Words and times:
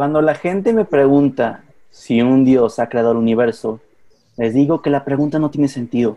Cuando 0.00 0.22
la 0.22 0.34
gente 0.34 0.72
me 0.72 0.86
pregunta 0.86 1.62
si 1.90 2.22
un 2.22 2.42
Dios 2.42 2.78
ha 2.78 2.88
creado 2.88 3.12
el 3.12 3.18
universo, 3.18 3.80
les 4.38 4.54
digo 4.54 4.80
que 4.80 4.88
la 4.88 5.04
pregunta 5.04 5.38
no 5.38 5.50
tiene 5.50 5.68
sentido. 5.68 6.16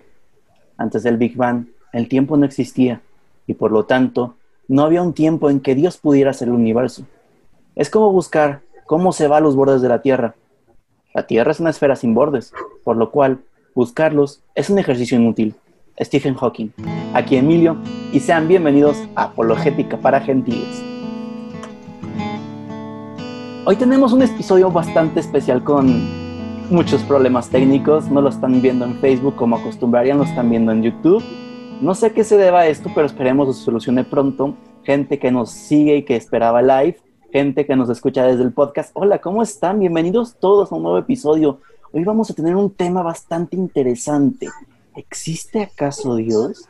Antes 0.78 1.04
del 1.04 1.18
Big 1.18 1.36
Bang, 1.36 1.66
el 1.92 2.08
tiempo 2.08 2.38
no 2.38 2.46
existía 2.46 3.02
y 3.46 3.56
por 3.56 3.74
lo 3.74 3.84
tanto 3.84 4.36
no 4.70 4.84
había 4.84 5.02
un 5.02 5.12
tiempo 5.12 5.50
en 5.50 5.60
que 5.60 5.76
Dios 5.76 5.98
pudiera 5.98 6.32
hacer 6.32 6.48
el 6.48 6.54
universo. 6.54 7.06
Es 7.76 7.90
como 7.90 8.14
buscar 8.14 8.62
cómo 8.86 9.12
se 9.12 9.28
va 9.28 9.36
a 9.36 9.42
los 9.42 9.58
bordes 9.58 9.82
de 9.82 9.90
la 9.90 10.02
Tierra. 10.02 10.36
La 11.14 11.28
Tierra 11.28 11.52
es 11.52 11.60
una 11.60 11.72
esfera 11.72 11.98
sin 11.98 12.14
bordes, 12.14 12.54
por 12.86 12.96
lo 12.96 13.12
cual 13.12 13.42
buscarlos 13.76 14.44
es 14.56 14.70
un 14.70 14.80
ejercicio 14.80 15.18
inútil. 15.18 15.56
Stephen 16.00 16.36
Hawking, 16.36 16.70
aquí 17.14 17.36
Emilio, 17.36 17.76
y 18.14 18.22
sean 18.22 18.48
bienvenidos 18.48 18.96
a 19.18 19.24
Apologética 19.24 19.98
para 19.98 20.22
Gentiles. 20.22 20.93
Hoy 23.66 23.78
tenemos 23.78 24.12
un 24.12 24.22
episodio 24.22 24.70
bastante 24.70 25.22
especial 25.22 25.64
con 25.64 26.06
muchos 26.70 27.02
problemas 27.04 27.48
técnicos, 27.48 28.10
no 28.10 28.20
lo 28.20 28.28
están 28.28 28.62
viendo 28.62 28.84
en 28.84 29.00
Facebook 29.00 29.38
como 29.38 29.56
acostumbrarían, 29.56 30.18
lo 30.18 30.26
están 30.26 30.50
viendo 30.50 30.74
en 30.74 30.84
YouTube. 30.84 31.24
No 31.80 31.96
sé 31.96 32.12
qué 32.12 32.26
se 32.26 32.36
deba 32.36 32.60
a 32.60 32.68
esto, 32.68 32.92
pero 32.94 33.08
esperemos 33.08 33.48
que 33.48 33.54
se 33.54 33.64
solucione 33.64 34.04
pronto. 34.04 34.58
Gente 34.84 35.18
que 35.18 35.32
nos 35.32 35.50
sigue 35.52 35.96
y 35.96 36.04
que 36.04 36.18
esperaba 36.18 36.62
live, 36.62 36.98
gente 37.32 37.66
que 37.66 37.78
nos 37.78 37.90
escucha 37.90 38.26
desde 38.26 38.44
el 38.44 38.52
podcast. 38.52 38.92
Hola, 38.96 39.20
¿cómo 39.20 39.42
están? 39.42 39.80
Bienvenidos 39.80 40.36
todos 40.42 40.70
a 40.70 40.76
un 40.76 40.84
nuevo 40.84 40.98
episodio. 40.98 41.62
Hoy 41.94 42.04
vamos 42.04 42.30
a 42.30 42.34
tener 42.34 42.58
un 42.58 42.70
tema 42.70 43.02
bastante 43.02 43.56
interesante. 43.56 44.50
¿Existe 44.94 45.62
acaso 45.62 46.18
Dios? 46.18 46.68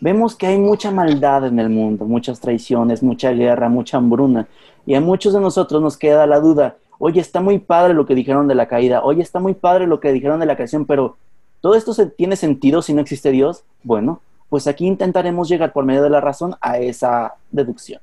Vemos 0.00 0.36
que 0.36 0.46
hay 0.46 0.58
mucha 0.58 0.90
maldad 0.90 1.46
en 1.46 1.58
el 1.58 1.70
mundo, 1.70 2.04
muchas 2.04 2.40
traiciones, 2.40 3.02
mucha 3.02 3.32
guerra, 3.32 3.68
mucha 3.68 3.96
hambruna. 3.96 4.46
Y 4.86 4.94
a 4.94 5.00
muchos 5.00 5.32
de 5.32 5.40
nosotros 5.40 5.82
nos 5.82 5.96
queda 5.96 6.26
la 6.26 6.40
duda, 6.40 6.76
oye, 6.98 7.20
está 7.20 7.40
muy 7.40 7.58
padre 7.58 7.94
lo 7.94 8.06
que 8.06 8.14
dijeron 8.14 8.48
de 8.48 8.54
la 8.54 8.66
caída, 8.66 9.02
oye, 9.02 9.22
está 9.22 9.40
muy 9.40 9.54
padre 9.54 9.86
lo 9.86 10.00
que 10.00 10.12
dijeron 10.12 10.40
de 10.40 10.46
la 10.46 10.54
creación, 10.54 10.86
pero 10.86 11.16
¿todo 11.60 11.74
esto 11.74 11.94
se, 11.94 12.06
tiene 12.06 12.36
sentido 12.36 12.80
si 12.80 12.94
no 12.94 13.00
existe 13.00 13.30
Dios? 13.30 13.64
Bueno, 13.82 14.20
pues 14.48 14.66
aquí 14.66 14.86
intentaremos 14.86 15.48
llegar 15.48 15.72
por 15.72 15.84
medio 15.84 16.02
de 16.02 16.10
la 16.10 16.20
razón 16.20 16.54
a 16.60 16.78
esa 16.78 17.34
deducción. 17.50 18.00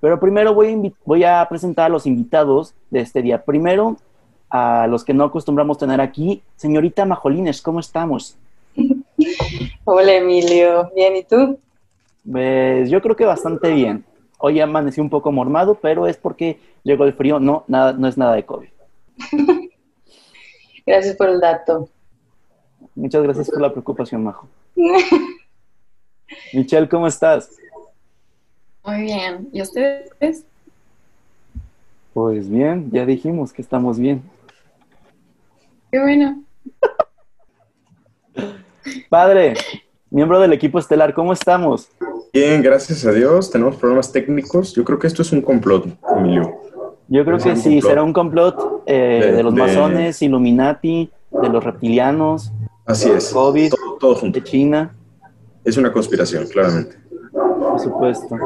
Pero 0.00 0.18
primero 0.18 0.54
voy 0.54 0.72
a, 0.72 0.92
voy 1.04 1.24
a 1.24 1.46
presentar 1.48 1.86
a 1.86 1.90
los 1.90 2.06
invitados 2.06 2.74
de 2.90 3.00
este 3.00 3.22
día. 3.22 3.44
Primero, 3.44 3.96
a 4.50 4.86
los 4.86 5.04
que 5.04 5.14
no 5.14 5.24
acostumbramos 5.24 5.78
tener 5.78 6.00
aquí. 6.00 6.42
Señorita 6.56 7.04
Majolines, 7.04 7.62
¿cómo 7.62 7.80
estamos? 7.80 8.36
Hola 9.84 10.14
Emilio, 10.14 10.90
bien, 10.94 11.16
¿y 11.16 11.24
tú? 11.24 11.58
Pues 12.30 12.90
yo 12.90 13.00
creo 13.00 13.16
que 13.16 13.24
bastante 13.24 13.70
bien. 13.70 14.04
Hoy 14.38 14.60
amanecí 14.60 15.00
un 15.00 15.10
poco 15.10 15.32
mormado, 15.32 15.76
pero 15.76 16.06
es 16.06 16.16
porque 16.16 16.58
llegó 16.82 17.04
el 17.04 17.14
frío, 17.14 17.40
no, 17.40 17.64
nada, 17.68 17.92
no 17.92 18.08
es 18.08 18.18
nada 18.18 18.34
de 18.34 18.44
COVID. 18.44 18.68
gracias 20.86 21.16
por 21.16 21.28
el 21.28 21.40
dato. 21.40 21.88
Muchas 22.94 23.22
gracias 23.22 23.50
por 23.50 23.60
la 23.60 23.70
preocupación, 23.70 24.24
Majo. 24.24 24.48
Michelle, 26.52 26.88
¿cómo 26.88 27.06
estás? 27.06 27.50
Muy 28.84 29.02
bien. 29.02 29.48
¿Y 29.52 29.62
ustedes? 29.62 30.44
Pues 32.12 32.48
bien, 32.48 32.90
ya 32.90 33.04
dijimos 33.04 33.52
que 33.52 33.62
estamos 33.62 33.98
bien. 33.98 34.22
Qué 35.90 36.00
bueno. 36.00 36.42
Padre, 39.08 39.54
miembro 40.10 40.40
del 40.40 40.52
equipo 40.52 40.78
estelar, 40.78 41.14
¿cómo 41.14 41.32
estamos? 41.32 41.88
Bien, 42.32 42.62
gracias 42.62 43.04
a 43.06 43.12
Dios. 43.12 43.50
Tenemos 43.50 43.76
problemas 43.76 44.12
técnicos. 44.12 44.74
Yo 44.74 44.84
creo 44.84 44.98
que 44.98 45.06
esto 45.06 45.22
es 45.22 45.32
un 45.32 45.40
complot, 45.40 45.86
Emilio. 46.16 46.60
Yo 47.08 47.24
creo 47.24 47.38
que 47.38 47.56
sí, 47.56 47.80
será 47.80 48.02
un 48.02 48.12
complot 48.12 48.82
eh, 48.86 49.32
de, 49.36 49.42
los 49.42 49.54
masones, 49.54 50.20
Illuminati, 50.22 51.10
de 51.30 51.48
los 51.48 51.62
reptilianos. 51.62 52.52
Así 52.84 53.08
es. 53.10 53.30
COVID, 53.32 53.72
todo, 54.00 54.14
junto. 54.16 54.40
de 54.40 54.44
China. 54.44 54.94
Es 55.64 55.76
una 55.76 55.92
conspiración, 55.92 56.46
claramente. 56.46 56.96
Por 57.32 57.80
supuesto. 57.80 58.36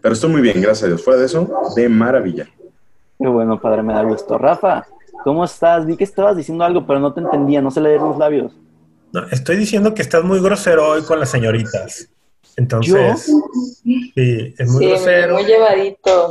Pero 0.00 0.14
estoy 0.14 0.30
muy 0.30 0.40
bien, 0.40 0.60
gracias 0.60 0.84
a 0.84 0.86
Dios. 0.88 1.04
Fuera 1.04 1.20
de 1.20 1.26
eso, 1.26 1.48
de 1.76 1.88
maravilla. 1.88 2.48
Qué 3.18 3.28
bueno, 3.28 3.60
padre, 3.60 3.82
me 3.82 3.92
da 3.92 4.02
gusto. 4.02 4.38
Rafa, 4.38 4.86
¿cómo 5.24 5.44
estás? 5.44 5.86
Vi 5.86 5.96
que 5.96 6.04
estabas 6.04 6.36
diciendo 6.36 6.64
algo, 6.64 6.86
pero 6.86 6.98
no 7.00 7.12
te 7.12 7.20
entendía, 7.20 7.60
no 7.60 7.70
se 7.70 7.80
leer 7.80 8.00
los 8.00 8.18
labios. 8.18 8.52
No, 9.12 9.26
estoy 9.30 9.56
diciendo 9.56 9.94
que 9.94 10.02
estás 10.02 10.22
muy 10.22 10.40
grosero 10.40 10.88
hoy 10.88 11.02
con 11.02 11.18
las 11.18 11.30
señoritas. 11.30 12.08
Entonces, 12.56 13.30
sí, 13.82 14.54
es 14.56 14.68
muy 14.68 14.86
grosero. 14.86 15.34
Muy 15.34 15.44
llevadito. 15.44 16.30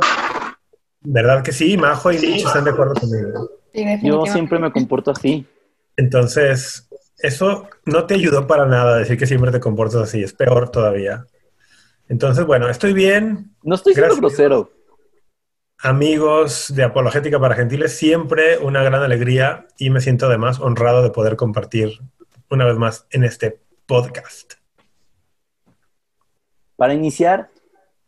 ¿Verdad 1.02 1.42
que 1.42 1.52
sí? 1.52 1.76
Majo 1.76 2.12
y 2.12 2.18
Lich 2.18 2.46
están 2.46 2.64
de 2.64 2.70
acuerdo 2.70 2.94
conmigo. 2.94 3.50
Yo 4.02 4.24
siempre 4.26 4.58
me 4.58 4.72
comporto 4.72 5.10
así. 5.10 5.46
Entonces, 5.96 6.88
eso 7.18 7.68
no 7.84 8.06
te 8.06 8.14
ayudó 8.14 8.46
para 8.46 8.66
nada 8.66 8.96
decir 8.96 9.18
que 9.18 9.26
siempre 9.26 9.50
te 9.50 9.60
comportas 9.60 10.02
así, 10.02 10.22
es 10.22 10.32
peor 10.32 10.70
todavía. 10.70 11.26
Entonces, 12.08 12.46
bueno, 12.46 12.68
estoy 12.68 12.92
bien. 12.92 13.54
No 13.62 13.74
estoy 13.74 13.94
siendo 13.94 14.16
grosero. 14.16 14.72
Amigos 15.78 16.72
de 16.74 16.82
Apologética 16.82 17.38
para 17.38 17.54
Gentiles, 17.54 17.96
siempre 17.96 18.58
una 18.58 18.82
gran 18.82 19.02
alegría 19.02 19.66
y 19.78 19.90
me 19.90 20.00
siento 20.00 20.26
además 20.26 20.60
honrado 20.60 21.02
de 21.02 21.10
poder 21.10 21.36
compartir 21.36 22.00
una 22.50 22.66
vez 22.66 22.76
más 22.76 23.06
en 23.10 23.24
este 23.24 23.60
podcast. 23.86 24.54
Para 26.76 26.94
iniciar, 26.94 27.50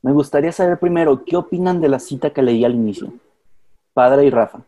me 0.03 0.13
gustaría 0.13 0.53
saber 0.53 0.79
primero 0.79 1.25
qué 1.25 1.37
opinan 1.37 1.81
de 1.81 1.89
la 1.89 1.99
cita 1.99 2.31
que 2.31 2.43
leí 2.43 2.65
al 2.65 2.75
inicio. 2.75 3.13
Padre 3.95 4.25
y 4.25 4.31
Rafa. 4.31 4.61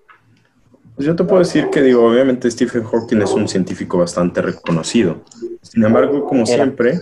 Pues 0.94 1.06
yo 1.06 1.16
te 1.16 1.24
puedo 1.24 1.40
decir 1.40 1.70
que, 1.70 1.82
digo, 1.82 2.06
obviamente 2.06 2.50
Stephen 2.50 2.84
Hawking 2.84 3.22
es 3.22 3.32
un 3.32 3.48
científico 3.48 3.98
bastante 3.98 4.40
reconocido. 4.42 5.22
Sin 5.62 5.82
embargo, 5.84 6.24
como 6.24 6.46
siempre, 6.46 7.00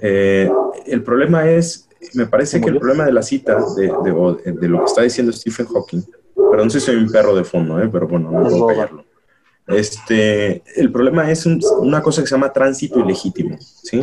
eh, 0.00 0.50
el 0.86 1.02
problema 1.02 1.50
es 1.50 1.88
me 2.12 2.26
parece 2.26 2.60
que 2.60 2.68
el 2.68 2.78
problema 2.78 3.06
de 3.06 3.12
la 3.12 3.22
cita, 3.22 3.58
de, 3.76 3.90
de, 4.52 4.68
lo 4.68 4.78
que 4.80 4.84
está 4.84 5.02
diciendo 5.02 5.32
Stephen 5.32 5.66
Hawking, 5.66 6.02
perdón 6.50 6.70
si 6.70 6.80
soy 6.80 6.96
un 6.96 7.10
perro 7.10 7.34
de 7.34 7.44
fondo, 7.44 7.82
¿eh? 7.82 7.88
pero 7.90 8.06
bueno, 8.06 8.30
no 8.30 8.42
puedo 8.42 8.66
callarlo. 8.66 9.04
Este, 9.66 10.62
el 10.76 10.92
problema 10.92 11.30
es 11.30 11.46
una 11.46 12.02
cosa 12.02 12.20
que 12.20 12.26
se 12.26 12.34
llama 12.34 12.52
tránsito 12.52 13.00
ilegítimo, 13.00 13.56
¿sí? 13.60 14.02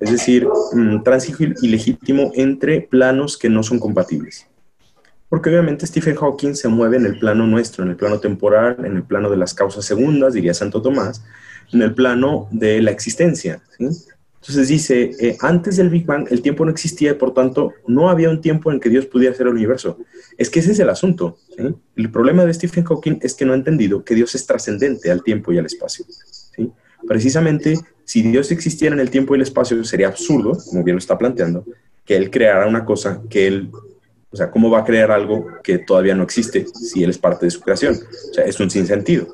Es 0.00 0.10
decir, 0.10 0.48
mm, 0.72 1.02
tránsito 1.02 1.44
ilegítimo 1.60 2.32
entre 2.34 2.80
planos 2.80 3.36
que 3.36 3.50
no 3.50 3.62
son 3.62 3.78
compatibles. 3.78 4.46
Porque 5.28 5.50
obviamente 5.50 5.86
Stephen 5.86 6.16
Hawking 6.16 6.54
se 6.54 6.68
mueve 6.68 6.96
en 6.96 7.04
el 7.04 7.18
plano 7.18 7.46
nuestro, 7.46 7.84
en 7.84 7.90
el 7.90 7.96
plano 7.96 8.20
temporal, 8.20 8.76
en 8.84 8.96
el 8.96 9.02
plano 9.02 9.28
de 9.28 9.36
las 9.36 9.52
causas 9.52 9.84
segundas, 9.84 10.34
diría 10.34 10.54
Santo 10.54 10.80
Tomás, 10.80 11.22
en 11.72 11.82
el 11.82 11.94
plano 11.94 12.48
de 12.50 12.80
la 12.80 12.90
existencia, 12.90 13.60
¿sí? 13.76 13.88
Entonces 14.48 14.68
dice, 14.68 15.10
eh, 15.18 15.36
antes 15.40 15.76
del 15.76 15.90
Big 15.90 16.06
Bang 16.06 16.28
el 16.30 16.40
tiempo 16.40 16.64
no 16.64 16.70
existía 16.70 17.10
y 17.10 17.14
por 17.14 17.34
tanto 17.34 17.72
no 17.88 18.10
había 18.10 18.30
un 18.30 18.40
tiempo 18.40 18.70
en 18.70 18.78
que 18.78 18.88
Dios 18.88 19.06
pudiera 19.06 19.34
hacer 19.34 19.48
el 19.48 19.54
universo. 19.54 19.98
Es 20.38 20.50
que 20.50 20.60
ese 20.60 20.70
es 20.70 20.78
el 20.78 20.88
asunto. 20.88 21.38
El 21.96 22.12
problema 22.12 22.44
de 22.44 22.54
Stephen 22.54 22.84
Hawking 22.84 23.18
es 23.22 23.34
que 23.34 23.44
no 23.44 23.54
ha 23.54 23.56
entendido 23.56 24.04
que 24.04 24.14
Dios 24.14 24.36
es 24.36 24.46
trascendente 24.46 25.10
al 25.10 25.24
tiempo 25.24 25.52
y 25.52 25.58
al 25.58 25.66
espacio. 25.66 26.06
Precisamente, 27.08 27.74
si 28.04 28.22
Dios 28.22 28.52
existiera 28.52 28.94
en 28.94 29.00
el 29.00 29.10
tiempo 29.10 29.34
y 29.34 29.38
el 29.38 29.42
espacio, 29.42 29.82
sería 29.82 30.06
absurdo, 30.06 30.56
como 30.70 30.84
bien 30.84 30.94
lo 30.94 31.00
está 31.00 31.18
planteando, 31.18 31.64
que 32.04 32.16
Él 32.16 32.30
creara 32.30 32.68
una 32.68 32.84
cosa 32.84 33.22
que 33.28 33.48
Él, 33.48 33.70
o 34.30 34.36
sea, 34.36 34.52
¿cómo 34.52 34.70
va 34.70 34.80
a 34.80 34.84
crear 34.84 35.10
algo 35.10 35.44
que 35.64 35.78
todavía 35.78 36.14
no 36.14 36.22
existe 36.22 36.66
si 36.66 37.02
Él 37.02 37.10
es 37.10 37.18
parte 37.18 37.46
de 37.46 37.50
su 37.50 37.60
creación? 37.60 37.94
O 37.94 38.34
sea, 38.34 38.44
es 38.44 38.60
un 38.60 38.70
sinsentido. 38.70 39.26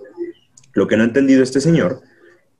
Lo 0.72 0.86
que 0.86 0.96
no 0.96 1.02
ha 1.02 1.06
entendido 1.06 1.42
este 1.42 1.60
señor 1.60 2.00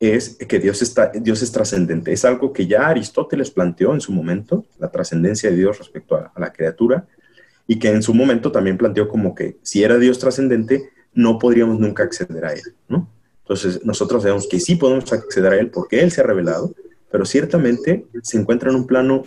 es 0.03 0.37
que 0.37 0.59
Dios, 0.59 0.83
está, 0.83 1.13
Dios 1.15 1.43
es 1.43 1.53
trascendente. 1.53 2.13
Es 2.13 2.25
algo 2.25 2.53
que 2.53 2.67
ya 2.67 2.89
Aristóteles 2.89 3.53
planteó 3.53 3.95
en 3.95 4.01
su 4.01 4.13
momento, 4.13 4.67
la 4.81 4.91
trascendencia 4.91 5.49
de 5.49 5.57
Dios 5.57 5.79
respecto 5.79 6.17
a, 6.17 6.33
la 6.37 6.53
criatura, 6.53 7.07
y 7.69 7.79
que 7.79 7.89
en 7.89 8.03
su 8.03 8.13
momento 8.13 8.51
también 8.51 8.77
planteó 8.77 9.09
como 9.09 9.33
que 9.35 9.59
si 9.63 9.85
era 9.85 9.99
Dios 9.99 10.19
trascendente, 10.19 10.91
no 11.15 11.39
podríamos 11.39 11.79
nunca 11.79 12.03
acceder 12.03 12.45
a 12.45 12.53
Él, 12.53 12.75
¿no? 12.89 13.09
Entonces, 13.45 13.85
nosotros 13.85 14.23
sabemos 14.23 14.49
que 14.49 14.59
sí 14.59 14.75
podemos 14.75 15.13
acceder 15.13 15.53
a 15.53 15.57
Él 15.57 15.71
porque 15.71 16.01
Él 16.01 16.11
se 16.11 16.21
ha 16.21 16.25
revelado, 16.25 16.75
pero 17.09 17.25
ciertamente 17.25 18.05
se 18.23 18.39
encuentra 18.39 18.71
en 18.71 18.77
un 18.77 18.87
plano 18.89 19.25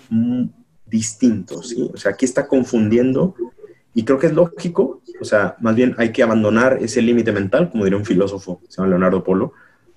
distinto, 0.85 1.63
¿sí? 1.63 1.89
O 1.93 1.95
sea, 1.95 2.11
aquí 2.11 2.25
está 2.25 2.47
confundiendo, 2.47 3.33
y 3.93 4.03
creo 4.03 4.19
que 4.19 4.27
es 4.27 4.33
lógico, 4.33 5.01
o 5.21 5.25
sea, 5.25 5.55
más 5.61 5.73
bien 5.73 5.95
hay 5.97 6.11
que 6.11 6.21
abandonar 6.21 6.79
ese 6.81 7.01
límite 7.01 7.31
mental, 7.31 7.69
como 7.69 7.85
diría 7.85 7.97
un 7.97 8.05
filósofo, 8.05 8.59
se 8.67 8.77
llama 8.77 8.89
Leonardo 8.89 9.23
Polo, 9.23 9.53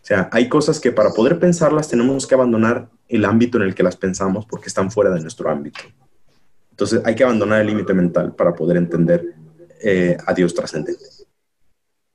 sea, 0.09 0.31
hay 0.33 0.49
cosas 0.49 0.81
que 0.81 0.91
para 0.91 1.11
poder 1.11 1.39
pensarlas 1.39 1.89
tenemos 1.89 2.27
que 2.27 2.35
abandonar 2.35 2.89
el 3.09 3.27
ámbito 3.27 3.59
en 3.59 3.65
el 3.65 3.75
que 3.75 3.83
las 3.83 3.95
pensamos 3.95 4.47
porque 4.47 4.69
están 4.69 4.91
fuera 4.91 5.11
de 5.11 5.21
nuestro 5.21 5.51
ámbito. 5.51 5.81
Entonces 6.71 7.03
hay 7.05 7.15
que 7.15 7.25
abandonar 7.25 7.61
el 7.61 7.67
límite 7.67 7.93
mental 7.93 8.35
para 8.35 8.55
poder 8.55 8.79
entender 8.79 9.35
eh, 9.83 10.17
a 10.27 10.33
Dios 10.33 10.55
trascendente. 10.55 11.05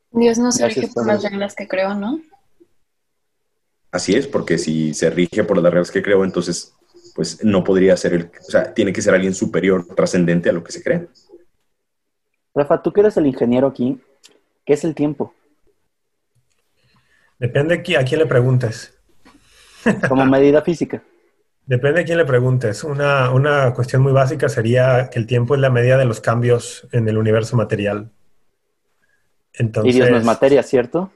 Dios 0.10 0.40
no 0.40 0.51
se 0.51 0.68
rige 0.68 0.88
por 0.88 1.06
las 1.06 1.22
reglas 1.22 1.54
que 1.54 1.68
creo, 1.68 1.94
¿no? 1.94 2.19
Así 3.92 4.16
es, 4.16 4.25
porque 4.25 4.57
si 4.57 4.96
se 4.96 5.12
rige 5.12 5.44
por 5.44 5.57
las 5.62 5.72
reglas 5.72 5.92
que 5.92 6.01
creo, 6.01 6.24
entonces 6.24 6.74
pues 7.13 7.46
no 7.46 7.63
podría 7.63 7.96
ser 7.96 8.13
el, 8.16 8.24
o 8.24 8.51
sea, 8.51 8.74
tiene 8.74 8.92
que 8.92 9.04
ser 9.04 9.13
alguien 9.13 9.36
superior, 9.36 9.86
trascendente 9.96 10.50
a 10.50 10.54
lo 10.54 10.63
que 10.63 10.72
se 10.72 10.81
cree. 10.81 11.07
Rafa, 12.56 12.81
tú 12.81 12.92
que 12.92 13.01
eres 13.01 13.18
el 13.18 13.28
ingeniero 13.28 13.68
aquí, 13.68 14.01
¿qué 14.66 14.74
es 14.74 14.84
el 14.84 14.96
tiempo? 14.96 15.34
Depende 17.44 17.84
a 17.98 18.06
quién 18.06 18.19
le 18.19 18.25
preguntes. 18.25 18.98
Como 20.07 20.25
medida 20.25 20.62
física. 20.62 21.04
Depende 21.66 22.00
a 22.00 22.06
quién 22.06 22.18
le 22.18 22.24
preguntes. 22.24 22.86
Una, 22.86 23.31
una, 23.31 23.74
cuestión 23.74 24.01
muy 24.01 24.13
básica 24.13 24.48
sería 24.48 25.10
que 25.10 25.19
el 25.19 25.28
tiempo 25.28 25.54
es 25.54 25.60
la 25.60 25.69
medida 25.69 25.98
de 25.98 26.06
los 26.06 26.22
cambios 26.22 26.88
en 26.94 27.06
el 27.10 27.18
universo 27.18 27.57
material. 27.57 28.12
Entonces, 29.51 29.94
y 29.94 29.98
Dios 29.98 30.10
no 30.10 30.16
es 30.16 30.24
materia, 30.24 30.63
¿cierto? 30.63 31.12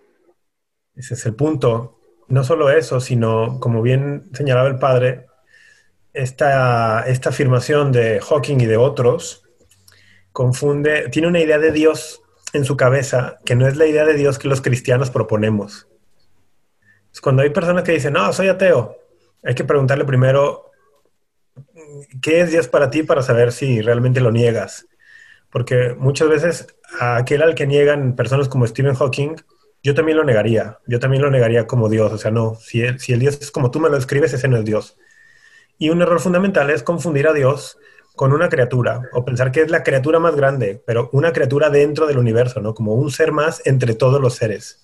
Ese 0.97 1.13
es 1.13 1.25
el 1.25 1.33
punto. 1.33 1.97
No 2.27 2.44
solo 2.44 2.71
eso, 2.71 3.00
sino, 3.00 3.62
como 3.62 3.81
bien 3.81 4.30
señalaba 4.33 4.68
el 4.68 4.80
padre, 4.80 5.27
esta, 6.12 7.07
esta 7.07 7.30
afirmación 7.30 7.94
de 7.94 8.19
Hawking 8.19 8.59
y 8.59 8.65
de 8.65 8.75
otros 8.75 9.44
confunde, 10.33 11.07
tiene 11.07 11.30
una 11.30 11.39
idea 11.39 11.57
de 11.57 11.71
Dios 11.71 12.21
en 12.51 12.65
su 12.65 12.75
cabeza 12.75 13.39
que 13.45 13.56
no 13.56 13.65
es 13.65 13.77
la 13.77 13.85
idea 13.85 14.03
de 14.03 14.15
Dios 14.15 14.38
que 14.39 14.50
los 14.50 14.59
cristianos 14.59 15.09
proponemos. 15.09 15.88
Cuando 17.22 17.42
hay 17.42 17.50
personas 17.50 17.84
que 17.84 17.94
dicen, 17.94 18.14
no, 18.14 18.31
soy 18.34 18.48
ateo, 18.48 18.98
hay 19.44 19.56
que 19.56 19.64
preguntarle 19.64 20.06
primero, 20.06 20.72
¿qué 22.22 22.42
es 22.42 22.52
Dios 22.52 22.68
para 22.68 22.90
ti 22.90 23.04
para 23.04 23.22
saber 23.22 23.52
si 23.52 23.81
realmente 23.81 24.22
lo 24.22 24.31
niegas? 24.31 24.88
Porque 25.50 25.96
muchas 25.98 26.30
veces 26.30 26.68
a 27.00 27.18
aquel 27.18 27.42
al 27.42 27.56
que 27.56 27.68
niegan 27.68 28.16
personas 28.16 28.50
como 28.50 28.68
Stephen 28.68 28.96
Hawking, 28.96 29.36
yo 29.84 29.94
también 29.94 30.18
lo 30.18 30.24
negaría, 30.24 30.80
yo 30.88 31.00
también 31.00 31.22
lo 31.24 31.31
negaría 31.31 31.68
como 31.68 31.88
Dios, 31.88 32.12
o 32.12 32.18
sea, 32.18 32.31
no, 32.31 32.56
si 32.56 32.81
el, 32.81 33.00
si 33.00 33.14
el 33.14 33.19
Dios 33.19 33.40
es 33.42 33.52
como 33.52 33.72
tú 33.72 33.80
me 33.80 33.90
lo 33.90 33.98
escribes, 33.98 34.34
ese 34.34 34.48
no 34.48 34.58
es 34.58 34.66
Dios. 34.66 34.98
Y 35.78 35.90
un 35.90 36.02
error 36.02 36.19
fundamental 36.19 36.69
es 36.69 36.84
confundir 36.84 37.28
a 37.28 37.34
Dios 37.34 37.78
con 38.16 38.34
una 38.34 38.50
criatura 38.50 39.04
o 39.14 39.24
pensar 39.24 39.52
que 39.52 39.62
es 39.62 39.69
la 39.69 39.84
criatura 39.84 40.19
más 40.19 40.36
grande, 40.36 40.81
pero 40.86 41.10
una 41.14 41.31
criatura 41.31 41.69
dentro 41.69 42.08
del 42.08 42.18
universo, 42.18 42.60
¿no? 42.60 42.74
Como 42.74 42.96
un 42.96 43.12
ser 43.12 43.31
más 43.31 43.62
entre 43.66 43.94
todos 43.94 44.19
los 44.19 44.34
seres. 44.34 44.84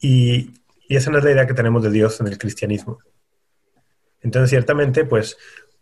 Y, 0.00 0.50
y 0.88 0.96
esa 0.96 1.10
no 1.10 1.18
es 1.18 1.24
la 1.24 1.30
idea 1.32 1.46
que 1.46 1.54
tenemos 1.54 1.82
de 1.82 1.90
Dios 1.90 2.20
en 2.20 2.26
el 2.26 2.38
cristianismo. 2.38 2.98
Entonces, 4.22 4.50
ciertamente, 4.50 5.04
pues 5.04 5.36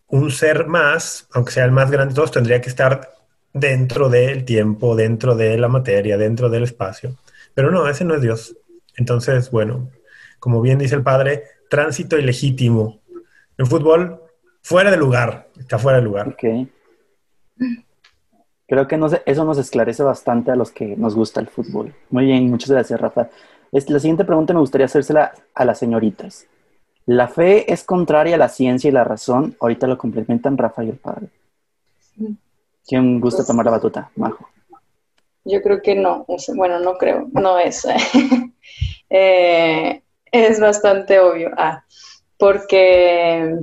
un 0.09 0.31
ser 0.31 0.67
más, 0.67 1.29
aunque 1.33 1.53
sea 1.53 1.65
el 1.65 1.73
más 1.73 1.91
grande 1.91 2.13
de 2.13 2.17
todos, 2.17 2.33
tendría 2.33 2.61
que 2.61 2.69
estar 2.69 3.13
dentro 3.53 4.09
del 4.09 4.45
tiempo, 4.45 4.97
dentro 4.97 5.35
de 5.35 5.57
la 5.59 5.69
materia, 5.69 6.19
dentro 6.19 6.49
del 6.51 6.65
espacio. 6.65 7.17
Pero 7.55 7.71
no, 7.71 7.89
ese 7.89 8.05
no 8.05 8.15
es 8.15 8.23
Dios. 8.23 8.57
Entonces, 8.97 9.51
bueno, 9.51 9.91
como 10.39 10.61
bien 10.61 10.79
dice 10.79 10.95
el 10.95 11.03
padre, 11.03 11.45
tránsito 11.71 12.19
ilegítimo. 12.19 13.01
En 13.57 13.67
fútbol, 13.67 14.21
fuera 14.61 14.91
de 14.91 14.97
lugar, 14.97 15.49
está 15.59 15.79
fuera 15.79 15.99
de 15.99 16.05
lugar. 16.05 16.37
Creo 18.73 18.89
que 18.89 18.99
eso 19.27 19.45
nos 19.45 19.59
esclarece 19.59 20.03
bastante 20.03 20.51
a 20.51 20.57
los 20.57 20.71
que 20.71 20.97
nos 20.97 21.15
gusta 21.15 21.41
el 21.41 21.49
fútbol. 21.49 21.95
Muy 22.09 22.25
bien, 22.25 22.49
muchas 22.49 22.71
gracias, 22.71 22.99
Rafa. 22.99 23.29
La 23.71 23.99
siguiente 23.99 24.25
pregunta 24.25 24.55
me 24.55 24.61
gustaría 24.61 24.87
hacérsela 24.87 25.35
a 25.55 25.67
las 25.67 25.79
señoritas. 25.79 26.47
¿La 27.05 27.29
fe 27.29 27.71
es 27.71 27.85
contraria 27.85 28.37
a 28.37 28.39
la 28.39 28.49
ciencia 28.49 28.89
y 28.89 28.93
la 28.93 29.05
razón? 29.05 29.55
Ahorita 29.61 29.87
lo 29.87 29.99
complementan 29.99 30.57
Rafa 30.57 30.85
y 30.85 30.89
el 30.89 30.97
padre. 30.97 31.27
¿Quién 32.87 33.21
gusta 33.21 33.41
pues 33.41 33.49
tomar 33.49 33.67
la 33.67 33.73
batuta? 33.73 34.11
Majo. 34.17 34.49
Yo 35.45 35.61
creo 35.61 35.83
que 35.83 35.95
no. 35.95 36.25
Bueno, 36.55 36.79
no 36.79 36.97
creo. 36.97 37.29
No 37.33 37.59
es. 37.59 37.87
Eh, 39.11 40.03
es 40.31 40.59
bastante 40.59 41.21
obvio. 41.21 41.51
Ah, 41.59 41.85
porque, 42.39 43.59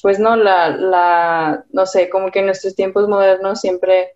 pues 0.00 0.18
no, 0.18 0.34
la, 0.34 0.70
la, 0.70 1.66
no 1.70 1.84
sé, 1.84 2.08
como 2.08 2.30
que 2.30 2.38
en 2.38 2.46
nuestros 2.46 2.74
tiempos 2.74 3.06
modernos 3.06 3.60
siempre 3.60 4.15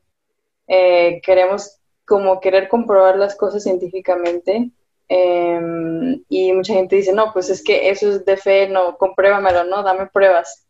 eh, 0.71 1.21
queremos 1.23 1.79
como 2.07 2.41
querer 2.41 2.69
comprobar 2.69 3.17
las 3.17 3.37
cosas 3.37 3.63
científicamente 3.63 4.73
Em, 5.13 6.23
y 6.29 6.53
mucha 6.53 6.75
gente 6.75 6.95
dice, 6.95 7.13
no, 7.13 7.33
pues 7.33 7.51
es 7.51 7.65
que 7.65 7.91
eso 7.91 8.09
es 8.11 8.25
de 8.25 8.37
fe, 8.37 8.69
no, 8.69 8.97
compruébamelo, 8.97 9.65
¿no? 9.65 9.83
Dame 9.83 10.07
pruebas. 10.07 10.69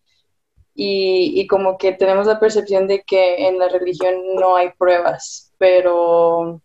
Y, 0.75 1.33
y, 1.39 1.47
como 1.47 1.77
que 1.77 1.93
tenemos 1.93 2.27
la 2.27 2.41
percepción 2.41 2.87
de 2.89 3.03
que 3.03 3.49
en 3.49 3.59
la 3.59 3.69
religión 3.69 4.15
no 4.37 4.57
hay 4.57 4.71
pruebas, 4.79 5.53
pero 5.59 6.63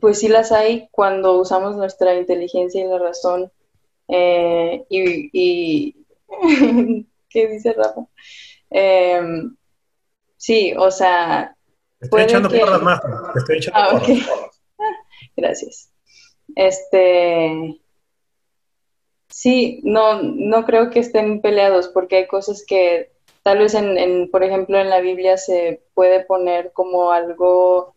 pues 0.00 0.20
sí 0.20 0.28
las 0.28 0.52
hay 0.52 0.88
cuando 0.92 1.40
usamos 1.40 1.76
nuestra 1.76 2.14
inteligencia 2.14 2.80
y 2.84 2.88
la 2.88 2.98
razón. 2.98 3.50
Eh, 4.08 4.84
y, 4.88 5.30
y 5.32 6.06
¿qué 7.28 7.48
dice 7.48 7.72
Rafa? 7.72 8.06
Em, 8.70 9.56
sí, 10.36 10.74
o 10.78 10.90
sea... 10.90 11.56
Estoy 12.00 12.22
echando 12.22 12.48
porras 12.48 12.82
más, 12.82 13.00
estoy 13.36 13.56
echando 13.56 13.78
ah, 13.78 14.02
Gracias. 15.36 15.90
Este, 16.54 17.80
sí, 19.28 19.80
no, 19.82 20.22
no 20.22 20.64
creo 20.64 20.90
que 20.90 21.00
estén 21.00 21.40
peleados 21.40 21.88
porque 21.88 22.16
hay 22.16 22.26
cosas 22.26 22.64
que 22.66 23.12
tal 23.42 23.58
vez 23.58 23.74
en, 23.74 24.30
por 24.30 24.42
ejemplo, 24.44 24.78
en 24.78 24.90
la 24.90 25.00
Biblia 25.00 25.36
se 25.36 25.82
puede 25.94 26.24
poner 26.24 26.72
como 26.72 27.12
algo 27.12 27.94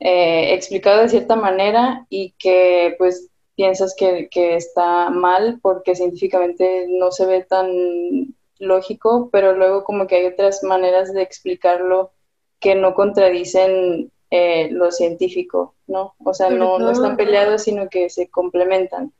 eh, 0.00 0.54
explicado 0.54 1.02
de 1.02 1.08
cierta 1.08 1.36
manera 1.36 2.06
y 2.08 2.32
que 2.38 2.94
pues 2.98 3.28
piensas 3.54 3.94
que, 3.96 4.28
que, 4.30 4.56
está 4.56 5.10
mal 5.10 5.58
porque 5.62 5.94
científicamente 5.94 6.86
no 6.88 7.10
se 7.10 7.26
ve 7.26 7.44
tan 7.44 8.34
lógico, 8.58 9.30
pero 9.32 9.54
luego 9.54 9.84
como 9.84 10.06
que 10.06 10.16
hay 10.16 10.26
otras 10.26 10.62
maneras 10.62 11.12
de 11.12 11.22
explicarlo 11.22 12.12
que 12.60 12.74
no 12.74 12.94
contradicen 12.94 14.10
eh, 14.30 14.68
lo 14.70 14.90
científico, 14.90 15.74
¿no? 15.86 16.14
O 16.24 16.34
sea, 16.34 16.50
no, 16.50 16.78
no, 16.78 16.90
están 16.90 17.16
peleados, 17.16 17.62
sino 17.62 17.88
que 17.88 18.10
se 18.10 18.28
complementan. 18.28 19.12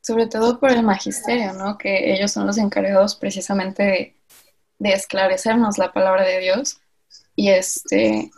Sobre 0.00 0.26
todo 0.26 0.58
por 0.58 0.70
el 0.70 0.82
magisterio, 0.82 1.52
¿no? 1.52 1.78
Que 1.78 2.12
ellos 2.12 2.32
son 2.32 2.46
los 2.46 2.58
encargados 2.58 3.14
precisamente 3.16 3.82
de, 3.82 4.16
de 4.78 4.92
esclarecernos 4.92 5.78
la 5.78 5.92
palabra 5.92 6.24
de 6.24 6.40
Dios. 6.40 6.80
Y 7.36 7.50
este, 7.50 8.30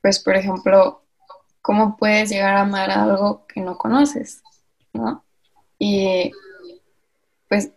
pues 0.00 0.18
por 0.20 0.36
ejemplo, 0.36 1.02
¿cómo 1.60 1.96
puedes 1.96 2.30
llegar 2.30 2.54
a 2.54 2.62
amar 2.62 2.90
algo 2.90 3.46
que 3.46 3.60
no 3.60 3.76
conoces? 3.76 4.42
¿No? 4.92 5.24
Y 5.78 6.32
pues 7.48 7.70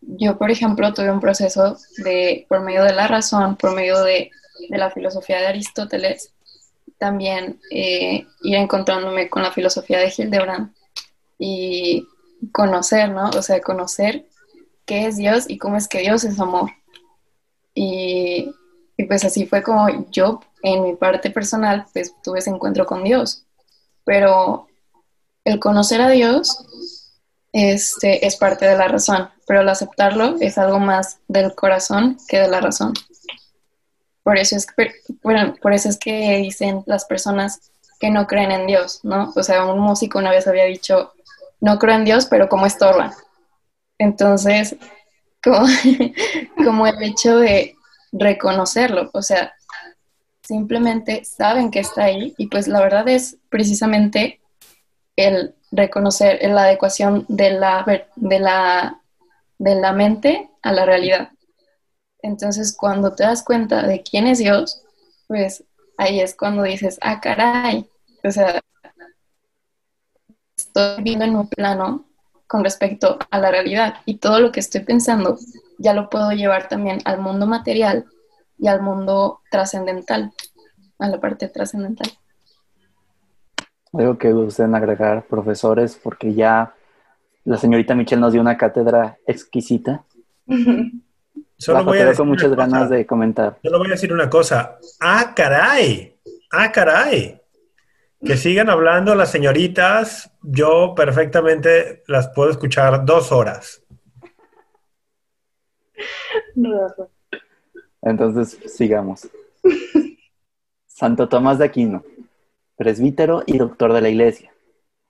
yo, 0.00 0.38
por 0.38 0.50
ejemplo, 0.50 0.92
tuve 0.92 1.10
un 1.10 1.20
proceso 1.20 1.76
de, 1.98 2.46
por 2.48 2.62
medio 2.62 2.82
de 2.84 2.94
la 2.94 3.06
razón, 3.06 3.56
por 3.56 3.74
medio 3.74 4.02
de, 4.02 4.30
de 4.68 4.78
la 4.78 4.90
filosofía 4.90 5.38
de 5.40 5.46
Aristóteles, 5.46 6.32
también 6.98 7.60
eh, 7.70 8.26
ir 8.42 8.56
encontrándome 8.56 9.28
con 9.28 9.42
la 9.42 9.52
filosofía 9.52 9.98
de 9.98 10.12
Hildebrand 10.16 10.72
y 11.38 12.06
conocer, 12.52 13.10
¿no? 13.10 13.30
O 13.30 13.42
sea, 13.42 13.60
conocer 13.60 14.26
qué 14.84 15.06
es 15.06 15.16
Dios 15.16 15.44
y 15.48 15.58
cómo 15.58 15.76
es 15.76 15.88
que 15.88 16.00
Dios 16.00 16.24
es 16.24 16.40
amor. 16.40 16.70
Y, 17.74 18.50
y, 18.96 19.04
pues 19.04 19.24
así 19.24 19.46
fue 19.46 19.62
como 19.62 19.88
yo, 20.10 20.40
en 20.62 20.82
mi 20.82 20.94
parte 20.94 21.30
personal, 21.30 21.86
pues 21.92 22.14
tuve 22.22 22.38
ese 22.38 22.50
encuentro 22.50 22.86
con 22.86 23.04
Dios. 23.04 23.44
Pero 24.04 24.68
el 25.44 25.58
conocer 25.60 26.00
a 26.00 26.08
Dios 26.08 26.66
este, 27.52 28.26
es 28.26 28.36
parte 28.36 28.66
de 28.66 28.76
la 28.76 28.88
razón, 28.88 29.30
pero 29.46 29.60
el 29.60 29.68
aceptarlo 29.68 30.36
es 30.40 30.58
algo 30.58 30.78
más 30.78 31.20
del 31.28 31.54
corazón 31.54 32.18
que 32.28 32.38
de 32.38 32.48
la 32.48 32.60
razón. 32.60 32.92
Por 34.26 34.38
eso 34.38 34.56
es 34.56 34.66
que, 34.66 34.92
bueno, 35.22 35.54
por 35.62 35.72
eso 35.72 35.88
es 35.88 35.96
que 35.96 36.38
dicen 36.38 36.82
las 36.86 37.04
personas 37.04 37.70
que 38.00 38.10
no 38.10 38.26
creen 38.26 38.50
en 38.50 38.66
Dios, 38.66 39.04
¿no? 39.04 39.32
O 39.36 39.42
sea, 39.44 39.64
un 39.64 39.78
músico 39.78 40.18
una 40.18 40.32
vez 40.32 40.48
había 40.48 40.64
dicho, 40.64 41.12
no 41.60 41.78
creo 41.78 41.94
en 41.94 42.04
Dios, 42.04 42.26
pero 42.26 42.48
como 42.48 42.66
estorban. 42.66 43.12
Entonces, 43.98 44.74
como, 45.40 45.64
como 46.56 46.88
el 46.88 47.00
hecho 47.04 47.38
de 47.38 47.76
reconocerlo, 48.10 49.10
o 49.14 49.22
sea, 49.22 49.54
simplemente 50.42 51.24
saben 51.24 51.70
que 51.70 51.78
está 51.78 52.02
ahí 52.02 52.34
y 52.36 52.48
pues 52.48 52.66
la 52.66 52.80
verdad 52.80 53.08
es 53.08 53.36
precisamente 53.48 54.40
el 55.14 55.54
reconocer 55.70 56.40
la 56.50 56.64
adecuación 56.64 57.26
de 57.28 57.50
la, 57.50 57.84
de 58.16 58.40
la, 58.40 59.00
de 59.58 59.74
la 59.76 59.92
mente 59.92 60.50
a 60.62 60.72
la 60.72 60.84
realidad. 60.84 61.30
Entonces, 62.22 62.76
cuando 62.76 63.14
te 63.14 63.24
das 63.24 63.42
cuenta 63.42 63.86
de 63.86 64.02
quién 64.02 64.26
es 64.26 64.38
Dios, 64.38 64.82
pues 65.28 65.64
ahí 65.98 66.20
es 66.20 66.34
cuando 66.34 66.62
dices, 66.62 66.98
ah, 67.02 67.20
caray, 67.20 67.88
o 68.24 68.30
sea, 68.30 68.60
estoy 70.56 71.02
viendo 71.02 71.24
en 71.24 71.36
un 71.36 71.48
plano 71.48 72.04
con 72.46 72.64
respecto 72.64 73.18
a 73.30 73.38
la 73.38 73.50
realidad 73.50 73.94
y 74.04 74.18
todo 74.18 74.40
lo 74.40 74.52
que 74.52 74.60
estoy 74.60 74.82
pensando 74.82 75.38
ya 75.78 75.92
lo 75.92 76.08
puedo 76.08 76.30
llevar 76.32 76.68
también 76.68 76.98
al 77.04 77.20
mundo 77.20 77.46
material 77.46 78.06
y 78.58 78.68
al 78.68 78.80
mundo 78.80 79.40
trascendental, 79.50 80.32
a 80.98 81.08
la 81.08 81.20
parte 81.20 81.48
trascendental. 81.48 82.08
Algo 83.92 84.18
que 84.18 84.32
gusten 84.32 84.74
agregar, 84.74 85.26
profesores, 85.26 85.98
porque 86.02 86.34
ya 86.34 86.74
la 87.44 87.56
señorita 87.56 87.94
Michelle 87.94 88.20
nos 88.20 88.32
dio 88.32 88.40
una 88.40 88.56
cátedra 88.56 89.18
exquisita. 89.26 90.04
Solo 91.58 91.84
voy 91.84 91.98
a 91.98 92.14
con 92.14 92.28
muchas 92.28 92.54
ganas 92.54 92.90
de 92.90 93.06
comentar. 93.06 93.58
Solo 93.62 93.78
voy 93.78 93.88
a 93.88 93.92
decir 93.92 94.12
una 94.12 94.28
cosa. 94.28 94.78
¡Ah, 95.00 95.32
caray! 95.34 96.18
¡Ah, 96.50 96.70
caray! 96.70 97.40
Que 98.22 98.36
sigan 98.36 98.68
hablando 98.68 99.14
las 99.14 99.30
señoritas. 99.30 100.30
Yo 100.42 100.94
perfectamente 100.94 102.02
las 102.06 102.28
puedo 102.28 102.50
escuchar 102.50 103.04
dos 103.04 103.32
horas. 103.32 103.82
Entonces, 108.02 108.58
sigamos. 108.66 109.28
Santo 110.86 111.28
Tomás 111.28 111.58
de 111.58 111.66
Aquino, 111.66 112.04
presbítero 112.76 113.42
y 113.46 113.58
doctor 113.58 113.92
de 113.92 114.00
la 114.00 114.08
Iglesia. 114.08 114.52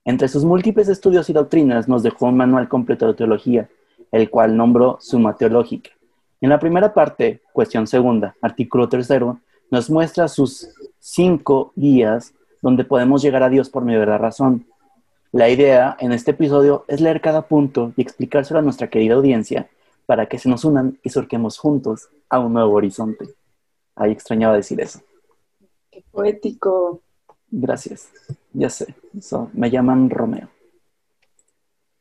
Entre 0.05 0.29
sus 0.29 0.45
múltiples 0.45 0.88
estudios 0.88 1.29
y 1.31 1.33
doctrinas 1.33 1.88
nos 1.88 2.03
dejó 2.03 2.26
un 2.26 2.37
manual 2.37 2.69
completo 2.69 3.07
de 3.07 3.15
teología, 3.15 3.69
el 4.12 4.31
cual 4.31 4.57
nombró 4.57 4.99
Suma 5.00 5.37
Teológica. 5.37 5.91
En 6.40 6.50
la 6.50 6.59
primera 6.59 6.93
parte, 6.93 7.40
cuestión 7.52 7.87
segunda, 7.87 8.37
artículo 8.43 8.88
tercero, 8.88 9.40
nos 9.71 9.90
muestra 9.90 10.28
sus 10.28 10.69
cinco 10.99 11.73
guías 11.76 12.35
donde 12.62 12.85
podemos 12.85 13.23
llegar 13.23 13.43
a 13.43 13.49
Dios 13.49 13.71
por 13.71 13.85
medio 13.85 14.00
de 14.00 14.07
la 14.07 14.19
razón. 14.19 14.66
La 15.33 15.49
idea 15.49 15.97
en 16.00 16.12
este 16.12 16.33
episodio 16.33 16.85
es 16.88 17.00
leer 17.00 17.21
cada 17.21 17.43
punto 17.43 17.93
y 17.97 18.02
explicárselo 18.02 18.61
a 18.61 18.62
nuestra 18.62 18.88
querida 18.88 19.14
audiencia 19.14 19.69
para 20.07 20.26
que 20.26 20.38
se 20.38 20.49
nos 20.49 20.64
unan 20.64 20.99
y 21.02 21.11
surquemos 21.11 21.59
juntos 21.59 22.09
a 22.28 22.38
un 22.38 22.52
nuevo 22.52 22.75
horizonte. 22.75 23.26
Ahí 23.95 24.12
extrañaba 24.12 24.57
decir 24.57 24.81
eso. 24.81 25.00
Qué 25.90 26.05
poético. 26.11 27.00
Gracias. 27.50 28.11
Ya 28.52 28.71
sé. 28.71 28.95
me 29.52 29.71
llaman 29.71 30.11
Romeo. 30.11 30.49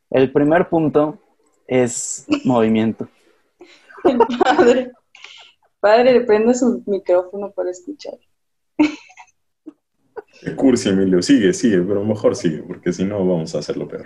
El 0.09 0.31
primer 0.31 0.69
punto 0.69 1.19
es 1.67 2.25
movimiento. 2.45 3.07
El 4.05 4.17
padre. 4.43 4.91
Padre, 5.79 6.13
le 6.13 6.21
prende 6.21 6.53
su 6.53 6.83
micrófono 6.85 7.51
para 7.51 7.71
escuchar. 7.71 8.15
Qué 10.41 10.55
cursi, 10.55 10.89
Emilio. 10.89 11.21
Sigue, 11.21 11.53
sigue, 11.53 11.81
pero 11.81 12.03
mejor 12.03 12.35
sigue, 12.35 12.63
porque 12.63 12.91
si 12.91 13.03
no 13.03 13.19
vamos 13.19 13.55
a 13.55 13.59
hacerlo 13.59 13.87
peor. 13.87 14.05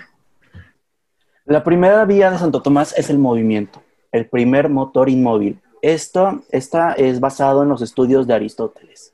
La 1.45 1.63
primera 1.63 2.05
vía 2.05 2.31
de 2.31 2.37
Santo 2.37 2.61
Tomás 2.61 2.93
es 2.97 3.09
el 3.09 3.17
movimiento, 3.17 3.81
el 4.11 4.29
primer 4.29 4.69
motor 4.69 5.09
inmóvil. 5.09 5.59
Esto, 5.81 6.43
esta 6.51 6.93
es 6.93 7.19
basado 7.19 7.63
en 7.63 7.69
los 7.69 7.81
estudios 7.81 8.27
de 8.27 8.33
Aristóteles. 8.33 9.13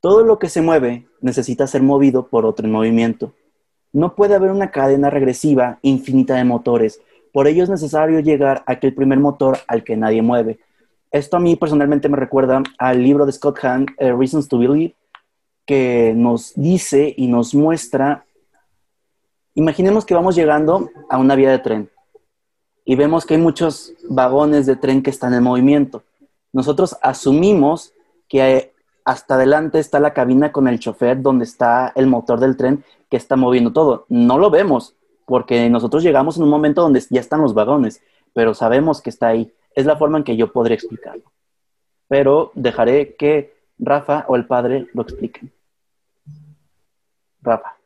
Todo 0.00 0.24
lo 0.24 0.38
que 0.38 0.48
se 0.48 0.62
mueve 0.62 1.06
necesita 1.20 1.66
ser 1.66 1.82
movido 1.82 2.28
por 2.28 2.46
otro 2.46 2.64
en 2.64 2.72
movimiento. 2.72 3.34
No 3.92 4.14
puede 4.14 4.34
haber 4.34 4.50
una 4.50 4.70
cadena 4.70 5.10
regresiva 5.10 5.78
infinita 5.82 6.36
de 6.36 6.44
motores. 6.44 7.02
Por 7.32 7.46
ello 7.46 7.62
es 7.62 7.70
necesario 7.70 8.20
llegar 8.20 8.64
a 8.66 8.72
aquel 8.72 8.94
primer 8.94 9.18
motor 9.18 9.58
al 9.66 9.84
que 9.84 9.96
nadie 9.96 10.22
mueve. 10.22 10.58
Esto 11.10 11.36
a 11.36 11.40
mí 11.40 11.56
personalmente 11.56 12.08
me 12.08 12.16
recuerda 12.16 12.62
al 12.78 13.02
libro 13.02 13.26
de 13.26 13.32
Scott 13.32 13.58
Hahn, 13.62 13.86
eh, 13.98 14.12
Reasons 14.12 14.48
to 14.48 14.58
Believe, 14.58 14.94
que 15.66 16.12
nos 16.16 16.52
dice 16.54 17.14
y 17.16 17.28
nos 17.28 17.54
muestra, 17.54 18.24
imaginemos 19.54 20.04
que 20.04 20.14
vamos 20.14 20.34
llegando 20.34 20.90
a 21.08 21.18
una 21.18 21.36
vía 21.36 21.50
de 21.50 21.58
tren 21.58 21.90
y 22.84 22.96
vemos 22.96 23.24
que 23.24 23.34
hay 23.34 23.40
muchos 23.40 23.92
vagones 24.08 24.66
de 24.66 24.76
tren 24.76 25.02
que 25.02 25.10
están 25.10 25.34
en 25.34 25.42
movimiento. 25.42 26.02
Nosotros 26.52 26.96
asumimos 27.02 27.92
que 28.28 28.72
hasta 29.04 29.34
adelante 29.34 29.78
está 29.78 30.00
la 30.00 30.12
cabina 30.12 30.52
con 30.52 30.68
el 30.68 30.78
chofer 30.78 31.22
donde 31.22 31.44
está 31.44 31.92
el 31.94 32.06
motor 32.06 32.40
del 32.40 32.56
tren 32.56 32.84
que 33.08 33.16
está 33.16 33.36
moviendo 33.36 33.72
todo. 33.72 34.06
No 34.08 34.38
lo 34.38 34.50
vemos 34.50 34.96
porque 35.30 35.70
nosotros 35.70 36.02
llegamos 36.02 36.36
en 36.36 36.42
un 36.42 36.48
momento 36.48 36.82
donde 36.82 37.00
ya 37.08 37.20
están 37.20 37.40
los 37.40 37.54
vagones, 37.54 38.02
pero 38.32 38.52
sabemos 38.52 39.00
que 39.00 39.10
está 39.10 39.28
ahí. 39.28 39.54
Es 39.76 39.86
la 39.86 39.96
forma 39.96 40.18
en 40.18 40.24
que 40.24 40.36
yo 40.36 40.52
podría 40.52 40.74
explicarlo. 40.74 41.22
Pero 42.08 42.50
dejaré 42.56 43.14
que 43.14 43.54
Rafa 43.78 44.24
o 44.26 44.34
el 44.34 44.48
padre 44.48 44.88
lo 44.92 45.02
expliquen. 45.02 45.52
Rafa. 47.42 47.76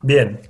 Bien. 0.00 0.40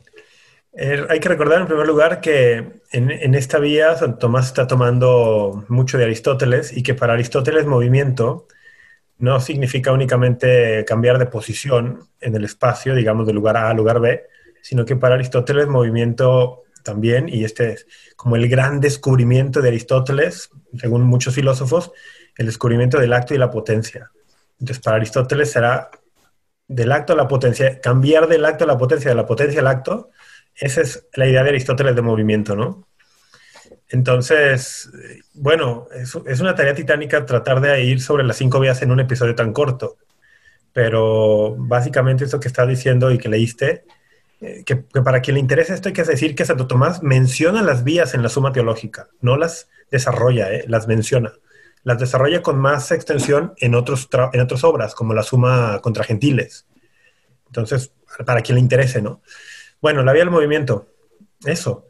Eh, 0.72 1.06
hay 1.10 1.20
que 1.20 1.28
recordar 1.28 1.60
en 1.60 1.66
primer 1.66 1.86
lugar 1.86 2.22
que 2.22 2.80
en, 2.92 3.34
esta 3.34 3.58
vía 3.58 3.94
San 3.94 4.18
Tomás 4.18 4.46
está 4.46 4.66
tomando 4.66 5.66
mucho 5.68 5.98
de 5.98 6.04
Aristóteles 6.04 6.74
y 6.74 6.82
que 6.82 6.94
para 6.94 7.12
Aristóteles 7.12 7.66
movimiento 7.66 8.46
no 9.18 9.40
significa 9.40 9.92
únicamente 9.92 10.84
cambiar 10.86 11.18
de 11.18 11.26
posición 11.26 12.00
en 12.20 12.34
el 12.34 12.44
espacio, 12.44 12.94
digamos, 12.94 13.26
de 13.26 13.32
lugar 13.32 13.56
A 13.56 13.70
a 13.70 13.74
lugar 13.74 14.00
B, 14.00 14.24
sino 14.62 14.84
que 14.84 14.96
para 14.96 15.14
Aristóteles 15.14 15.68
movimiento 15.68 16.62
también, 16.82 17.28
y 17.28 17.44
este 17.44 17.72
es 17.72 17.86
como 18.16 18.36
el 18.36 18.48
gran 18.48 18.80
descubrimiento 18.80 19.62
de 19.62 19.68
Aristóteles, 19.68 20.50
según 20.76 21.02
muchos 21.02 21.34
filósofos, 21.34 21.92
el 22.36 22.46
descubrimiento 22.46 22.98
del 22.98 23.12
acto 23.12 23.34
y 23.34 23.38
la 23.38 23.50
potencia. 23.50 24.10
Entonces, 24.58 24.82
para 24.82 24.96
Aristóteles 24.96 25.50
será 25.50 25.90
del 26.68 26.92
acto 26.92 27.12
a 27.12 27.16
la 27.16 27.28
potencia, 27.28 27.80
cambiar 27.80 28.28
del 28.28 28.44
acto 28.44 28.64
a 28.64 28.66
la 28.66 28.78
potencia, 28.78 29.10
de 29.10 29.16
la 29.16 29.26
potencia 29.26 29.60
al 29.60 29.66
acto, 29.66 30.10
esa 30.54 30.80
es 30.82 31.08
la 31.14 31.26
idea 31.26 31.42
de 31.42 31.50
Aristóteles 31.50 31.96
de 31.96 32.02
movimiento, 32.02 32.54
¿no? 32.54 32.86
Entonces, 33.88 34.90
bueno, 35.34 35.86
es, 35.94 36.40
una 36.40 36.54
tarea 36.54 36.74
titánica 36.74 37.26
tratar 37.26 37.60
de 37.60 37.84
ir 37.84 38.00
sobre 38.00 38.24
las 38.24 38.36
cinco 38.36 38.60
vías 38.60 38.82
en 38.82 38.90
un 38.90 39.00
episodio 39.00 39.34
tan 39.34 39.52
corto, 39.52 39.98
pero 40.72 41.54
básicamente 41.56 42.24
eso 42.24 42.40
que 42.40 42.48
estás 42.48 42.66
diciendo 42.68 43.10
y 43.10 43.18
que 43.18 43.28
leíste, 43.28 43.84
eh, 44.40 44.64
que, 44.64 44.76
para 44.76 45.20
quien 45.20 45.34
le 45.34 45.40
interese 45.40 45.74
esto 45.74 45.88
hay 45.88 45.92
que 45.92 46.02
decir 46.02 46.34
que 46.34 46.44
Santo 46.44 46.66
Tomás 46.66 47.02
menciona 47.02 47.62
las 47.62 47.84
vías 47.84 48.14
en 48.14 48.22
la 48.22 48.28
suma 48.28 48.52
teológica, 48.52 49.08
no 49.20 49.36
las 49.36 49.68
desarrolla, 49.90 50.52
eh, 50.52 50.64
las 50.66 50.88
menciona. 50.88 51.32
Las 51.82 51.98
desarrolla 51.98 52.42
con 52.42 52.58
más 52.58 52.90
extensión 52.92 53.52
en, 53.58 53.74
otros 53.74 54.08
en 54.32 54.40
otras 54.40 54.64
obras, 54.64 54.94
como 54.94 55.12
la 55.12 55.22
suma 55.22 55.80
contra 55.82 56.02
gentiles. 56.02 56.66
Entonces, 57.46 57.92
para 58.24 58.40
quien 58.40 58.56
le 58.56 58.62
interese, 58.62 59.02
¿no? 59.02 59.20
Bueno, 59.82 60.02
la 60.02 60.12
vía 60.12 60.22
del 60.22 60.30
movimiento, 60.30 60.88
eso. 61.44 61.86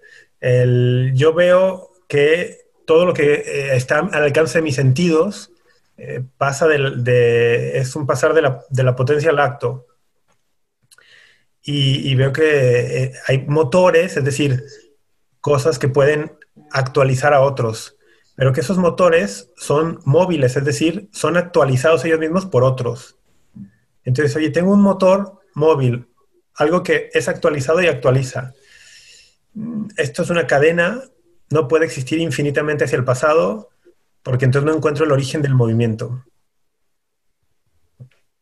Yo 1.15 1.33
veo 1.33 1.91
que 2.09 2.65
todo 2.87 3.07
lo 3.07 3.15
que 3.15 3.35
eh, 3.35 3.77
está 3.77 4.01
al 4.01 4.23
alcance 4.23 4.59
de 4.59 4.63
mis 4.63 4.75
sentidos 4.75 5.51
eh, 5.97 6.23
pasa 6.37 6.67
de, 6.67 7.79
es 7.79 7.97
un 7.97 8.07
pasar 8.07 8.35
de 8.35 8.43
la, 8.83 8.97
potencia 8.97 9.31
al 9.31 9.39
acto. 9.39 9.87
Y, 11.67 12.15
veo 12.15 12.31
que 12.31 13.05
eh, 13.05 13.13
hay 13.27 13.47
motores, 13.47 14.19
es 14.19 14.25
decir, 14.25 14.65
cosas 15.41 15.79
que 15.79 15.89
pueden 15.89 16.37
actualizar 16.71 17.33
a 17.33 17.41
otros, 17.41 17.97
pero 18.37 18.53
que 18.53 18.61
esos 18.61 18.77
motores 18.77 19.51
son 19.57 20.01
móviles, 20.05 20.57
es 20.57 20.65
decir, 20.65 21.09
son 21.11 21.39
actualizados 21.39 22.05
ellos 22.05 22.19
mismos 22.19 22.45
por 22.45 22.65
otros. 22.65 23.17
Entonces, 24.05 24.37
oye, 24.37 24.51
tengo 24.51 24.73
un 24.73 24.83
motor 24.83 25.41
móvil, 25.55 26.07
algo 26.55 26.83
que 26.83 27.09
es 27.15 27.29
actualizado 27.29 27.81
y 27.81 27.87
actualiza. 27.87 28.53
Esto 29.97 30.23
es 30.23 30.31
una 30.31 30.47
cadena, 30.47 31.03
no 31.51 31.69
puede 31.69 31.85
existir 31.85 32.19
infinitamente 32.19 32.85
hacia 32.85 32.97
el 32.99 33.05
pasado, 33.05 33.71
porque 34.23 34.45
entonces 34.47 34.69
no 34.69 34.77
encuentro 34.77 35.05
el 35.05 35.13
origen 35.13 35.43
del 35.43 35.55
movimiento. 35.55 36.25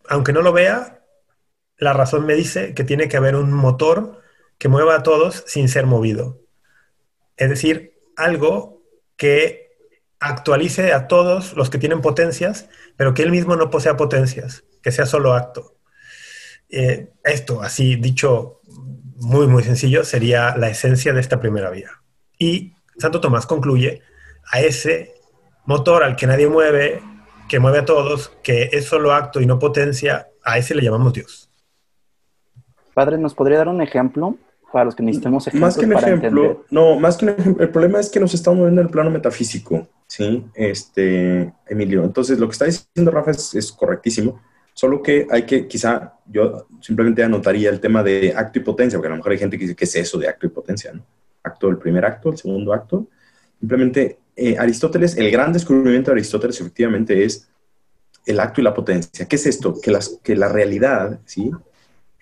Aunque 0.09 0.33
no 0.33 0.43
lo 0.43 0.53
vea, 0.53 1.05
la 1.77 1.93
razón 1.93 2.27
me 2.27 2.35
dice 2.35 2.75
que 2.75 2.85
tiene 2.85 3.09
que 3.09 3.17
haber 3.17 3.37
un 3.37 3.53
motor 3.53 4.23
que 4.59 4.69
mueva 4.69 4.97
a 4.97 5.03
todos 5.03 5.45
sin 5.47 5.69
ser 5.69 5.87
movido. 5.87 6.41
Es 7.37 7.49
decir, 7.49 7.99
algo 8.17 8.83
que 9.17 9.73
actualice 10.21 10.93
a 10.93 11.09
todos 11.09 11.55
los 11.55 11.69
que 11.69 11.79
tienen 11.79 12.01
potencias, 12.01 12.69
pero 12.97 13.15
que 13.15 13.23
él 13.23 13.31
mismo 13.31 13.57
no 13.57 13.71
posea 13.71 13.97
potencias, 13.97 14.65
que 14.83 14.93
sea 14.93 15.07
solo 15.07 15.35
acto. 15.35 15.77
Eh, 16.69 17.11
esto, 17.25 17.61
así 17.61 17.97
dicho 17.97 18.61
muy, 19.23 19.47
muy 19.47 19.63
sencillo, 19.63 20.05
sería 20.05 20.57
la 20.57 20.69
esencia 20.69 21.13
de 21.13 21.21
esta 21.21 21.41
primera 21.41 21.71
vía. 21.71 21.91
Y 22.39 22.75
Santo 22.99 23.21
Tomás 23.21 23.47
concluye 23.47 24.03
a 24.51 24.61
ese 24.61 25.15
motor 25.65 26.03
al 26.03 26.17
que 26.17 26.27
nadie 26.27 26.49
mueve, 26.49 27.01
que 27.49 27.61
mueve 27.61 27.79
a 27.79 27.85
todos, 27.85 28.33
que 28.43 28.71
es 28.73 28.87
solo 28.87 29.13
acto 29.13 29.41
y 29.41 29.47
no 29.47 29.59
potencia, 29.59 30.29
a 30.45 30.59
ese 30.59 30.75
le 30.75 30.83
llamamos 30.83 31.13
Dios. 31.13 31.51
Padre, 32.95 33.17
¿nos 33.17 33.35
podría 33.35 33.59
dar 33.59 33.69
un 33.69 33.81
ejemplo 33.81 34.37
para 34.73 34.87
los 34.87 34.95
que 34.95 35.03
necesitemos 35.03 35.47
ejemplos 35.47 35.69
Más 35.69 35.79
que 35.79 35.87
un 35.87 35.93
ejemplo, 35.93 36.65
no, 36.71 36.99
más 36.99 37.17
que 37.17 37.27
un 37.27 37.31
ejemplo, 37.31 37.63
el 37.63 37.71
problema 37.71 38.01
es 38.01 38.11
que 38.11 38.21
nos 38.21 38.35
estamos 38.35 38.59
moviendo 38.59 38.81
en 38.81 38.87
el 38.87 38.93
plano 38.93 39.11
metafísico, 39.11 39.87
¿sí? 40.07 40.45
Este, 40.55 41.53
Emilio. 41.67 42.05
Entonces, 42.05 42.39
lo 42.39 42.49
que 42.49 42.53
está 42.53 42.65
diciendo 42.65 43.11
Rafa 43.11 43.31
es 43.31 43.73
correctísimo 43.73 44.41
Solo 44.75 45.03
que 45.03 45.27
hay 45.31 45.45
que, 45.45 45.67
quizá, 45.67 46.15
yo 46.27 46.67
simplemente 46.81 47.23
anotaría 47.23 47.71
el 47.71 47.81
tema 47.81 48.03
de 48.03 48.33
acto 48.35 48.59
y 48.59 48.63
potencia, 48.63 48.99
porque 48.99 49.09
a 49.09 49.11
lo 49.11 49.17
mejor 49.17 49.33
hay 49.33 49.39
gente 49.39 49.59
que 49.59 49.65
dice, 49.65 49.77
¿qué 49.77 49.85
es 49.85 49.97
eso 49.97 50.19
de 50.19 50.29
acto 50.29 50.47
y 50.47 50.51
potencia? 50.51 50.93
¿no? 50.93 51.05
Acto, 51.43 51.69
el 51.69 51.79
primer 51.79 52.05
acto, 52.05 52.31
el 52.31 52.39
segundo 52.39 52.73
acto. 52.73 53.07
Simplemente, 53.61 54.19
eh, 54.35 54.57
Aristóteles, 54.59 55.17
el 55.17 55.31
gran 55.31 55.53
descubrimiento 55.53 56.11
de 56.11 56.17
Aristóteles 56.17 56.61
efectivamente 56.61 57.25
es 57.25 57.49
el 58.25 58.41
acto 58.41 58.61
y 58.61 58.65
la 58.65 58.75
potencia. 58.75 59.27
¿Qué 59.27 59.37
es 59.37 59.47
esto? 59.47 59.81
Que, 59.81 59.91
las, 59.91 60.21
que 60.23 60.37
la 60.37 60.49
realidad, 60.49 61.21
¿sí? 61.25 61.51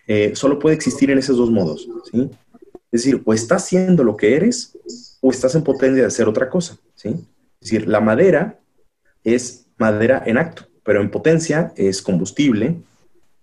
Eh, 0.06 0.32
solo 0.34 0.58
puede 0.58 0.74
existir 0.74 1.10
en 1.10 1.18
esos 1.18 1.36
dos 1.36 1.50
modos, 1.50 1.88
¿sí? 2.10 2.30
Es 2.90 3.04
decir, 3.04 3.22
o 3.24 3.32
estás 3.32 3.66
siendo 3.66 4.02
lo 4.02 4.16
que 4.16 4.34
eres 4.34 4.76
o 5.20 5.30
estás 5.30 5.54
en 5.54 5.62
potencia 5.62 6.02
de 6.02 6.08
hacer 6.08 6.26
otra 6.26 6.48
cosa, 6.48 6.76
¿sí? 6.94 7.10
Es 7.60 7.70
decir, 7.70 7.86
la 7.86 8.00
madera 8.00 8.58
es 9.22 9.66
madera 9.78 10.22
en 10.26 10.38
acto, 10.38 10.66
pero 10.90 11.02
en 11.02 11.10
potencia 11.12 11.72
es 11.76 12.02
combustible, 12.02 12.82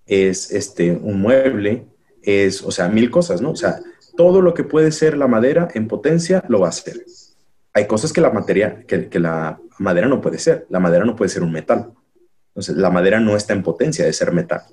es 0.05 0.51
este, 0.51 0.91
un 0.91 1.21
mueble, 1.21 1.85
es, 2.21 2.61
o 2.61 2.71
sea, 2.71 2.89
mil 2.89 3.09
cosas, 3.09 3.39
¿no? 3.39 3.51
O 3.51 3.55
sea, 3.55 3.79
todo 4.17 4.41
lo 4.41 4.53
que 4.53 4.65
puede 4.65 4.91
ser 4.91 5.15
la 5.15 5.27
madera 5.27 5.69
en 5.73 5.87
potencia 5.87 6.43
lo 6.49 6.59
va 6.59 6.65
a 6.65 6.71
hacer. 6.71 7.05
Hay 7.71 7.87
cosas 7.87 8.11
que 8.11 8.19
la 8.19 8.31
materia, 8.31 8.83
que, 8.85 9.07
que 9.07 9.21
la 9.21 9.61
madera 9.77 10.09
no 10.09 10.19
puede 10.19 10.39
ser. 10.39 10.67
La 10.69 10.81
madera 10.81 11.05
no 11.05 11.15
puede 11.15 11.29
ser 11.29 11.41
un 11.41 11.53
metal. 11.53 11.93
Entonces, 12.49 12.75
la 12.75 12.89
madera 12.89 13.21
no 13.21 13.37
está 13.37 13.53
en 13.53 13.63
potencia 13.63 14.03
de 14.03 14.11
ser 14.11 14.33
metal, 14.33 14.63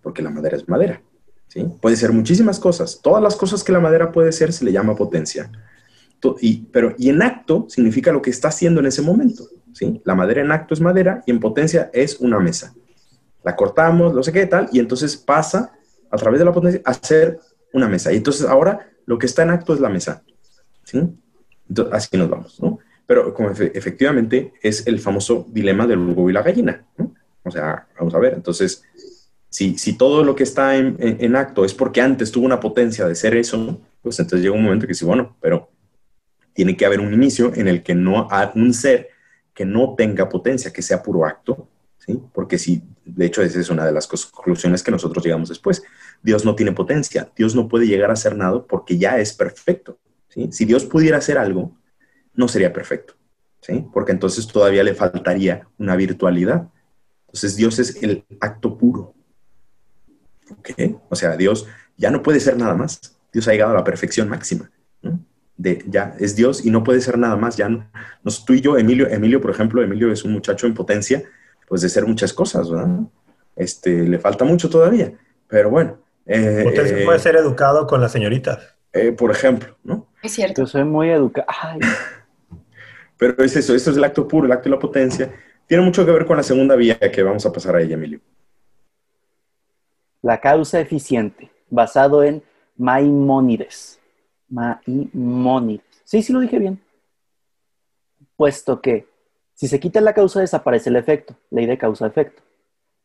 porque 0.00 0.22
la 0.22 0.30
madera 0.30 0.56
es 0.56 0.66
madera. 0.66 1.02
¿sí? 1.48 1.66
Puede 1.82 1.96
ser 1.96 2.12
muchísimas 2.12 2.58
cosas. 2.58 3.00
Todas 3.02 3.22
las 3.22 3.36
cosas 3.36 3.62
que 3.62 3.72
la 3.72 3.80
madera 3.80 4.10
puede 4.10 4.32
ser 4.32 4.54
se 4.54 4.64
le 4.64 4.72
llama 4.72 4.96
potencia. 4.96 5.50
Y, 6.40 6.66
pero, 6.72 6.94
y 6.98 7.10
en 7.10 7.22
acto 7.22 7.66
significa 7.68 8.12
lo 8.12 8.22
que 8.22 8.30
está 8.30 8.48
haciendo 8.48 8.80
en 8.80 8.86
ese 8.86 9.02
momento. 9.02 9.44
¿sí? 9.72 10.00
La 10.04 10.14
madera 10.14 10.40
en 10.40 10.52
acto 10.52 10.74
es 10.74 10.80
madera 10.80 11.22
y 11.26 11.30
en 11.30 11.40
potencia 11.40 11.90
es 11.92 12.20
una 12.20 12.38
mesa. 12.38 12.74
La 13.42 13.54
cortamos, 13.54 14.14
no 14.14 14.22
sé 14.22 14.32
qué 14.32 14.46
tal, 14.46 14.68
y 14.72 14.78
entonces 14.78 15.16
pasa 15.16 15.72
a 16.10 16.16
través 16.16 16.38
de 16.38 16.44
la 16.44 16.52
potencia 16.52 16.80
a 16.84 16.94
ser 16.94 17.38
una 17.72 17.88
mesa. 17.88 18.12
Y 18.12 18.16
entonces 18.16 18.46
ahora 18.46 18.88
lo 19.06 19.18
que 19.18 19.26
está 19.26 19.42
en 19.42 19.50
acto 19.50 19.74
es 19.74 19.80
la 19.80 19.88
mesa. 19.88 20.22
¿sí? 20.84 21.00
Entonces, 21.68 21.94
así 21.94 22.16
nos 22.16 22.30
vamos, 22.30 22.60
¿no? 22.60 22.78
Pero 23.06 23.34
como 23.34 23.50
efectivamente 23.50 24.54
es 24.62 24.86
el 24.86 24.98
famoso 24.98 25.46
dilema 25.50 25.86
del 25.86 25.98
huevo 25.98 26.30
y 26.30 26.32
la 26.32 26.42
gallina. 26.42 26.86
O 27.42 27.50
sea, 27.50 27.86
vamos 27.98 28.14
a 28.14 28.18
ver, 28.18 28.32
entonces, 28.32 28.82
si, 29.50 29.76
si 29.76 29.98
todo 29.98 30.24
lo 30.24 30.34
que 30.34 30.42
está 30.42 30.76
en, 30.76 30.96
en, 30.98 31.36
acto 31.36 31.66
es 31.66 31.74
porque 31.74 32.00
antes 32.00 32.32
tuvo 32.32 32.46
una 32.46 32.60
potencia 32.60 33.06
de 33.06 33.14
ser 33.14 33.36
eso, 33.36 33.78
pues 34.00 34.18
entonces 34.18 34.42
llega 34.42 34.56
un 34.56 34.64
momento 34.64 34.86
que 34.86 34.94
sí, 34.94 35.04
bueno, 35.04 35.36
pero 35.40 35.68
tiene 36.54 36.76
que 36.76 36.86
haber 36.86 37.00
un 37.00 37.12
inicio 37.12 37.52
en 37.54 37.68
el 37.68 37.82
que 37.82 37.94
no 37.94 38.28
hay 38.30 38.48
un 38.54 38.72
ser 38.72 39.10
que 39.52 39.64
no 39.64 39.94
tenga 39.96 40.28
potencia, 40.28 40.72
que 40.72 40.82
sea 40.82 41.02
puro 41.02 41.26
acto, 41.26 41.68
¿sí? 41.98 42.20
Porque 42.32 42.58
si, 42.58 42.82
de 43.04 43.26
hecho, 43.26 43.42
esa 43.42 43.60
es 43.60 43.70
una 43.70 43.84
de 43.84 43.92
las 43.92 44.06
conclusiones 44.06 44.82
que 44.82 44.90
nosotros 44.90 45.24
llegamos 45.24 45.48
después. 45.48 45.82
Dios 46.22 46.44
no 46.44 46.54
tiene 46.54 46.72
potencia, 46.72 47.30
Dios 47.36 47.54
no 47.54 47.68
puede 47.68 47.86
llegar 47.86 48.10
a 48.10 48.16
ser 48.16 48.36
nada 48.36 48.64
porque 48.64 48.98
ya 48.98 49.18
es 49.18 49.32
perfecto, 49.32 49.98
¿sí? 50.28 50.48
Si 50.50 50.64
Dios 50.64 50.84
pudiera 50.84 51.18
hacer 51.18 51.38
algo, 51.38 51.76
no 52.34 52.48
sería 52.48 52.72
perfecto, 52.72 53.14
¿sí? 53.60 53.84
Porque 53.92 54.12
entonces 54.12 54.46
todavía 54.46 54.82
le 54.82 54.94
faltaría 54.94 55.68
una 55.78 55.96
virtualidad. 55.96 56.68
Entonces 57.26 57.56
Dios 57.56 57.78
es 57.78 58.02
el 58.02 58.24
acto 58.40 58.78
puro. 58.78 59.14
¿Ok? 60.50 60.70
O 61.08 61.16
sea, 61.16 61.36
Dios 61.36 61.66
ya 61.96 62.10
no 62.10 62.22
puede 62.22 62.40
ser 62.40 62.56
nada 62.56 62.74
más. 62.74 63.16
Dios 63.32 63.48
ha 63.48 63.52
llegado 63.52 63.72
a 63.72 63.74
la 63.74 63.84
perfección 63.84 64.28
máxima. 64.28 64.70
De, 65.56 65.84
ya 65.86 66.16
es 66.18 66.34
Dios 66.34 66.64
y 66.64 66.70
no 66.70 66.82
puede 66.82 67.00
ser 67.00 67.16
nada 67.16 67.36
más. 67.36 67.56
Ya 67.56 67.68
no, 67.68 67.86
tú 68.46 68.54
y 68.54 68.60
yo, 68.60 68.76
Emilio, 68.76 69.08
Emilio, 69.08 69.40
por 69.40 69.50
ejemplo, 69.50 69.82
Emilio 69.82 70.10
es 70.10 70.24
un 70.24 70.32
muchacho 70.32 70.66
en 70.66 70.74
potencia, 70.74 71.22
pues 71.68 71.82
de 71.82 71.88
ser 71.88 72.06
muchas 72.06 72.32
cosas, 72.32 72.70
¿verdad? 72.70 73.00
Este, 73.56 74.02
le 74.02 74.18
falta 74.18 74.44
mucho 74.44 74.68
todavía, 74.68 75.12
pero 75.48 75.70
bueno. 75.70 75.98
Eh, 76.26 76.64
Usted 76.66 77.04
puede 77.04 77.18
ser 77.18 77.36
educado 77.36 77.86
con 77.86 78.00
la 78.00 78.08
señorita. 78.08 78.58
Eh, 78.94 79.10
por 79.10 79.30
ejemplo, 79.32 79.76
¿no? 79.82 80.06
Es 80.22 80.32
cierto. 80.32 80.62
Yo 80.62 80.66
soy 80.66 80.84
muy 80.84 81.10
educado. 81.10 81.46
Pero 83.16 83.44
es 83.44 83.56
eso, 83.56 83.74
esto 83.74 83.90
es 83.90 83.96
el 83.96 84.04
acto 84.04 84.26
puro, 84.26 84.46
el 84.46 84.52
acto 84.52 84.64
de 84.64 84.76
la 84.76 84.78
potencia. 84.78 85.32
Tiene 85.66 85.84
mucho 85.84 86.04
que 86.04 86.12
ver 86.12 86.26
con 86.26 86.36
la 86.36 86.42
segunda 86.42 86.76
vía 86.76 86.98
que 86.98 87.22
vamos 87.22 87.44
a 87.46 87.52
pasar 87.52 87.76
a 87.76 87.80
ella, 87.80 87.94
Emilio. 87.94 88.20
La 90.22 90.40
causa 90.40 90.80
eficiente, 90.80 91.50
basado 91.70 92.22
en 92.22 92.42
Maimónides. 92.76 94.00
Maimónides. 94.54 95.84
Sí, 96.04 96.22
sí 96.22 96.32
lo 96.32 96.40
dije 96.40 96.58
bien. 96.58 96.80
Puesto 98.36 98.80
que 98.80 99.06
si 99.54 99.68
se 99.68 99.80
quita 99.80 100.00
la 100.00 100.14
causa 100.14 100.40
desaparece 100.40 100.90
el 100.90 100.96
efecto, 100.96 101.34
ley 101.50 101.66
de 101.66 101.78
causa-efecto. 101.78 102.42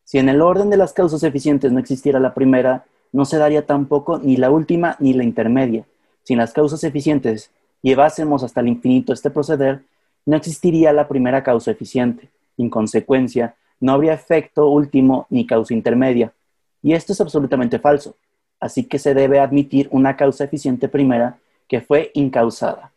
Si 0.03 0.17
en 0.17 0.29
el 0.29 0.41
orden 0.41 0.69
de 0.69 0.77
las 0.77 0.93
causas 0.93 1.23
eficientes 1.23 1.71
no 1.71 1.79
existiera 1.79 2.19
la 2.19 2.33
primera, 2.33 2.85
no 3.11 3.25
se 3.25 3.37
daría 3.37 3.65
tampoco 3.65 4.19
ni 4.19 4.37
la 4.37 4.49
última 4.51 4.95
ni 4.99 5.13
la 5.13 5.23
intermedia. 5.23 5.85
Si 6.23 6.35
las 6.35 6.53
causas 6.53 6.83
eficientes 6.83 7.51
llevásemos 7.81 8.43
hasta 8.43 8.61
el 8.61 8.67
infinito 8.67 9.13
este 9.13 9.29
proceder, 9.29 9.83
no 10.25 10.35
existiría 10.35 10.93
la 10.93 11.07
primera 11.07 11.43
causa 11.43 11.71
eficiente. 11.71 12.29
En 12.57 12.69
consecuencia, 12.69 13.55
no 13.79 13.93
habría 13.93 14.13
efecto 14.13 14.69
último 14.69 15.27
ni 15.29 15.45
causa 15.45 15.73
intermedia. 15.73 16.33
Y 16.81 16.93
esto 16.93 17.13
es 17.13 17.21
absolutamente 17.21 17.79
falso. 17.79 18.15
Así 18.59 18.83
que 18.83 18.99
se 18.99 19.13
debe 19.13 19.39
admitir 19.39 19.87
una 19.91 20.17
causa 20.17 20.43
eficiente 20.43 20.89
primera 20.89 21.37
que 21.67 21.81
fue 21.81 22.11
incausada. 22.13 22.91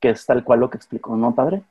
Que 0.00 0.10
es 0.10 0.26
tal 0.26 0.44
cual 0.44 0.60
lo 0.60 0.70
que 0.70 0.76
explicó, 0.76 1.16
¿no, 1.16 1.34
padre? 1.34 1.62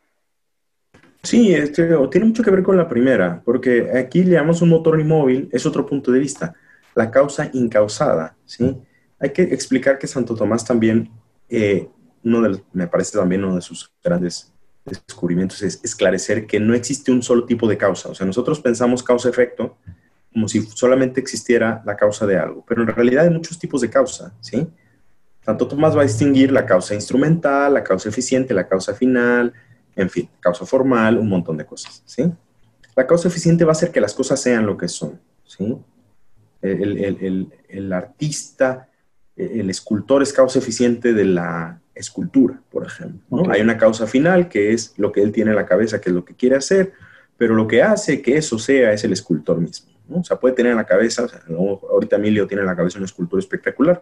Sí, 1.22 1.54
este, 1.54 1.90
tiene 2.12 2.28
mucho 2.28 2.44
que 2.44 2.52
ver 2.52 2.64
con 2.64 2.78
la 2.78 2.88
primera, 2.88 3.42
porque 3.44 3.92
aquí 3.98 4.24
le 4.24 4.34
llamamos 4.34 4.62
un 4.62 4.70
motor 4.70 5.00
inmóvil, 5.00 5.50
es 5.52 5.66
otro 5.66 5.86
punto 5.86 6.12
de 6.12 6.20
vista, 6.20 6.54
la 6.94 7.10
causa 7.10 7.50
incausada, 7.54 8.36
¿sí? 8.46 8.78
Hay 9.20 9.32
que 9.32 9.42
explicar 9.42 9.98
que 9.98 10.06
Santo 10.06 10.36
Tomás 10.36 10.64
también 10.64 11.10
eh, 11.50 11.88
uno 12.24 12.42
de 12.42 12.62
me 12.74 12.88
parece 12.88 13.18
también 13.18 13.44
uno 13.44 13.56
de 13.56 13.62
sus 13.62 13.92
grandes 14.04 14.52
descubrimientos 14.84 15.62
es 15.62 15.80
esclarecer 15.84 16.46
que 16.46 16.60
no 16.60 16.74
existe 16.74 17.12
un 17.12 17.24
solo 17.24 17.46
tipo 17.46 17.68
de 17.68 17.78
causa. 17.78 18.10
O 18.10 18.16
sea, 18.16 18.26
nosotros 18.26 18.60
pensamos 18.60 19.02
causa-efecto 19.02 19.78
como 20.36 20.50
si 20.50 20.62
solamente 20.64 21.22
existiera 21.22 21.82
la 21.86 21.96
causa 21.96 22.26
de 22.26 22.38
algo, 22.38 22.66
pero 22.68 22.82
en 22.82 22.90
realidad 22.90 23.24
hay 23.24 23.30
muchos 23.30 23.58
tipos 23.58 23.80
de 23.80 23.90
causa, 23.90 24.34
¿sí? 24.42 24.68
Santo 25.46 25.66
Tomás 25.66 25.96
va 25.96 26.02
a 26.02 26.04
distinguir 26.04 26.52
la 26.52 26.66
causa 26.66 26.94
instrumental, 26.94 27.74
la 27.74 27.86
causa 27.86 28.10
eficiente, 28.10 28.54
la 28.54 28.68
causa 28.68 28.94
final, 28.94 29.54
en 29.96 30.10
fin, 30.10 30.28
causa 30.42 30.66
formal, 30.66 31.18
un 31.18 31.30
montón 31.30 31.56
de 31.56 31.66
cosas, 31.66 32.04
¿sí? 32.06 32.30
La 32.98 33.08
causa 33.08 33.30
eficiente 33.30 33.64
va 33.64 33.72
a 33.72 33.78
hacer 33.80 33.92
que 33.92 34.02
las 34.02 34.14
cosas 34.14 34.42
sean 34.42 34.66
lo 34.66 34.76
que 34.76 34.90
son, 34.90 35.22
¿sí? 35.46 35.78
El, 36.62 36.98
el, 36.98 37.54
el 37.70 37.94
artista 37.94 38.90
el 39.38 39.70
escultor 39.70 40.22
es 40.22 40.34
causa 40.34 40.60
eficiente 40.60 41.14
de 41.14 41.26
la 41.26 41.82
escultura, 41.94 42.62
por 42.70 42.86
ejemplo. 42.86 43.44
Hay 43.50 43.62
una 43.62 43.78
causa 43.78 44.08
final 44.08 44.50
que 44.50 44.74
es 44.74 44.94
lo 44.98 45.12
que 45.12 45.22
él 45.22 45.32
tiene 45.32 45.52
en 45.52 45.58
la 45.58 45.66
cabeza, 45.66 46.00
que 46.00 46.10
es 46.10 46.16
lo 46.16 46.26
que 46.26 46.36
quiere 46.36 46.56
hacer, 46.56 46.94
pero 47.38 47.54
lo 47.54 47.68
que 47.68 47.82
hace 47.82 48.22
que 48.22 48.38
eso 48.38 48.58
sea 48.60 48.92
es 48.92 49.04
el 49.04 49.14
escultor 49.14 49.60
mismo. 49.60 49.95
O 50.10 50.24
sea, 50.24 50.38
puede 50.38 50.56
tener 50.56 50.72
en 50.72 50.78
la 50.78 50.86
cabeza, 50.86 51.28
ahorita 51.90 52.16
Emilio 52.16 52.48
tiene 52.48 52.62
en 52.62 52.68
la 52.68 52.76
cabeza 52.76 52.98
una 52.98 53.06
escultura 53.06 53.40
espectacular, 53.40 54.00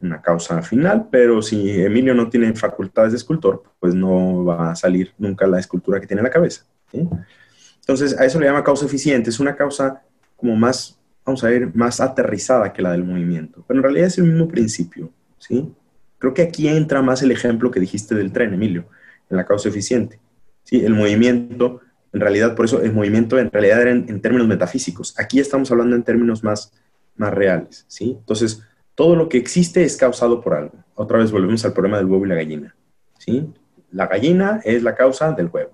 una 0.00 0.20
causa 0.22 0.62
final, 0.62 1.08
pero 1.10 1.42
si 1.42 1.82
Emilio 1.82 2.14
no 2.14 2.28
tiene 2.28 2.54
facultades 2.54 3.12
de 3.12 3.18
escultor, 3.18 3.62
pues 3.78 3.94
no 3.94 4.44
va 4.44 4.70
a 4.70 4.76
salir 4.76 5.12
nunca 5.18 5.46
la 5.46 5.60
escultura 5.60 6.00
que 6.00 6.06
tiene 6.06 6.20
en 6.20 6.24
la 6.24 6.30
cabeza. 6.30 6.64
Entonces, 6.92 8.18
a 8.18 8.24
eso 8.24 8.40
le 8.40 8.46
llama 8.46 8.64
causa 8.64 8.86
eficiente, 8.86 9.30
es 9.30 9.40
una 9.40 9.54
causa 9.54 10.02
como 10.36 10.56
más 10.56 11.00
vamos 11.24 11.44
a 11.44 11.48
ver, 11.48 11.74
más 11.74 12.00
aterrizada 12.00 12.72
que 12.72 12.82
la 12.82 12.92
del 12.92 13.04
movimiento. 13.04 13.64
Pero 13.66 13.78
en 13.78 13.84
realidad 13.84 14.06
es 14.06 14.18
el 14.18 14.24
mismo 14.24 14.48
principio, 14.48 15.10
¿sí? 15.38 15.72
Creo 16.18 16.34
que 16.34 16.42
aquí 16.42 16.68
entra 16.68 17.02
más 17.02 17.22
el 17.22 17.30
ejemplo 17.30 17.70
que 17.70 17.80
dijiste 17.80 18.14
del 18.14 18.32
tren, 18.32 18.52
Emilio, 18.52 18.86
en 19.30 19.36
la 19.36 19.46
causa 19.46 19.68
eficiente. 19.68 20.18
¿sí? 20.64 20.84
El 20.84 20.94
movimiento, 20.94 21.80
en 22.12 22.20
realidad, 22.20 22.56
por 22.56 22.64
eso 22.64 22.82
el 22.82 22.92
movimiento 22.92 23.38
en 23.38 23.50
realidad 23.50 23.82
era 23.82 23.90
en, 23.92 24.20
términos 24.20 24.48
metafísicos. 24.48 25.14
Aquí 25.18 25.38
estamos 25.38 25.70
hablando 25.70 25.94
en 25.94 26.02
términos 26.02 26.42
más, 26.42 26.72
más 27.16 27.32
reales, 27.32 27.84
¿sí? 27.88 28.16
Entonces, 28.18 28.62
todo 28.94 29.14
lo 29.14 29.28
que 29.28 29.38
existe 29.38 29.84
es 29.84 29.96
causado 29.96 30.40
por 30.40 30.54
algo. 30.54 30.74
Otra 30.94 31.18
vez 31.18 31.30
volvemos 31.30 31.64
al 31.64 31.72
problema 31.72 31.98
del 31.98 32.06
huevo 32.06 32.26
y 32.26 32.28
la 32.28 32.34
gallina, 32.34 32.74
¿sí? 33.18 33.48
La 33.92 34.06
gallina 34.06 34.60
es 34.64 34.82
la 34.82 34.94
causa 34.94 35.32
del 35.32 35.48
huevo. 35.52 35.70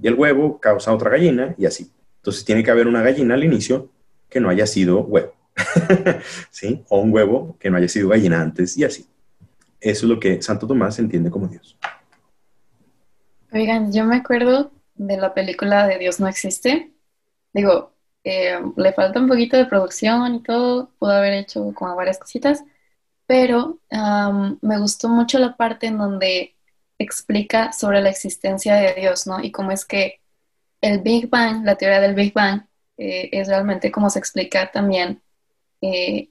Y 0.00 0.06
el 0.06 0.14
huevo 0.14 0.60
causa 0.60 0.92
otra 0.92 1.10
gallina 1.10 1.54
y 1.58 1.66
así. 1.66 1.90
Entonces 2.16 2.44
tiene 2.44 2.62
que 2.62 2.70
haber 2.70 2.86
una 2.86 3.02
gallina 3.02 3.34
al 3.34 3.44
inicio 3.44 3.90
que 4.28 4.40
no 4.40 4.48
haya 4.48 4.66
sido 4.66 5.00
huevo, 5.00 5.34
¿sí? 6.50 6.84
O 6.88 7.00
un 7.00 7.12
huevo 7.12 7.56
que 7.58 7.68
no 7.68 7.76
haya 7.76 7.88
sido 7.88 8.08
gallina 8.08 8.40
antes 8.40 8.76
y 8.76 8.84
así. 8.84 9.06
Eso 9.80 10.06
es 10.06 10.10
lo 10.10 10.20
que 10.20 10.40
Santo 10.40 10.68
Tomás 10.68 11.00
entiende 11.00 11.30
como 11.30 11.48
Dios. 11.48 11.76
Oigan, 13.52 13.92
yo 13.92 14.04
me 14.04 14.16
acuerdo 14.16 14.70
de 15.06 15.16
la 15.16 15.34
película 15.34 15.86
de 15.86 15.98
Dios 15.98 16.20
no 16.20 16.28
existe. 16.28 16.92
Digo, 17.52 17.94
eh, 18.24 18.58
le 18.76 18.92
falta 18.92 19.20
un 19.20 19.28
poquito 19.28 19.56
de 19.56 19.66
producción 19.66 20.36
y 20.36 20.42
todo, 20.42 20.90
pudo 20.98 21.12
haber 21.12 21.34
hecho 21.34 21.72
como 21.74 21.96
varias 21.96 22.18
cositas, 22.18 22.64
pero 23.26 23.78
me 24.60 24.78
gustó 24.78 25.08
mucho 25.08 25.38
la 25.38 25.56
parte 25.56 25.86
en 25.86 25.98
donde 25.98 26.56
explica 26.98 27.72
sobre 27.72 28.00
la 28.00 28.10
existencia 28.10 28.76
de 28.76 28.94
Dios, 28.94 29.26
¿no? 29.26 29.42
Y 29.42 29.50
cómo 29.50 29.72
es 29.72 29.84
que 29.84 30.20
el 30.80 31.00
Big 31.00 31.28
Bang, 31.28 31.64
la 31.64 31.76
teoría 31.76 32.00
del 32.00 32.14
Big 32.14 32.32
Bang, 32.32 32.66
eh, 32.98 33.30
es 33.32 33.48
realmente 33.48 33.90
como 33.90 34.10
se 34.10 34.18
explica 34.18 34.70
también 34.70 35.22
eh, 35.80 36.30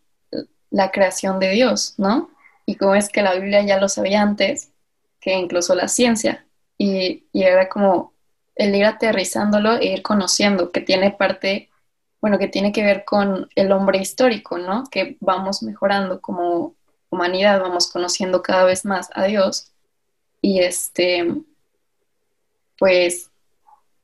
la 0.70 0.92
creación 0.92 1.40
de 1.40 1.52
Dios, 1.52 1.96
¿no? 1.98 2.30
Y 2.66 2.76
cómo 2.76 2.96
es 2.96 3.10
que 3.10 3.22
la 3.22 3.34
Biblia 3.34 3.62
ya 3.64 3.80
lo 3.80 3.90
sabía 3.90 4.22
antes 4.22 4.72
que 5.20 5.34
incluso 5.34 5.76
la 5.76 5.88
ciencia. 5.88 6.46
Y, 6.78 7.28
y 7.32 7.44
era 7.44 7.70
como 7.70 8.14
el 8.56 8.76
ir 8.76 8.86
aterrizándolo 8.86 9.74
e 9.74 9.88
ir 9.88 10.02
conociendo, 10.02 10.72
que 10.72 10.82
tiene 10.82 11.12
parte, 11.12 11.70
bueno, 12.20 12.38
que 12.38 12.48
tiene 12.48 12.72
que 12.72 12.84
ver 12.84 13.06
con 13.06 13.50
el 13.56 13.72
hombre 13.72 14.00
histórico, 14.00 14.58
¿no? 14.58 14.84
Que 14.92 15.18
vamos 15.20 15.64
mejorando 15.64 16.22
como 16.22 16.76
humanidad, 17.10 17.62
vamos 17.62 17.92
conociendo 17.92 18.42
cada 18.42 18.64
vez 18.64 18.86
más 18.86 19.10
a 19.14 19.26
Dios. 19.26 19.72
Y 20.42 20.60
este, 20.60 21.34
pues 22.78 23.30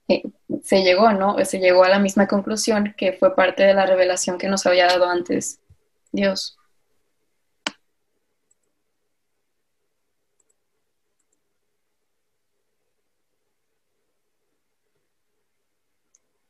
eh, 0.07 0.23
se 0.63 0.83
llegó, 0.83 1.11
¿no? 1.11 1.43
Se 1.45 1.59
llegó 1.59 1.83
a 1.83 1.89
la 1.89 1.99
misma 1.99 2.27
conclusión 2.27 2.93
que 2.97 3.13
fue 3.13 3.35
parte 3.35 3.63
de 3.63 3.73
la 3.73 3.85
revelación 3.85 4.37
que 4.37 4.47
nos 4.47 4.65
había 4.65 4.87
dado 4.87 5.09
antes 5.09 5.59
Dios. 6.11 6.56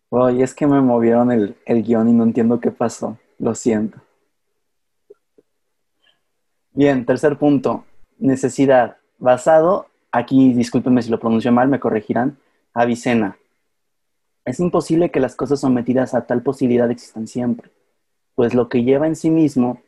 Oye, 0.09 0.43
es 0.43 0.53
que 0.53 0.67
me 0.67 0.81
movieron 0.81 1.31
el, 1.31 1.57
el 1.65 1.83
guion 1.83 2.09
y 2.09 2.13
no 2.13 2.23
entiendo 2.23 2.59
qué 2.59 2.71
pasó. 2.71 3.17
Lo 3.39 3.53
siento. 3.55 3.99
Bien, 6.71 7.05
tercer 7.05 7.37
punto. 7.37 7.85
Necesidad. 8.17 8.97
Basado, 9.17 9.87
aquí 10.11 10.53
discúlpenme 10.53 11.01
si 11.01 11.09
lo 11.09 11.19
pronuncio 11.19 11.51
mal, 11.51 11.67
me 11.67 11.79
corregirán. 11.79 12.37
Avicena. 12.73 13.37
Es 14.45 14.61
imposible 14.61 15.11
que 15.11 15.19
las 15.19 15.35
cosas 15.35 15.59
sometidas 15.59 16.13
a 16.13 16.25
tal 16.25 16.41
posibilidad 16.41 16.89
existan 16.89 17.27
siempre, 17.27 17.69
pues 18.33 18.53
lo 18.53 18.69
que 18.69 18.83
lleva 18.83 19.05
en 19.05 19.17
sí 19.17 19.29
mismo 19.29 19.81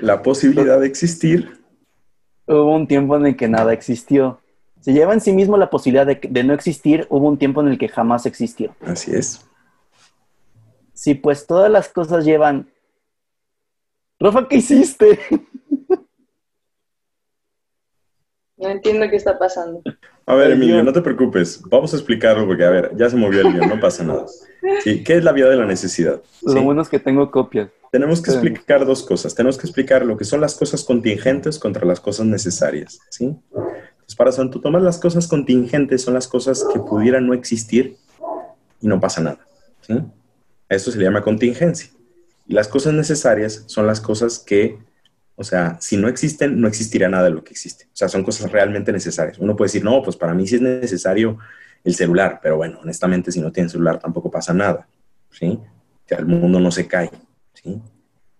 la 0.00 0.22
posibilidad 0.22 0.80
de 0.80 0.86
existir. 0.86 1.65
Hubo 2.46 2.74
un 2.74 2.86
tiempo 2.86 3.16
en 3.16 3.26
el 3.26 3.36
que 3.36 3.48
nada 3.48 3.72
existió. 3.72 4.40
Se 4.80 4.92
lleva 4.92 5.14
en 5.14 5.20
sí 5.20 5.32
mismo 5.32 5.56
la 5.56 5.70
posibilidad 5.70 6.06
de, 6.06 6.20
de, 6.22 6.44
no 6.44 6.54
existir, 6.54 7.06
hubo 7.10 7.26
un 7.28 7.38
tiempo 7.38 7.60
en 7.60 7.68
el 7.68 7.78
que 7.78 7.88
jamás 7.88 8.24
existió. 8.26 8.74
Así 8.84 9.14
es. 9.14 9.44
Sí, 10.92 11.14
pues 11.14 11.46
todas 11.46 11.70
las 11.70 11.88
cosas 11.88 12.24
llevan... 12.24 12.70
Rafa, 14.18 14.48
¿qué 14.48 14.56
hiciste? 14.56 15.18
No 18.56 18.70
entiendo 18.70 19.08
qué 19.10 19.16
está 19.16 19.38
pasando. 19.38 19.82
A 20.24 20.34
ver, 20.34 20.52
Emilio, 20.52 20.82
no 20.82 20.92
te 20.92 21.02
preocupes. 21.02 21.60
Vamos 21.68 21.92
a 21.92 21.96
explicarlo 21.96 22.46
porque, 22.46 22.64
a 22.64 22.70
ver, 22.70 22.92
ya 22.96 23.10
se 23.10 23.16
movió 23.16 23.42
el 23.42 23.52
guion, 23.52 23.68
no 23.68 23.80
pasa 23.80 24.02
nada. 24.02 24.24
¿Sí? 24.82 25.04
¿Qué 25.04 25.16
es 25.16 25.24
la 25.24 25.32
vida 25.32 25.50
de 25.50 25.56
la 25.56 25.66
necesidad? 25.66 26.22
Lo 26.42 26.52
¿Sí? 26.52 26.60
bueno 26.60 26.80
es 26.80 26.88
que 26.88 26.98
tengo 26.98 27.30
copias. 27.30 27.68
Tenemos 27.92 28.20
que 28.20 28.30
explicar 28.30 28.84
dos 28.84 29.02
cosas. 29.02 29.34
Tenemos 29.34 29.58
que 29.58 29.66
explicar 29.66 30.04
lo 30.04 30.16
que 30.16 30.24
son 30.24 30.40
las 30.40 30.54
cosas 30.54 30.84
contingentes 30.84 31.58
contra 31.58 31.86
las 31.86 32.00
cosas 32.00 32.26
necesarias, 32.26 32.98
¿sí? 33.10 33.24
Entonces, 33.26 34.16
para 34.16 34.30
eso, 34.30 34.48
tú 34.50 34.60
tomas 34.60 34.82
las 34.82 34.98
cosas 34.98 35.26
contingentes, 35.26 36.02
son 36.02 36.14
las 36.14 36.28
cosas 36.28 36.64
que 36.72 36.78
pudieran 36.78 37.26
no 37.26 37.34
existir 37.34 37.96
y 38.80 38.86
no 38.86 39.00
pasa 39.00 39.20
nada, 39.20 39.40
¿sí? 39.80 39.94
A 40.68 40.74
eso 40.74 40.90
se 40.90 40.98
le 40.98 41.04
llama 41.04 41.22
contingencia. 41.22 41.90
Y 42.46 42.54
las 42.54 42.68
cosas 42.68 42.94
necesarias 42.94 43.64
son 43.66 43.86
las 43.86 44.00
cosas 44.00 44.38
que, 44.38 44.78
o 45.34 45.42
sea, 45.42 45.76
si 45.80 45.96
no 45.96 46.08
existen, 46.08 46.60
no 46.60 46.68
existirá 46.68 47.08
nada 47.08 47.24
de 47.24 47.30
lo 47.30 47.42
que 47.42 47.50
existe. 47.50 47.86
O 47.86 47.96
sea, 47.96 48.08
son 48.08 48.22
cosas 48.22 48.50
realmente 48.52 48.92
necesarias. 48.92 49.38
Uno 49.38 49.56
puede 49.56 49.68
decir, 49.68 49.84
no, 49.84 50.02
pues 50.02 50.16
para 50.16 50.34
mí 50.34 50.46
sí 50.46 50.56
es 50.56 50.62
necesario 50.62 51.38
el 51.82 51.94
celular, 51.94 52.40
pero 52.42 52.56
bueno, 52.56 52.80
honestamente, 52.82 53.32
si 53.32 53.40
no 53.40 53.52
tienes 53.52 53.72
celular 53.72 53.98
tampoco 53.98 54.30
pasa 54.30 54.52
nada, 54.52 54.88
¿sí? 55.30 55.58
O 55.58 56.08
sea, 56.08 56.18
el 56.18 56.26
mundo 56.26 56.60
no 56.60 56.70
se 56.70 56.86
cae. 56.86 57.10
¿Sí? 57.62 57.80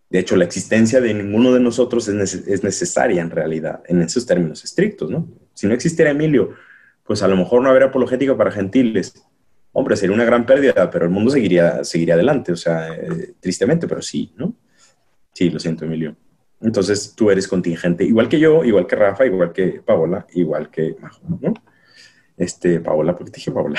De 0.09 0.21
hecho, 0.21 0.37
la 0.37 0.45
existencia 0.45 1.01
de 1.01 1.13
ninguno 1.15 1.53
de 1.53 1.61
nosotros 1.61 2.07
es, 2.09 2.15
neces 2.15 2.47
es, 2.47 2.63
necesaria 2.63 3.21
en 3.21 3.31
realidad, 3.31 3.83
en 3.87 4.03
esos 4.03 4.25
términos 4.25 4.63
estrictos, 4.63 5.11
¿no? 5.11 5.29
Si 5.53 5.67
no 5.67 5.75
existiera 5.75 6.13
Emilio, 6.13 6.55
pues 7.05 7.23
a 7.23 7.29
lo 7.29 7.37
mejor 7.37 7.63
no 7.63 7.71
habría 7.71 7.89
apologética 7.89 8.37
para 8.37 8.53
gentiles. 8.53 9.15
Hombre, 9.73 9.97
sería 9.97 10.15
una 10.15 10.25
gran 10.25 10.47
pérdida, 10.47 10.91
pero 10.91 11.05
el 11.05 11.11
mundo 11.11 11.31
seguiría, 11.31 11.83
seguiría 11.83 12.15
adelante, 12.15 12.53
o 12.53 12.57
sea, 12.57 12.95
eh, 12.95 13.35
tristemente, 13.41 13.89
pero 13.89 14.01
sí, 14.01 14.33
¿no? 14.37 14.55
Sí, 15.33 15.51
lo 15.51 15.59
siento, 15.59 15.85
Emilio. 15.85 16.17
Entonces, 16.61 17.15
tú 17.15 17.31
eres 17.31 17.47
contingente, 17.49 18.05
igual 18.05 18.29
que 18.29 18.39
yo, 18.39 18.65
igual 18.65 18.87
que 18.87 18.97
Rafa, 18.97 19.27
igual 19.27 19.53
que 19.53 19.83
Paola, 19.85 20.27
igual 20.35 20.71
que 20.71 20.97
Majo, 21.01 21.21
¿no? 21.41 21.53
Este, 22.37 22.81
Paola, 22.81 23.15
porque 23.15 23.33
te 23.33 23.37
dije 23.37 23.51
Paola. 23.51 23.79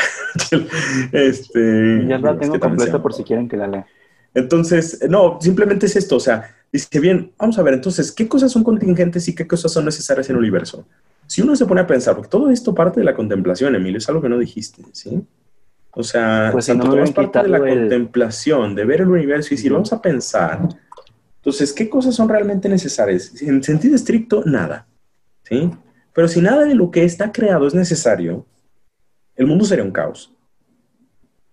este, 1.12 2.06
ya 2.08 2.17
la 2.17 2.38
tengo 2.38 2.60
completa 2.60 3.02
por 3.02 3.13
si 3.13 3.23
quieren 3.23 3.47
que 3.47 3.58
la 3.58 3.67
lea. 3.67 3.88
Entonces, 4.38 5.00
no, 5.10 5.39
simplemente 5.41 5.88
es 5.88 5.95
esto, 5.95 6.17
o 6.17 6.19
sea, 6.19 6.56
dice, 6.71 7.00
bien, 7.00 7.32
vamos 7.39 7.58
a 7.58 7.63
ver, 7.63 7.73
entonces, 7.73 8.12
¿qué 8.12 8.28
cosas 8.28 8.52
son 8.52 8.63
contingentes 8.63 9.28
y 9.28 9.34
qué 9.34 9.47
cosas 9.47 9.71
son 9.71 9.84
necesarias 9.84 10.30
en 10.30 10.36
el 10.36 10.41
universo? 10.41 10.86
Si 11.26 11.41
uno 11.41 11.56
se 11.56 11.65
pone 11.65 11.82
a 11.82 11.88
pensar, 11.88 12.13
porque 12.13 12.30
todo 12.30 12.52
esto 12.52 12.76
parte 12.76 13.00
de 13.00 13.06
la 13.06 13.15
contemplación, 13.15 13.73
Emilio, 13.73 13.97
es 13.97 14.08
algo 14.08 14.21
que 14.21 14.30
no 14.30 14.38
dijiste, 14.38 14.84
¿sí? 14.91 15.23
O 15.89 16.04
sea, 16.04 16.50
pues 16.52 16.67
tanto 16.67 16.91
si 16.91 16.95
no 16.97 17.04
es 17.04 17.12
parte 17.12 17.41
de 17.41 17.47
la 17.47 17.58
el... 17.58 17.80
contemplación, 17.80 18.76
de 18.76 18.86
ver 18.86 19.02
el 19.02 19.08
universo 19.08 19.56
y 19.56 19.58
decir, 19.58 19.73
vamos 19.73 19.91
a 19.91 20.00
pensar, 20.00 20.69
entonces, 21.38 21.73
¿qué 21.73 21.89
cosas 21.89 22.13
son 22.13 22.30
realmente 22.30 22.69
necesarias? 22.69 23.41
En 23.41 23.63
sentido 23.63 23.95
estricto, 23.95 24.43
nada, 24.45 24.86
¿sí? 25.45 25.71
Pero 26.13 26.28
si 26.28 26.41
nada 26.41 26.63
de 26.65 26.76
lo 26.76 26.91
que 26.91 27.04
está 27.04 27.32
creado 27.32 27.65
es 27.65 27.73
necesario, 27.73 28.45
el 29.36 29.47
mundo 29.47 29.65
sería 29.65 29.84
un 29.84 29.91
caos 29.91 30.37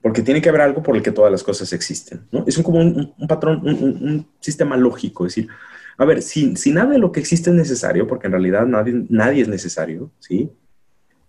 porque 0.04 0.20
tiene 0.20 0.42
que 0.42 0.50
haber 0.50 0.60
algo 0.60 0.82
por 0.82 0.94
el 0.94 1.02
que 1.02 1.12
todas 1.12 1.32
las 1.32 1.42
cosas 1.42 1.72
existen. 1.72 2.26
¿no? 2.30 2.44
Es 2.46 2.58
un, 2.58 2.62
como 2.62 2.78
un, 2.78 3.14
patrón, 3.26 3.66
un, 3.66 4.26
sistema 4.38 4.76
lógico. 4.76 5.24
Es 5.24 5.34
decir, 5.34 5.50
a 5.96 6.04
ver, 6.04 6.20
si, 6.20 6.56
si, 6.56 6.72
nada 6.72 6.90
de 6.90 6.98
lo 6.98 7.10
que 7.10 7.20
existe 7.20 7.48
es 7.48 7.56
necesario, 7.56 8.06
porque 8.06 8.26
en 8.26 8.32
realidad 8.32 8.66
nadie, 8.66 9.06
nadie 9.08 9.40
es 9.40 9.48
necesario, 9.48 10.10
¿sí? 10.18 10.50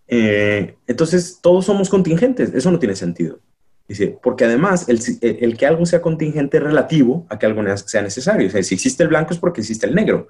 Eh, 0.09 0.75
entonces 0.87 1.39
todos 1.41 1.63
somos 1.63 1.87
contingentes. 1.89 2.53
Eso 2.53 2.69
no 2.69 2.77
tiene 2.77 2.97
sentido. 2.97 3.39
Dice, 3.87 4.19
porque 4.21 4.43
además 4.43 4.89
el, 4.89 4.99
el, 5.21 5.55
que 5.55 5.65
algo 5.65 5.85
sea 5.85 6.01
contingente 6.01 6.57
es 6.57 6.63
relativo 6.63 7.25
a 7.29 7.39
que 7.39 7.45
algo 7.45 7.63
sea 7.77 8.01
necesario. 8.01 8.49
O 8.49 8.51
sea, 8.51 8.61
si 8.61 8.75
existe 8.75 9.03
el 9.03 9.09
blanco 9.09 9.31
es 9.31 9.39
porque 9.39 9.61
existe 9.61 9.87
el 9.87 9.95
negro. 9.95 10.27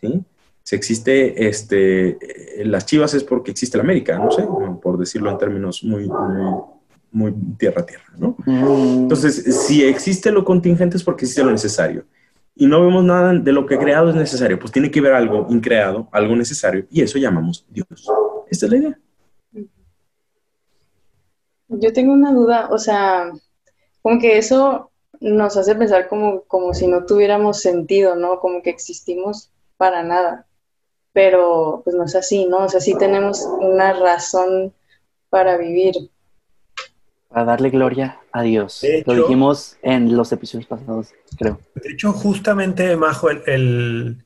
¿sí? 0.00 0.20
Si 0.64 0.74
existe 0.74 1.46
este, 1.46 2.18
las 2.64 2.86
chivas 2.86 3.14
es 3.14 3.22
porque 3.22 3.52
existe 3.52 3.78
la 3.78 3.84
América, 3.84 4.18
no 4.18 4.32
sé, 4.32 4.44
por 4.82 4.98
decirlo 4.98 5.30
en 5.30 5.38
términos 5.38 5.84
muy 5.84 6.10
muy 7.14 7.32
tierra 7.56 7.82
a 7.82 7.86
tierra, 7.86 8.04
¿no? 8.18 8.36
Mm. 8.44 9.02
Entonces, 9.04 9.66
si 9.66 9.84
existe 9.84 10.30
lo 10.30 10.44
contingente 10.44 10.96
es 10.96 11.04
porque 11.04 11.24
existe 11.24 11.44
lo 11.44 11.52
necesario. 11.52 12.04
Y 12.56 12.66
no 12.66 12.80
vemos 12.82 13.04
nada 13.04 13.32
de 13.32 13.52
lo 13.52 13.66
que 13.66 13.78
creado 13.78 14.10
es 14.10 14.16
necesario, 14.16 14.58
pues 14.58 14.70
tiene 14.70 14.90
que 14.90 15.00
haber 15.00 15.14
algo 15.14 15.46
increado, 15.50 16.08
algo 16.12 16.36
necesario, 16.36 16.86
y 16.90 17.02
eso 17.02 17.18
llamamos 17.18 17.66
Dios. 17.68 17.86
Esta 18.50 18.66
es 18.66 18.72
la 18.72 18.78
idea. 18.78 18.98
Yo 21.68 21.92
tengo 21.92 22.12
una 22.12 22.32
duda, 22.32 22.68
o 22.70 22.78
sea, 22.78 23.32
como 24.02 24.20
que 24.20 24.38
eso 24.38 24.90
nos 25.20 25.56
hace 25.56 25.74
pensar 25.74 26.08
como, 26.08 26.42
como 26.42 26.74
si 26.74 26.86
no 26.86 27.06
tuviéramos 27.06 27.60
sentido, 27.60 28.14
¿no? 28.14 28.38
Como 28.40 28.62
que 28.62 28.70
existimos 28.70 29.50
para 29.76 30.02
nada. 30.02 30.46
Pero 31.12 31.80
pues 31.84 31.96
no 31.96 32.04
es 32.04 32.14
así, 32.14 32.46
¿no? 32.46 32.64
O 32.64 32.68
sea, 32.68 32.80
sí 32.80 32.96
tenemos 32.98 33.42
una 33.60 33.92
razón 33.92 34.74
para 35.30 35.56
vivir 35.56 36.10
para 37.34 37.46
darle 37.46 37.70
gloria 37.70 38.20
a 38.30 38.42
Dios. 38.42 38.84
Hecho, 38.84 39.12
Lo 39.12 39.22
dijimos 39.22 39.76
en 39.82 40.16
los 40.16 40.30
episodios 40.30 40.68
pasados, 40.68 41.08
creo. 41.36 41.60
De 41.74 41.90
hecho, 41.90 42.12
justamente, 42.12 42.96
Majo, 42.96 43.28
el, 43.28 43.42
el, 43.46 44.24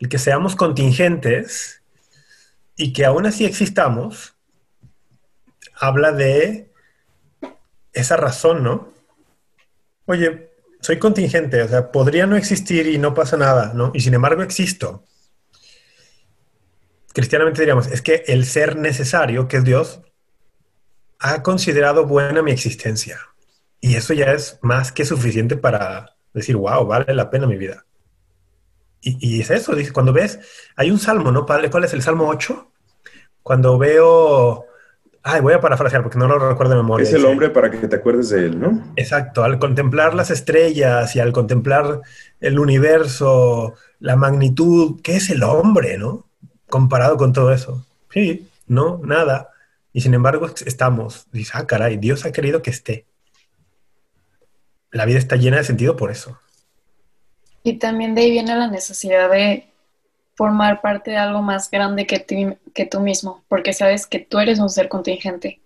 el, 0.00 0.08
que 0.08 0.16
seamos 0.18 0.56
contingentes 0.56 1.82
y 2.74 2.94
que 2.94 3.04
aún 3.04 3.26
así 3.26 3.44
existamos, 3.44 4.36
habla 5.74 6.12
de 6.12 6.70
esa 7.92 8.16
razón, 8.16 8.62
¿no? 8.62 8.90
Oye, 10.06 10.48
soy 10.80 10.98
contingente, 10.98 11.62
o 11.62 11.68
sea, 11.68 11.92
podría 11.92 12.24
no 12.24 12.36
existir 12.36 12.86
y 12.86 12.96
no 12.96 13.12
pasa 13.12 13.36
nada, 13.36 13.72
¿no? 13.74 13.90
Y 13.92 14.00
sin 14.00 14.14
embargo 14.14 14.42
existo. 14.42 15.04
Cristianamente 17.12 17.60
diríamos, 17.60 17.88
es 17.88 18.00
que 18.00 18.24
el 18.28 18.46
ser 18.46 18.76
necesario, 18.76 19.46
que 19.46 19.58
es 19.58 19.64
Dios, 19.64 20.00
ha 21.18 21.42
considerado 21.42 22.06
buena 22.06 22.42
mi 22.42 22.50
existencia. 22.50 23.18
Y 23.80 23.94
eso 23.96 24.14
ya 24.14 24.32
es 24.32 24.58
más 24.62 24.92
que 24.92 25.04
suficiente 25.04 25.56
para 25.56 26.16
decir, 26.32 26.56
wow, 26.56 26.86
vale 26.86 27.14
la 27.14 27.30
pena 27.30 27.46
mi 27.46 27.56
vida. 27.56 27.84
Y, 29.00 29.36
y 29.36 29.40
es 29.40 29.50
eso, 29.50 29.74
dice, 29.74 29.92
cuando 29.92 30.12
ves, 30.12 30.40
hay 30.74 30.90
un 30.90 30.98
salmo, 30.98 31.30
¿no, 31.30 31.46
padre? 31.46 31.70
¿Cuál 31.70 31.84
es 31.84 31.92
el 31.92 32.02
salmo 32.02 32.28
8? 32.28 32.70
Cuando 33.42 33.78
veo, 33.78 34.66
ay, 35.22 35.40
voy 35.40 35.54
a 35.54 35.60
parafrasear 35.60 36.02
porque 36.02 36.18
no 36.18 36.26
lo 36.26 36.38
recuerdo 36.38 36.74
de 36.74 36.82
memoria. 36.82 37.04
Es 37.04 37.12
el 37.12 37.24
hombre 37.24 37.50
para 37.50 37.70
que 37.70 37.86
te 37.86 37.96
acuerdes 37.96 38.30
de 38.30 38.46
él, 38.46 38.58
¿no? 38.58 38.92
Exacto, 38.96 39.44
al 39.44 39.58
contemplar 39.58 40.14
las 40.14 40.30
estrellas 40.30 41.14
y 41.14 41.20
al 41.20 41.32
contemplar 41.32 42.00
el 42.40 42.58
universo, 42.58 43.74
la 44.00 44.16
magnitud, 44.16 45.00
¿qué 45.02 45.16
es 45.16 45.30
el 45.30 45.42
hombre, 45.42 45.98
no? 45.98 46.26
Comparado 46.68 47.16
con 47.16 47.32
todo 47.32 47.52
eso. 47.52 47.86
Sí, 48.10 48.48
no, 48.66 49.00
nada. 49.04 49.50
Y 49.96 50.02
sin 50.02 50.12
embargo 50.12 50.46
estamos, 50.66 51.26
dice, 51.32 51.52
ah, 51.54 51.66
caray, 51.66 51.96
Dios 51.96 52.26
ha 52.26 52.30
querido 52.30 52.60
que 52.60 52.68
esté. 52.68 53.06
La 54.90 55.06
vida 55.06 55.16
está 55.16 55.36
llena 55.36 55.56
de 55.56 55.64
sentido 55.64 55.96
por 55.96 56.10
eso. 56.10 56.38
Y 57.62 57.78
también 57.78 58.14
de 58.14 58.20
ahí 58.20 58.30
viene 58.30 58.54
la 58.54 58.68
necesidad 58.68 59.30
de 59.30 59.72
formar 60.34 60.82
parte 60.82 61.12
de 61.12 61.16
algo 61.16 61.40
más 61.40 61.70
grande 61.70 62.06
que, 62.06 62.18
ti, 62.18 62.46
que 62.74 62.84
tú 62.84 63.00
mismo, 63.00 63.42
porque 63.48 63.72
sabes 63.72 64.06
que 64.06 64.18
tú 64.18 64.38
eres 64.38 64.58
un 64.58 64.68
ser 64.68 64.90
contingente. 64.90 65.62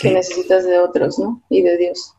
Que 0.00 0.10
necesitas 0.10 0.64
de 0.64 0.80
otros, 0.80 1.20
¿no? 1.20 1.40
Y 1.48 1.62
de 1.62 1.76
Dios. 1.76 2.16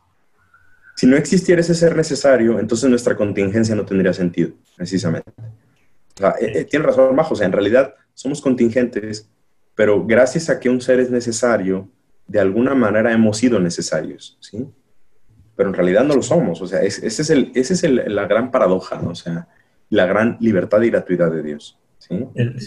Si 0.96 1.08
no 1.08 1.18
existiera 1.18 1.60
ese 1.60 1.76
ser 1.76 1.98
necesario, 1.98 2.58
entonces 2.58 2.90
nuestra 2.90 3.18
contingencia 3.18 3.76
no 3.76 3.86
tendría 3.86 4.14
sentido, 4.14 4.54
precisamente. 4.78 5.30
O 6.16 6.20
sea, 6.20 6.36
eh, 6.40 6.60
eh, 6.60 6.64
tiene 6.64 6.86
razón 6.86 7.14
Majo, 7.14 7.34
o 7.34 7.36
sea, 7.36 7.48
en 7.48 7.52
realidad 7.52 7.96
somos 8.14 8.42
contingentes, 8.42 9.30
pero 9.76 10.06
gracias 10.06 10.50
a 10.50 10.60
que 10.60 10.70
un 10.70 10.82
ser 10.82 11.00
es 11.00 11.10
necesario, 11.10 11.90
de 12.28 12.40
alguna 12.40 12.76
manera 12.76 13.12
hemos 13.12 13.38
sido 13.38 13.60
necesarios, 13.60 14.38
¿sí? 14.40 14.68
Pero 15.56 15.70
en 15.70 15.76
realidad 15.76 16.04
no 16.04 16.16
lo 16.16 16.24
somos, 16.24 16.62
o 16.62 16.68
sea, 16.68 16.82
esa 16.82 17.06
es, 17.06 17.30
el, 17.30 17.52
ese 17.54 17.74
es 17.74 17.84
la 17.84 18.26
gran 18.26 18.50
paradoja, 18.52 19.00
¿no? 19.02 19.12
o 19.12 19.16
sea, 19.16 19.48
la 19.90 20.06
gran 20.06 20.38
libertad 20.40 20.82
y 20.82 20.90
gratuidad 20.90 21.32
de 21.32 21.44
Dios, 21.44 21.80
¿sí? 22.00 22.16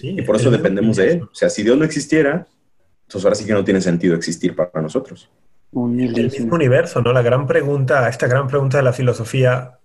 y 0.01 0.23
por 0.23 0.37
eso 0.37 0.51
dependemos 0.51 0.97
de 0.97 1.13
Él. 1.13 1.23
O 1.23 1.35
sea, 1.35 1.51
si 1.51 1.63
Dios 1.63 1.77
no 1.77 1.85
existiera, 1.85 2.47
entonces 3.03 3.25
ahora 3.25 3.35
sí 3.35 3.45
que 3.45 3.53
no 3.53 3.65
tiene 3.65 3.81
sentido 3.81 4.15
existir 4.15 4.55
para 4.55 4.83
nosotros. 4.83 5.31
El 5.73 6.31
mismo 6.31 6.55
universo, 6.55 7.03
¿no? 7.03 7.13
La 7.13 7.23
gran 7.23 7.47
pregunta, 7.47 8.09
esta 8.09 8.29
gran 8.29 8.47
pregunta 8.47 8.79
de 8.79 8.85
la 8.85 8.93
filosofía 8.93 9.79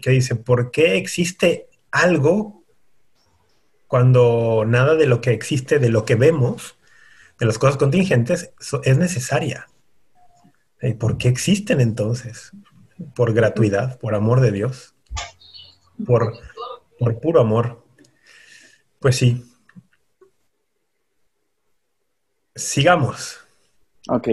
que 0.00 0.10
dice, 0.10 0.34
¿por 0.34 0.70
qué 0.70 0.96
existe 0.96 1.68
algo 1.90 2.55
cuando 3.86 4.64
nada 4.66 4.94
de 4.94 5.06
lo 5.06 5.20
que 5.20 5.32
existe, 5.32 5.78
de 5.78 5.90
lo 5.90 6.04
que 6.04 6.14
vemos, 6.14 6.76
de 7.38 7.46
las 7.46 7.58
cosas 7.58 7.76
contingentes, 7.76 8.52
es 8.84 8.98
necesaria? 8.98 9.68
¿Y 10.80 10.94
por 10.94 11.18
qué 11.18 11.28
existen 11.28 11.80
entonces? 11.80 12.52
Por 13.14 13.32
gratuidad, 13.32 13.98
por 13.98 14.14
amor 14.14 14.40
de 14.40 14.52
Dios, 14.52 14.94
por, 16.06 16.34
por 16.98 17.20
puro 17.20 17.40
amor. 17.40 17.82
Pues 19.00 19.16
sí. 19.16 19.44
Sigamos. 22.54 23.38
Ok. 24.08 24.28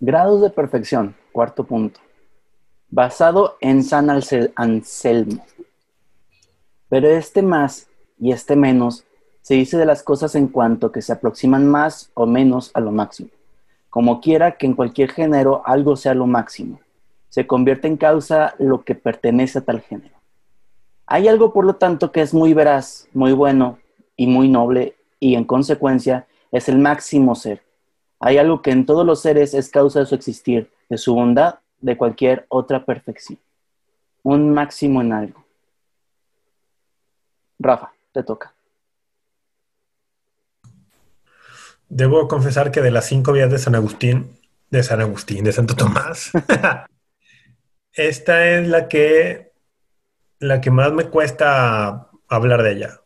Grados 0.00 0.40
de 0.42 0.50
perfección, 0.50 1.16
cuarto 1.32 1.64
punto. 1.64 2.00
Basado 2.88 3.58
en 3.60 3.82
San 3.82 4.08
Anselmo. 4.54 5.44
Pero 6.88 7.08
este 7.08 7.42
más 7.42 7.88
y 8.18 8.32
este 8.32 8.56
menos 8.56 9.04
se 9.42 9.54
dice 9.54 9.78
de 9.78 9.86
las 9.86 10.02
cosas 10.02 10.34
en 10.34 10.48
cuanto 10.48 10.92
que 10.92 11.02
se 11.02 11.12
aproximan 11.12 11.66
más 11.66 12.10
o 12.14 12.26
menos 12.26 12.70
a 12.74 12.80
lo 12.80 12.92
máximo. 12.92 13.30
Como 13.90 14.20
quiera 14.20 14.56
que 14.56 14.66
en 14.66 14.74
cualquier 14.74 15.10
género 15.10 15.62
algo 15.64 15.96
sea 15.96 16.14
lo 16.14 16.26
máximo, 16.26 16.80
se 17.28 17.46
convierte 17.46 17.88
en 17.88 17.96
causa 17.96 18.54
lo 18.58 18.84
que 18.84 18.94
pertenece 18.94 19.58
a 19.58 19.64
tal 19.64 19.80
género. 19.80 20.14
Hay 21.06 21.28
algo, 21.28 21.52
por 21.52 21.64
lo 21.64 21.76
tanto, 21.76 22.12
que 22.12 22.20
es 22.20 22.34
muy 22.34 22.52
veraz, 22.52 23.08
muy 23.14 23.32
bueno 23.32 23.78
y 24.16 24.26
muy 24.26 24.48
noble, 24.48 24.96
y 25.20 25.34
en 25.34 25.44
consecuencia 25.44 26.26
es 26.52 26.68
el 26.68 26.78
máximo 26.78 27.34
ser, 27.34 27.62
hay 28.20 28.38
algo 28.38 28.62
que 28.62 28.70
en 28.70 28.84
todos 28.84 29.06
los 29.06 29.20
seres 29.20 29.54
es 29.54 29.70
causa 29.70 30.00
de 30.00 30.06
su 30.06 30.14
existir, 30.14 30.70
de 30.88 30.98
su 30.98 31.14
bondad, 31.14 31.60
de 31.80 31.96
cualquier 31.96 32.46
otra 32.48 32.84
perfección. 32.84 33.38
Un 34.22 34.52
máximo 34.52 35.00
en 35.00 35.12
algo. 35.12 35.44
Rafa, 37.58 37.92
te 38.12 38.22
toca. 38.22 38.54
Debo 41.88 42.28
confesar 42.28 42.70
que 42.70 42.82
de 42.82 42.90
las 42.90 43.06
cinco 43.06 43.32
vías 43.32 43.50
de 43.50 43.58
San 43.58 43.74
Agustín, 43.74 44.38
de 44.70 44.82
San 44.82 45.00
Agustín, 45.00 45.44
de 45.44 45.52
Santo 45.52 45.74
Tomás, 45.74 46.30
esta 47.92 48.46
es 48.46 48.68
la 48.68 48.88
que, 48.88 49.52
la 50.38 50.60
que 50.60 50.70
más 50.70 50.92
me 50.92 51.08
cuesta 51.08 52.08
hablar 52.28 52.62
de 52.62 52.72
ella. 52.72 53.00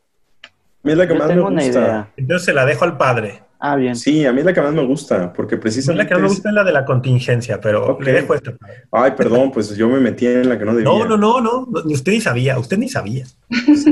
Es 0.82 0.96
la 0.96 1.06
que 1.06 1.14
más 1.14 1.28
me 1.28 1.40
gusta. 1.40 2.10
Entonces 2.16 2.54
la 2.54 2.66
dejo 2.66 2.84
al 2.84 2.96
padre. 2.96 3.42
Ah, 3.64 3.76
bien. 3.76 3.94
Sí, 3.94 4.26
a 4.26 4.32
mí 4.32 4.40
es 4.40 4.44
la 4.44 4.52
que 4.52 4.60
más 4.60 4.74
me 4.74 4.84
gusta, 4.84 5.32
porque 5.32 5.56
precisamente. 5.56 6.02
la 6.02 6.08
que 6.08 6.14
más 6.14 6.22
me 6.22 6.28
gusta 6.30 6.48
es 6.48 6.54
la 6.56 6.64
de 6.64 6.72
la 6.72 6.84
contingencia, 6.84 7.60
pero 7.60 7.96
le 8.00 8.12
dejo 8.12 8.34
esta. 8.34 8.54
Ay, 8.90 9.12
perdón, 9.16 9.52
pues 9.52 9.76
yo 9.76 9.88
me 9.88 10.00
metí 10.00 10.26
en 10.26 10.48
la 10.48 10.58
que 10.58 10.64
no 10.64 10.74
debía. 10.74 10.90
No, 10.90 11.04
no, 11.04 11.16
no, 11.16 11.40
no, 11.40 11.68
ni 11.84 11.94
usted 11.94 12.10
ni 12.10 12.20
sabía, 12.20 12.58
usted 12.58 12.76
ni 12.76 12.88
sabía. 12.88 13.24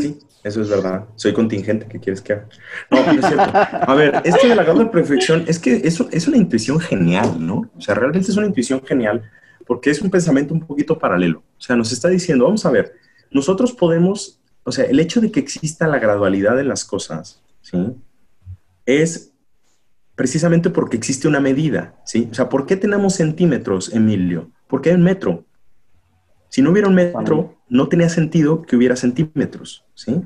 Sí, 0.00 0.18
eso 0.42 0.60
es 0.60 0.68
verdad. 0.68 1.04
Soy 1.14 1.32
contingente, 1.32 1.86
¿qué 1.86 2.00
quieres 2.00 2.20
que 2.20 2.32
haga? 2.32 2.48
No, 2.90 3.12
no 3.12 3.20
es 3.20 3.24
cierto. 3.24 3.52
A 3.54 3.94
ver, 3.94 4.20
esto 4.24 4.48
de 4.48 4.56
la 4.56 4.64
grado 4.64 4.80
de 4.80 4.86
perfección 4.86 5.44
es 5.46 5.60
que 5.60 5.82
eso 5.84 6.08
es 6.10 6.26
una 6.26 6.36
intuición 6.36 6.80
genial, 6.80 7.36
¿no? 7.38 7.70
O 7.76 7.80
sea, 7.80 7.94
realmente 7.94 8.32
es 8.32 8.36
una 8.36 8.48
intuición 8.48 8.82
genial 8.84 9.22
porque 9.68 9.90
es 9.90 10.02
un 10.02 10.10
pensamiento 10.10 10.52
un 10.52 10.66
poquito 10.66 10.98
paralelo. 10.98 11.44
O 11.56 11.60
sea, 11.60 11.76
nos 11.76 11.92
está 11.92 12.08
diciendo, 12.08 12.44
vamos 12.46 12.66
a 12.66 12.72
ver, 12.72 12.96
nosotros 13.30 13.70
podemos, 13.72 14.40
o 14.64 14.72
sea, 14.72 14.84
el 14.86 14.98
hecho 14.98 15.20
de 15.20 15.30
que 15.30 15.38
exista 15.38 15.86
la 15.86 16.00
gradualidad 16.00 16.56
de 16.56 16.64
las 16.64 16.84
cosas, 16.84 17.40
¿sí? 17.62 17.94
Es 18.84 19.29
precisamente 20.20 20.68
porque 20.68 20.98
existe 20.98 21.28
una 21.28 21.40
medida, 21.40 21.94
¿sí? 22.04 22.28
O 22.30 22.34
sea, 22.34 22.50
¿por 22.50 22.66
qué 22.66 22.76
tenemos 22.76 23.14
centímetros, 23.14 23.90
Emilio? 23.94 24.50
Porque 24.68 24.90
hay 24.90 24.96
un 24.96 25.02
metro. 25.02 25.46
Si 26.50 26.60
no 26.60 26.72
hubiera 26.72 26.88
un 26.88 26.94
metro, 26.94 27.56
no 27.70 27.88
tenía 27.88 28.10
sentido 28.10 28.60
que 28.60 28.76
hubiera 28.76 28.96
centímetros, 28.96 29.82
¿sí? 29.94 30.20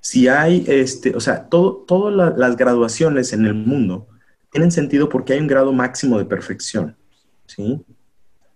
Si 0.00 0.26
hay, 0.26 0.64
este, 0.66 1.14
o 1.14 1.20
sea, 1.20 1.48
todo, 1.48 1.84
todas 1.86 2.36
las 2.36 2.56
graduaciones 2.56 3.32
en 3.32 3.46
el 3.46 3.54
mundo 3.54 4.08
tienen 4.50 4.72
sentido 4.72 5.08
porque 5.08 5.34
hay 5.34 5.38
un 5.38 5.46
grado 5.46 5.72
máximo 5.72 6.18
de 6.18 6.24
perfección, 6.24 6.96
¿sí? 7.46 7.80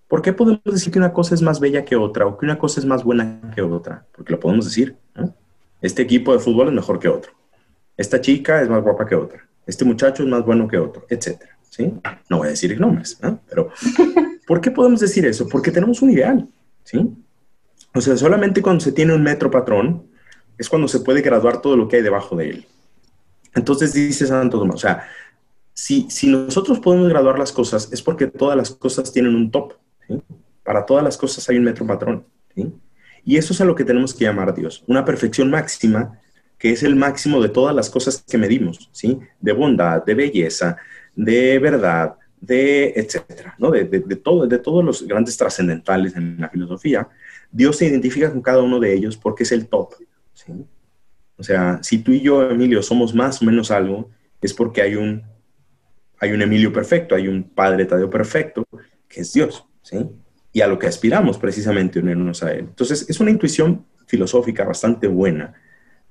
¿Por 0.08 0.20
qué 0.20 0.32
podemos 0.32 0.64
decir 0.64 0.92
que 0.92 0.98
una 0.98 1.12
cosa 1.12 1.36
es 1.36 1.42
más 1.42 1.60
bella 1.60 1.84
que 1.84 1.94
otra 1.94 2.26
o 2.26 2.36
que 2.36 2.44
una 2.44 2.58
cosa 2.58 2.80
es 2.80 2.86
más 2.86 3.04
buena 3.04 3.52
que 3.54 3.62
otra? 3.62 4.04
Porque 4.10 4.32
lo 4.32 4.40
podemos 4.40 4.64
decir, 4.64 4.96
Este 5.80 6.02
equipo 6.02 6.32
de 6.32 6.40
fútbol 6.40 6.66
es 6.66 6.74
mejor 6.74 6.98
que 6.98 7.06
otro. 7.06 7.30
Esta 7.96 8.20
chica 8.20 8.60
es 8.60 8.68
más 8.68 8.82
guapa 8.82 9.06
que 9.06 9.14
otra 9.14 9.46
este 9.66 9.84
muchacho 9.84 10.22
es 10.22 10.28
más 10.28 10.44
bueno 10.44 10.68
que 10.68 10.78
otro, 10.78 11.04
etcétera. 11.08 11.56
¿sí? 11.68 11.92
No 12.28 12.38
voy 12.38 12.48
a 12.48 12.50
decir 12.50 12.78
nombres, 12.80 13.18
¿no? 13.20 13.40
pero 13.48 13.70
¿por 14.46 14.60
qué 14.60 14.70
podemos 14.70 15.00
decir 15.00 15.26
eso? 15.26 15.48
Porque 15.48 15.70
tenemos 15.70 16.00
un 16.02 16.10
ideal. 16.10 16.48
¿sí? 16.84 17.14
O 17.94 18.00
sea, 18.00 18.16
solamente 18.16 18.62
cuando 18.62 18.80
se 18.80 18.92
tiene 18.92 19.14
un 19.14 19.22
metro 19.22 19.50
patrón 19.50 20.06
es 20.58 20.68
cuando 20.68 20.88
se 20.88 21.00
puede 21.00 21.20
graduar 21.20 21.60
todo 21.60 21.76
lo 21.76 21.88
que 21.88 21.96
hay 21.96 22.02
debajo 22.02 22.36
de 22.36 22.50
él. 22.50 22.66
Entonces 23.54 23.92
dice 23.92 24.26
Santo 24.26 24.58
Tomás, 24.58 24.76
o 24.76 24.78
sea, 24.78 25.08
si, 25.72 26.06
si 26.10 26.28
nosotros 26.28 26.78
podemos 26.80 27.08
graduar 27.08 27.38
las 27.38 27.52
cosas 27.52 27.90
es 27.92 28.02
porque 28.02 28.26
todas 28.26 28.56
las 28.56 28.70
cosas 28.70 29.12
tienen 29.12 29.34
un 29.34 29.50
top. 29.50 29.74
¿sí? 30.06 30.22
Para 30.62 30.86
todas 30.86 31.04
las 31.04 31.16
cosas 31.16 31.48
hay 31.48 31.58
un 31.58 31.64
metro 31.64 31.86
patrón. 31.86 32.24
¿sí? 32.54 32.72
Y 33.24 33.36
eso 33.36 33.52
es 33.52 33.60
a 33.60 33.64
lo 33.64 33.74
que 33.74 33.84
tenemos 33.84 34.14
que 34.14 34.24
llamar 34.24 34.54
Dios, 34.54 34.84
una 34.86 35.04
perfección 35.04 35.50
máxima 35.50 36.20
que 36.58 36.70
es 36.70 36.82
el 36.82 36.96
máximo 36.96 37.42
de 37.42 37.48
todas 37.48 37.74
las 37.74 37.90
cosas 37.90 38.24
que 38.26 38.38
medimos, 38.38 38.88
¿sí? 38.92 39.18
De 39.40 39.52
bondad, 39.52 40.04
de 40.04 40.14
belleza, 40.14 40.76
de 41.14 41.58
verdad, 41.58 42.16
de 42.40 42.92
etcétera, 42.96 43.54
¿no? 43.58 43.70
De, 43.70 43.84
de, 43.84 44.16
todo, 44.16 44.46
de 44.46 44.58
todos 44.58 44.84
los 44.84 45.06
grandes 45.06 45.36
trascendentales 45.36 46.16
en 46.16 46.40
la 46.40 46.48
filosofía, 46.48 47.08
Dios 47.50 47.76
se 47.76 47.86
identifica 47.86 48.30
con 48.30 48.42
cada 48.42 48.62
uno 48.62 48.80
de 48.80 48.92
ellos 48.94 49.16
porque 49.16 49.42
es 49.42 49.52
el 49.52 49.66
top, 49.66 49.94
¿sí? 50.32 50.52
O 51.38 51.42
sea, 51.42 51.80
si 51.82 51.98
tú 51.98 52.12
y 52.12 52.20
yo, 52.20 52.50
Emilio, 52.50 52.82
somos 52.82 53.14
más 53.14 53.42
o 53.42 53.44
menos 53.44 53.70
algo, 53.70 54.10
es 54.40 54.54
porque 54.54 54.80
hay 54.80 54.94
un, 54.94 55.22
hay 56.18 56.32
un 56.32 56.40
Emilio 56.40 56.72
perfecto, 56.72 57.14
hay 57.14 57.28
un 57.28 57.44
Padre 57.44 57.84
Tadeo 57.84 58.08
perfecto, 58.08 58.64
que 59.06 59.20
es 59.20 59.32
Dios, 59.34 59.66
¿sí? 59.82 59.98
Y 60.52 60.62
a 60.62 60.66
lo 60.66 60.78
que 60.78 60.86
aspiramos 60.86 61.36
precisamente 61.36 61.98
unirnos 61.98 62.42
a 62.42 62.52
Él. 62.52 62.60
Entonces, 62.60 63.04
es 63.08 63.20
una 63.20 63.30
intuición 63.30 63.84
filosófica 64.06 64.64
bastante 64.64 65.06
buena 65.06 65.54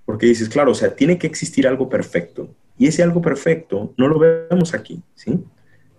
porque 0.06 0.28
dices, 0.28 0.50
claro, 0.50 0.72
o 0.72 0.76
sea, 0.76 0.96
tiene 0.96 1.18
que 1.18 1.28
existir 1.28 1.68
algo 1.68 1.90
perfecto. 1.90 2.50
Y 2.78 2.88
ese 2.88 3.04
algo 3.04 3.22
perfecto 3.22 3.94
no 3.98 4.08
lo 4.08 4.20
vemos 4.20 4.74
aquí, 4.74 5.02
¿sí? 5.16 5.44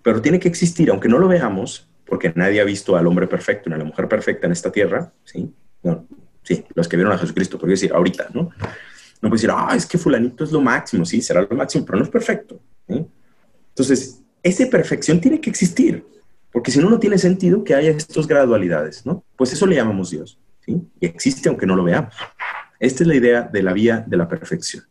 Pero 0.03 0.23
tiene 0.23 0.39
que 0.39 0.49
existir, 0.49 0.91
aunque 0.91 1.09
no 1.09 1.19
lo 1.19 1.27
veamos, 1.27 1.89
porque 2.07 2.33
nadie 2.37 2.61
ha 2.61 2.65
visto 2.65 2.97
al 2.97 3.07
hombre 3.07 3.27
perfecto 3.27 3.69
ni 3.69 3.75
a 3.75 3.79
la 3.79 3.85
mujer 3.85 4.09
perfecta 4.09 4.47
en 4.47 4.53
esta 4.53 4.71
tierra, 4.71 5.13
¿sí? 5.25 5.53
No, 5.83 6.07
sí, 6.43 6.65
los 6.75 6.89
que 6.89 6.97
vieron 6.97 7.13
a 7.13 7.19
Jesucristo, 7.19 7.59
podría 7.59 7.75
decir, 7.75 7.93
ahorita, 7.93 8.29
¿no? 8.33 8.51
No 9.21 9.29
puede 9.29 9.33
decir, 9.33 9.51
ah, 9.53 9.75
es 9.75 9.87
que 9.87 9.99
fulanito 9.99 10.45
es 10.45 10.53
lo 10.53 10.61
máximo, 10.61 11.05
sí, 11.05 11.21
será 11.21 11.43
lo 11.43 11.57
máximo, 11.57 11.85
pero 11.85 11.99
no 11.99 12.05
es 12.05 12.11
perfecto. 12.11 12.61
¿sí? 12.87 13.05
Entonces, 13.71 14.23
esa 14.43 14.69
perfección 14.71 15.21
tiene 15.21 15.41
que 15.41 15.51
existir, 15.51 16.07
porque 16.53 16.71
si 16.71 16.79
no, 16.79 16.89
no 16.89 16.99
tiene 16.99 17.19
sentido 17.19 17.65
que 17.65 17.75
haya 17.75 17.91
estas 17.91 18.27
gradualidades, 18.27 19.05
¿no? 19.05 19.25
Pues 19.37 19.53
eso 19.53 19.67
le 19.67 19.77
llamamos 19.77 20.11
Dios, 20.11 20.39
¿sí? 20.65 20.81
Y 21.01 21.07
existe 21.07 21.49
aunque 21.49 21.67
no 21.67 21.75
lo 21.75 21.85
veamos. 21.85 22.15
Esta 22.79 23.03
es 23.03 23.07
la 23.07 23.15
idea 23.15 23.43
de 23.43 23.63
la 23.63 23.73
vía 23.73 24.05
de 24.07 24.17
la 24.17 24.29
perfección. 24.29 24.85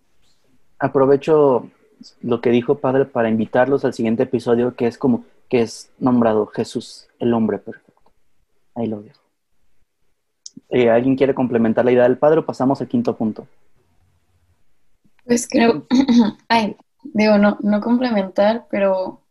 Aprovecho 0.79 1.69
lo 2.21 2.41
que 2.41 2.49
dijo 2.49 2.79
Padre 2.79 3.05
para 3.05 3.29
invitarlos 3.29 3.85
al 3.85 3.93
siguiente 3.93 4.23
episodio 4.23 4.75
que 4.75 4.87
es 4.87 4.97
como 4.97 5.25
que 5.49 5.61
es 5.61 5.91
nombrado 5.99 6.47
Jesús, 6.47 7.07
el 7.19 7.33
hombre 7.33 7.59
perfecto. 7.59 8.11
Ahí 8.73 8.87
lo 8.87 9.01
dejo. 9.01 9.21
Eh, 10.69 10.89
¿Alguien 10.89 11.15
quiere 11.15 11.35
complementar 11.35 11.85
la 11.85 11.91
idea 11.91 12.03
del 12.03 12.17
Padre 12.17 12.39
o 12.39 12.45
pasamos 12.45 12.81
al 12.81 12.87
quinto 12.87 13.15
punto? 13.15 13.47
Pues 15.25 15.47
creo, 15.47 15.85
ay, 16.49 16.75
digo, 17.03 17.37
no, 17.37 17.57
no 17.61 17.81
complementar, 17.81 18.65
pero 18.69 19.21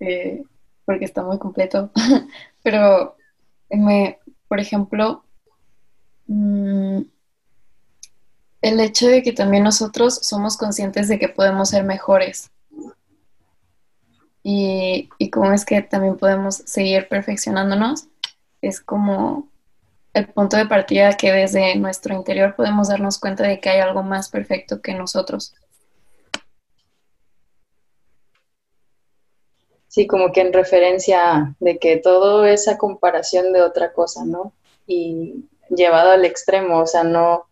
eh, 0.00 0.42
porque 0.84 1.04
está 1.04 1.22
muy 1.22 1.38
completo, 1.38 1.90
pero 2.62 3.16
me, 3.70 4.18
por 4.48 4.60
ejemplo, 4.60 5.24
mmm, 6.26 7.02
el 8.62 8.80
hecho 8.80 9.06
de 9.06 9.22
que 9.22 9.32
también 9.32 9.64
nosotros 9.64 10.14
somos 10.22 10.56
conscientes 10.56 11.08
de 11.08 11.18
que 11.18 11.28
podemos 11.28 11.70
ser 11.70 11.84
mejores 11.84 12.50
y, 14.50 15.10
cómo 15.30 15.52
es 15.52 15.66
que 15.66 15.82
también 15.82 16.16
podemos 16.16 16.56
seguir 16.56 17.06
perfeccionándonos 17.08 18.08
es 18.62 18.80
como 18.80 19.46
el 20.14 20.26
punto 20.28 20.56
de 20.56 20.64
partida 20.64 21.18
que 21.18 21.30
desde 21.32 21.76
nuestro 21.76 22.14
interior 22.14 22.56
podemos 22.56 22.88
darnos 22.88 23.18
cuenta 23.18 23.44
de 23.44 23.60
que 23.60 23.68
hay 23.68 23.80
algo 23.80 24.02
más 24.02 24.30
perfecto 24.30 24.80
que 24.80 24.94
nosotros. 24.94 25.54
Sí, 29.88 30.06
como 30.06 30.32
que 30.32 30.40
en 30.40 30.54
referencia 30.54 31.54
de 31.60 31.78
que 31.78 31.98
todo 31.98 32.46
es 32.46 32.68
a 32.68 32.78
comparación 32.78 33.52
de 33.52 33.60
otra 33.60 33.92
cosa, 33.92 34.24
¿no? 34.24 34.54
Y 34.86 35.44
llevado 35.68 36.12
al 36.12 36.24
extremo, 36.24 36.78
o 36.78 36.86
sea, 36.86 37.04
no, 37.04 37.47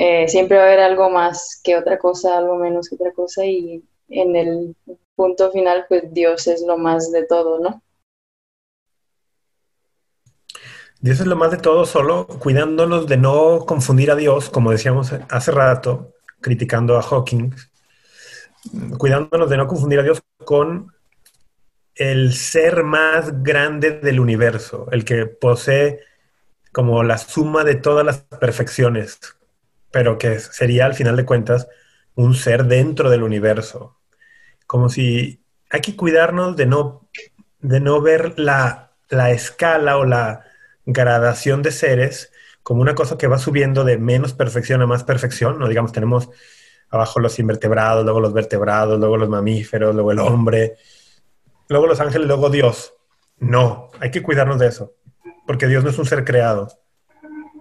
eh, 0.00 0.28
siempre 0.28 0.56
va 0.56 0.62
a 0.62 0.66
haber 0.66 0.78
algo 0.78 1.10
más 1.10 1.60
que 1.64 1.76
otra 1.76 1.98
cosa, 1.98 2.38
algo 2.38 2.54
menos 2.54 2.88
que 2.88 2.94
otra 2.94 3.10
cosa, 3.10 3.44
y 3.44 3.82
en 4.08 4.36
el 4.36 4.76
punto 5.16 5.50
final, 5.50 5.86
pues 5.88 6.04
Dios 6.12 6.46
es 6.46 6.62
lo 6.62 6.78
más 6.78 7.10
de 7.10 7.26
todo, 7.26 7.58
¿no? 7.58 7.82
Dios 11.00 11.18
es 11.18 11.26
lo 11.26 11.34
más 11.34 11.50
de 11.50 11.56
todo, 11.56 11.84
solo 11.84 12.28
cuidándonos 12.28 13.08
de 13.08 13.16
no 13.16 13.64
confundir 13.66 14.12
a 14.12 14.14
Dios, 14.14 14.50
como 14.50 14.70
decíamos 14.70 15.12
hace 15.30 15.50
rato, 15.50 16.14
criticando 16.40 16.96
a 16.96 17.02
Hawking, 17.02 17.50
cuidándonos 18.98 19.50
de 19.50 19.56
no 19.56 19.66
confundir 19.66 19.98
a 19.98 20.04
Dios 20.04 20.22
con 20.44 20.92
el 21.96 22.34
ser 22.34 22.84
más 22.84 23.42
grande 23.42 23.98
del 23.98 24.20
universo, 24.20 24.86
el 24.92 25.04
que 25.04 25.26
posee 25.26 25.98
como 26.70 27.02
la 27.02 27.18
suma 27.18 27.64
de 27.64 27.74
todas 27.74 28.06
las 28.06 28.18
perfecciones, 28.20 29.18
pero 29.90 30.18
que 30.18 30.38
sería 30.38 30.86
al 30.86 30.94
final 30.94 31.16
de 31.16 31.24
cuentas 31.24 31.68
un 32.14 32.34
ser 32.34 32.64
dentro 32.64 33.10
del 33.10 33.22
universo. 33.22 33.98
Como 34.66 34.88
si 34.88 35.44
hay 35.70 35.80
que 35.80 35.96
cuidarnos 35.96 36.56
de 36.56 36.66
no, 36.66 37.08
de 37.60 37.80
no 37.80 38.00
ver 38.00 38.38
la, 38.38 38.92
la 39.08 39.30
escala 39.30 39.98
o 39.98 40.04
la 40.04 40.44
gradación 40.84 41.62
de 41.62 41.72
seres 41.72 42.32
como 42.62 42.82
una 42.82 42.94
cosa 42.94 43.16
que 43.16 43.28
va 43.28 43.38
subiendo 43.38 43.84
de 43.84 43.96
menos 43.98 44.34
perfección 44.34 44.82
a 44.82 44.86
más 44.86 45.04
perfección, 45.04 45.58
¿no? 45.58 45.68
Digamos, 45.68 45.92
tenemos 45.92 46.28
abajo 46.90 47.20
los 47.20 47.38
invertebrados, 47.38 48.04
luego 48.04 48.20
los 48.20 48.34
vertebrados, 48.34 48.98
luego 48.98 49.16
los 49.16 49.28
mamíferos, 49.28 49.94
luego 49.94 50.12
el 50.12 50.18
hombre, 50.18 50.76
luego 51.68 51.86
los 51.86 52.00
ángeles, 52.00 52.26
luego 52.26 52.50
Dios. 52.50 52.94
No, 53.38 53.90
hay 54.00 54.10
que 54.10 54.22
cuidarnos 54.22 54.58
de 54.58 54.66
eso, 54.66 54.94
porque 55.46 55.66
Dios 55.66 55.84
no 55.84 55.90
es 55.90 55.98
un 55.98 56.04
ser 56.04 56.24
creado. 56.24 56.68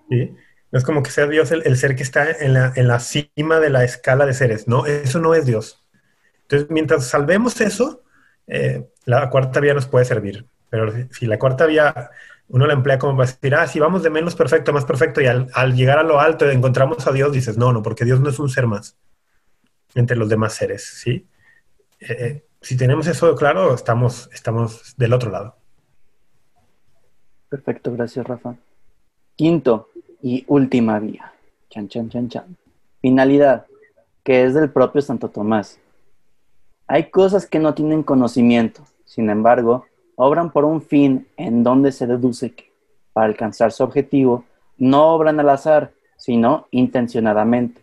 ¿sí? 0.10 0.36
No 0.72 0.80
es 0.80 0.86
como 0.86 1.02
que 1.02 1.12
sea 1.12 1.28
Dios 1.28 1.52
el, 1.52 1.78
ser 1.78 1.96
que 1.96 2.04
está 2.04 2.30
en 2.30 2.54
la, 2.54 2.74
en 2.76 2.88
la, 2.88 3.00
cima 3.00 3.60
de 3.60 3.70
la 3.70 3.84
escala 3.84 4.26
de 4.26 4.34
seres. 4.34 4.68
No, 4.68 4.86
eso 4.86 5.20
no 5.20 5.34
es 5.34 5.46
Dios. 5.46 5.86
Entonces, 6.44 6.70
mientras 6.70 7.06
salvemos 7.06 7.62
eso, 7.62 8.04
eh, 8.48 8.88
la 9.06 9.30
cuarta 9.30 9.60
vía 9.60 9.74
nos 9.74 9.88
puede 9.88 10.06
servir. 10.06 10.46
Pero 10.70 10.94
si 11.12 11.26
la 11.26 11.40
cuarta 11.40 11.66
vía 11.66 12.10
uno 12.50 12.66
la 12.66 12.74
emplea 12.74 12.98
como 12.98 13.18
para 13.18 13.30
decir, 13.30 13.56
ah, 13.56 13.68
si 13.68 13.80
vamos 13.80 14.04
de 14.04 14.10
menos 14.10 14.36
perfecto 14.36 14.72
a 14.72 14.74
más 14.74 14.86
perfecto 14.86 15.22
y 15.22 15.26
al, 15.26 15.76
llegar 15.76 16.00
a 16.00 16.04
lo 16.04 16.20
alto 16.20 16.50
encontramos 16.50 17.06
a 17.08 17.12
Dios, 17.12 17.32
dices, 17.32 17.58
no, 17.58 17.74
no, 17.74 17.84
porque 17.84 18.06
Dios 18.06 18.22
no 18.22 18.30
es 18.30 18.40
un 18.40 18.50
ser 18.50 18.68
más 18.68 18.98
entre 19.96 20.16
los 20.16 20.30
demás 20.30 20.54
seres, 20.54 20.84
¿sí? 20.84 21.28
Eh, 22.00 22.18
eh, 22.20 22.46
si 22.62 22.78
tenemos 22.78 23.08
eso 23.08 23.36
claro, 23.36 23.74
estamos, 23.74 24.30
estamos 24.34 24.96
del 24.98 25.14
otro 25.14 25.30
lado. 25.30 25.58
Perfecto, 27.50 27.92
gracias 27.92 28.26
Rafa. 28.26 28.56
Quinto 29.36 29.90
y 30.22 30.44
última 30.48 31.00
vía. 31.00 31.34
Chan, 31.70 31.88
chan, 31.88 32.10
chan, 32.10 32.30
chan. 32.30 32.58
Finalidad, 33.02 33.66
que 34.24 34.44
es 34.44 34.54
del 34.54 34.70
propio 34.70 35.02
Santo 35.02 35.30
Tomás. 35.30 35.80
Hay 36.88 37.10
cosas 37.10 37.46
que 37.46 37.60
no 37.60 37.74
tienen 37.74 38.04
conocimiento, 38.04 38.84
sin 39.06 39.30
embargo, 39.30 39.86
obran 40.16 40.52
por 40.52 40.66
un 40.66 40.82
fin 40.82 41.28
en 41.38 41.64
donde 41.64 41.92
se 41.92 42.08
deduce 42.08 42.54
que, 42.54 42.72
para 43.14 43.28
alcanzar 43.28 43.72
su 43.72 43.84
objetivo, 43.84 44.46
no 44.78 45.14
obran 45.14 45.40
al 45.40 45.50
azar, 45.50 45.92
sino 46.18 46.68
intencionadamente. 46.72 47.82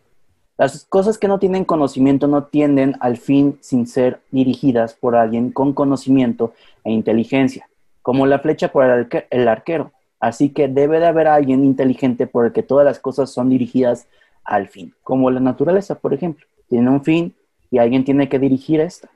Las 0.56 0.84
cosas 0.84 1.18
que 1.18 1.26
no 1.26 1.40
tienen 1.40 1.64
conocimiento 1.64 2.28
no 2.28 2.44
tienden 2.44 2.96
al 3.00 3.16
fin 3.16 3.58
sin 3.60 3.88
ser 3.88 4.20
dirigidas 4.30 4.94
por 4.94 5.16
alguien 5.16 5.50
con 5.50 5.72
conocimiento 5.72 6.52
e 6.84 6.92
inteligencia, 6.92 7.68
como 8.02 8.26
la 8.26 8.38
flecha 8.38 8.70
por 8.70 8.84
el, 9.30 9.48
arquero. 9.48 9.90
Así 10.24 10.48
que 10.48 10.68
debe 10.68 11.00
de 11.00 11.06
haber 11.06 11.26
alguien 11.26 11.66
inteligente 11.66 12.26
por 12.26 12.46
el 12.46 12.52
que 12.54 12.62
todas 12.62 12.82
las 12.82 12.98
cosas 12.98 13.30
son 13.30 13.50
dirigidas 13.50 14.06
al 14.42 14.68
fin, 14.68 14.94
como 15.02 15.30
la 15.30 15.38
naturaleza, 15.38 15.96
por 15.96 16.14
ejemplo. 16.14 16.46
Tiene 16.66 16.88
un 16.88 17.04
fin 17.04 17.34
y 17.70 17.76
alguien 17.76 18.06
tiene 18.06 18.26
que 18.30 18.38
dirigir 18.38 18.80
esta. 18.80 19.10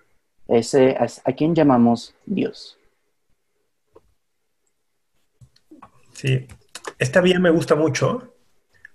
Ese 0.49 1.03
es 1.03 1.23
a 1.25 1.33
quien 1.33 1.55
llamamos 1.55 2.14
Dios. 2.27 2.79
Sí, 6.12 6.47
esta 6.99 7.23
vía 7.23 7.38
me 7.38 7.49
gusta 7.49 7.75
mucho 7.75 8.35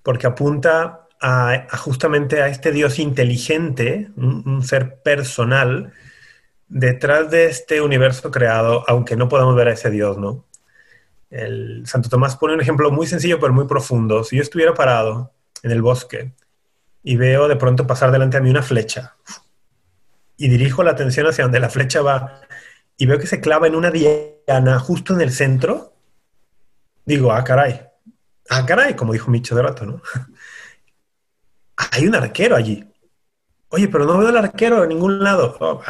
porque 0.04 0.28
apunta 0.28 1.08
a, 1.19 1.65
justamente 1.80 2.43
a 2.43 2.47
este 2.47 2.71
Dios 2.71 2.99
inteligente, 2.99 4.12
un, 4.17 4.62
ser 4.62 5.02
personal, 5.02 5.93
detrás 6.67 7.32
de 7.32 7.45
este 7.47 7.82
universo 7.82 8.30
creado, 8.30 8.84
aunque 8.88 9.15
no 9.15 9.28
podamos 9.28 9.56
ver 9.56 9.69
a 9.69 9.73
ese 9.73 9.89
Dios, 9.89 10.19
¿no? 10.19 10.45
El 11.34 11.84
Santo 11.88 12.10
Tomás 12.10 12.38
pone 12.38 12.54
un 12.54 12.62
ejemplo 12.62 12.91
muy 12.91 13.08
sencillo 13.08 13.39
pero 13.39 13.54
muy 13.54 13.65
profundo. 13.65 14.24
Si 14.24 14.36
yo 14.36 14.43
estuviera 14.43 14.76
parado 14.76 15.34
en 15.63 15.72
el 15.72 15.82
bosque 15.82 16.34
y 17.02 17.15
veo 17.15 17.48
de 17.48 17.56
pronto 17.56 17.88
pasar 17.88 18.12
delante 18.12 18.38
de 18.38 18.43
mí 18.43 18.52
una 18.52 18.62
flecha 18.62 19.15
y 20.38 20.48
dirijo 20.48 20.84
la 20.84 20.91
atención 20.91 21.26
hacia 21.26 21.43
donde 21.43 21.60
la 21.60 21.69
flecha 21.69 22.04
va 22.04 22.41
y 22.98 23.08
veo 23.08 23.17
que 23.17 23.26
se 23.26 23.41
clava 23.41 23.65
en 23.65 23.76
una 23.76 23.89
diana 23.89 24.78
justo 24.78 25.15
en 25.15 25.22
el 25.22 25.32
centro, 25.32 25.96
digo, 27.04 27.32
ah, 27.32 27.43
caray, 27.43 27.82
ah, 28.50 28.65
caray, 28.67 28.96
como 28.96 29.13
dijo 29.13 29.32
Micho 29.32 29.56
de 29.56 29.63
rato, 29.63 29.86
¿no? 29.86 30.02
hay 31.91 32.06
un 32.06 32.13
arquero 32.13 32.56
allí. 32.56 32.88
Oye, 33.69 33.88
pero 33.88 34.06
no 34.06 34.19
veo 34.19 34.30
al 34.30 34.38
arquero 34.38 34.84
en 34.84 34.89
ningún 34.89 35.24
lado. 35.24 35.58
Oh, 35.60 35.82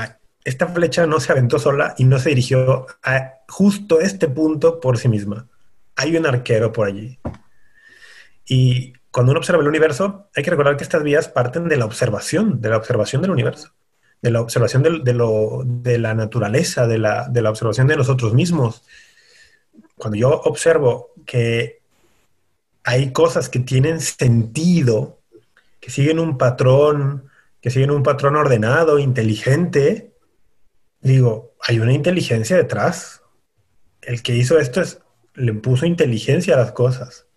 esta 0.44 0.68
flecha 0.68 1.06
no 1.06 1.20
se 1.20 1.32
aventó 1.32 1.60
sola 1.60 1.96
y 1.98 2.04
no 2.04 2.20
se 2.20 2.30
dirigió 2.30 2.88
a 3.04 3.34
justo 3.48 4.00
este 4.00 4.28
punto 4.28 4.80
por 4.80 4.98
sí 4.98 5.08
misma. 5.08 5.48
Hay 5.96 6.16
un 6.18 6.26
arquero 6.26 6.72
por 6.72 6.88
allí. 6.88 7.20
Y 8.46 8.94
cuando 9.12 9.32
uno 9.32 9.40
observa 9.40 9.62
el 9.62 9.68
universo, 9.68 10.30
hay 10.36 10.44
que 10.44 10.50
recordar 10.50 10.76
que 10.76 10.84
estas 10.84 11.04
vías 11.04 11.28
parten 11.30 11.68
de 11.68 11.78
la 11.78 11.86
observación, 11.86 12.62
de 12.62 12.70
la 12.70 12.78
observación 12.78 13.22
del 13.22 13.32
universo, 13.32 13.72
de 14.22 14.32
la 14.32 14.42
observación 14.42 14.84
de, 14.84 15.98
la 16.00 16.14
naturaleza, 16.14 16.88
de 16.88 16.98
la, 16.98 17.28
de 17.30 17.42
la 17.42 17.50
observación 17.50 17.88
de 17.88 17.98
nosotros 17.98 18.34
mismos. 18.34 18.84
Cuando 19.96 20.18
yo 20.18 20.30
observo 20.30 21.14
que 21.26 21.82
hay 22.84 23.14
cosas 23.14 23.50
que 23.50 23.60
tienen 23.60 24.02
sentido 24.02 25.20
que 25.80 25.92
siguen 25.92 26.18
un 26.20 26.38
patrón, 26.38 27.30
que 27.60 27.70
siguen 27.70 27.92
un 27.92 28.04
patrón 28.04 28.38
ordenado, 28.38 29.00
inteligente, 29.00 30.13
digo, 31.04 31.56
hay 31.62 31.80
una 31.80 31.94
inteligencia 31.94 32.58
detrás. 32.58 33.22
El 34.02 34.22
que 34.24 34.36
hizo 34.36 34.60
esto 34.60 34.82
es, 34.82 35.00
le 35.36 35.54
puso 35.54 35.86
inteligencia 35.86 36.56
a 36.56 36.58
las 36.58 36.72
cosas. 36.72 37.28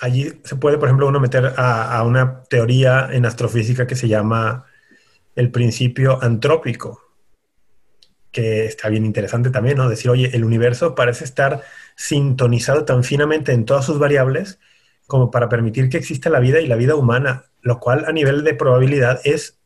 allí 0.00 0.32
se 0.44 0.56
puede, 0.56 0.78
por 0.78 0.88
ejemplo, 0.88 1.08
uno 1.08 1.20
meter 1.20 1.54
a, 1.56 2.02
una 2.04 2.42
teoría 2.44 3.08
en 3.12 3.26
astrofísica 3.26 3.86
que 3.86 3.96
se 3.96 4.08
llama 4.08 4.66
el 5.36 5.50
principio 5.50 6.22
antrópico, 6.22 7.00
que 8.30 8.66
está 8.66 8.88
bien 8.88 9.04
interesante 9.04 9.50
también, 9.50 9.76
¿no? 9.76 9.88
Decir, 9.88 10.10
oye, 10.10 10.30
el 10.34 10.44
universo 10.44 10.94
parece 10.94 11.24
estar 11.24 11.62
sintonizado 11.96 12.84
tan 12.84 13.04
finamente 13.04 13.52
en 13.52 13.64
todas 13.64 13.84
sus 13.84 13.98
variables 13.98 14.58
como 15.06 15.30
para 15.30 15.48
permitir 15.48 15.88
que 15.88 15.98
exista 15.98 16.30
la 16.30 16.40
vida 16.40 16.60
y 16.60 16.66
la 16.66 16.76
vida 16.76 16.94
humana, 16.94 17.44
lo 17.60 17.78
cual 17.80 18.04
a 18.06 18.12
nivel 18.12 18.44
de 18.44 18.54
probabilidad 18.54 19.20
es, 19.24 19.58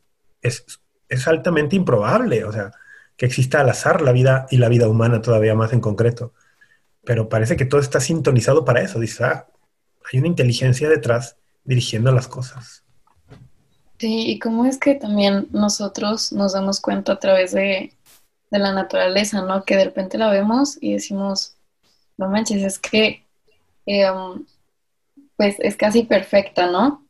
altamente 1.28 1.76
improbable, 1.76 2.44
o 2.44 2.52
sea, 2.52 2.72
que 3.16 3.26
exista 3.26 3.60
al 3.60 3.70
azar 3.70 4.02
la 4.02 4.12
vida 4.12 4.46
y 4.50 4.58
la 4.58 4.68
vida 4.68 4.88
humana 4.88 5.22
todavía 5.22 5.54
más 5.54 5.72
en 5.72 5.80
concreto. 5.80 6.32
Pero 7.04 7.28
parece 7.28 7.56
que 7.56 7.64
todo 7.64 7.80
está 7.80 8.00
sintonizado 8.00 8.64
para 8.64 8.82
eso, 8.82 8.98
dice, 8.98 9.24
ah, 9.24 9.46
hay 10.12 10.18
una 10.18 10.28
inteligencia 10.28 10.88
detrás 10.88 11.36
dirigiendo 11.64 12.12
las 12.12 12.28
cosas. 12.28 12.84
Sí, 13.98 14.30
y 14.30 14.38
cómo 14.38 14.66
es 14.66 14.78
que 14.78 14.94
también 14.94 15.48
nosotros 15.52 16.32
nos 16.32 16.52
damos 16.52 16.80
cuenta 16.80 17.12
a 17.12 17.18
través 17.18 17.52
de, 17.52 17.92
la 18.50 18.72
naturaleza, 18.72 19.42
¿no? 19.42 19.64
Que 19.64 19.76
de 19.76 19.84
repente 19.84 20.16
la 20.16 20.30
vemos 20.30 20.78
y 20.80 20.94
decimos, 20.94 21.56
no 22.16 22.28
manches, 22.30 22.62
es 22.62 22.78
que 22.78 23.22
em, 23.84 24.46
pues 25.36 25.56
es 25.58 25.76
casi 25.76 26.04
perfecta, 26.04 26.70
¿no? 26.70 27.05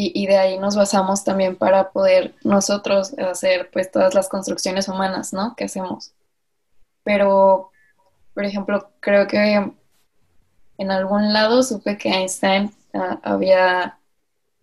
Y, 0.00 0.28
de 0.28 0.38
ahí 0.38 0.58
nos 0.58 0.76
basamos 0.76 1.24
también 1.24 1.56
para 1.56 1.90
poder 1.90 2.36
nosotros 2.44 3.14
hacer 3.18 3.68
pues 3.72 3.90
todas 3.90 4.14
las 4.14 4.28
construcciones 4.28 4.86
humanas, 4.86 5.32
¿no? 5.32 5.56
Que 5.56 5.64
hacemos. 5.64 6.12
Pero, 7.02 7.72
por 8.32 8.44
ejemplo, 8.44 8.92
creo 9.00 9.26
que 9.26 9.72
en 10.78 10.90
algún 10.92 11.32
lado 11.32 11.64
supe 11.64 11.98
que 11.98 12.10
Einstein 12.10 12.70
ah, 12.94 13.18
había 13.24 13.98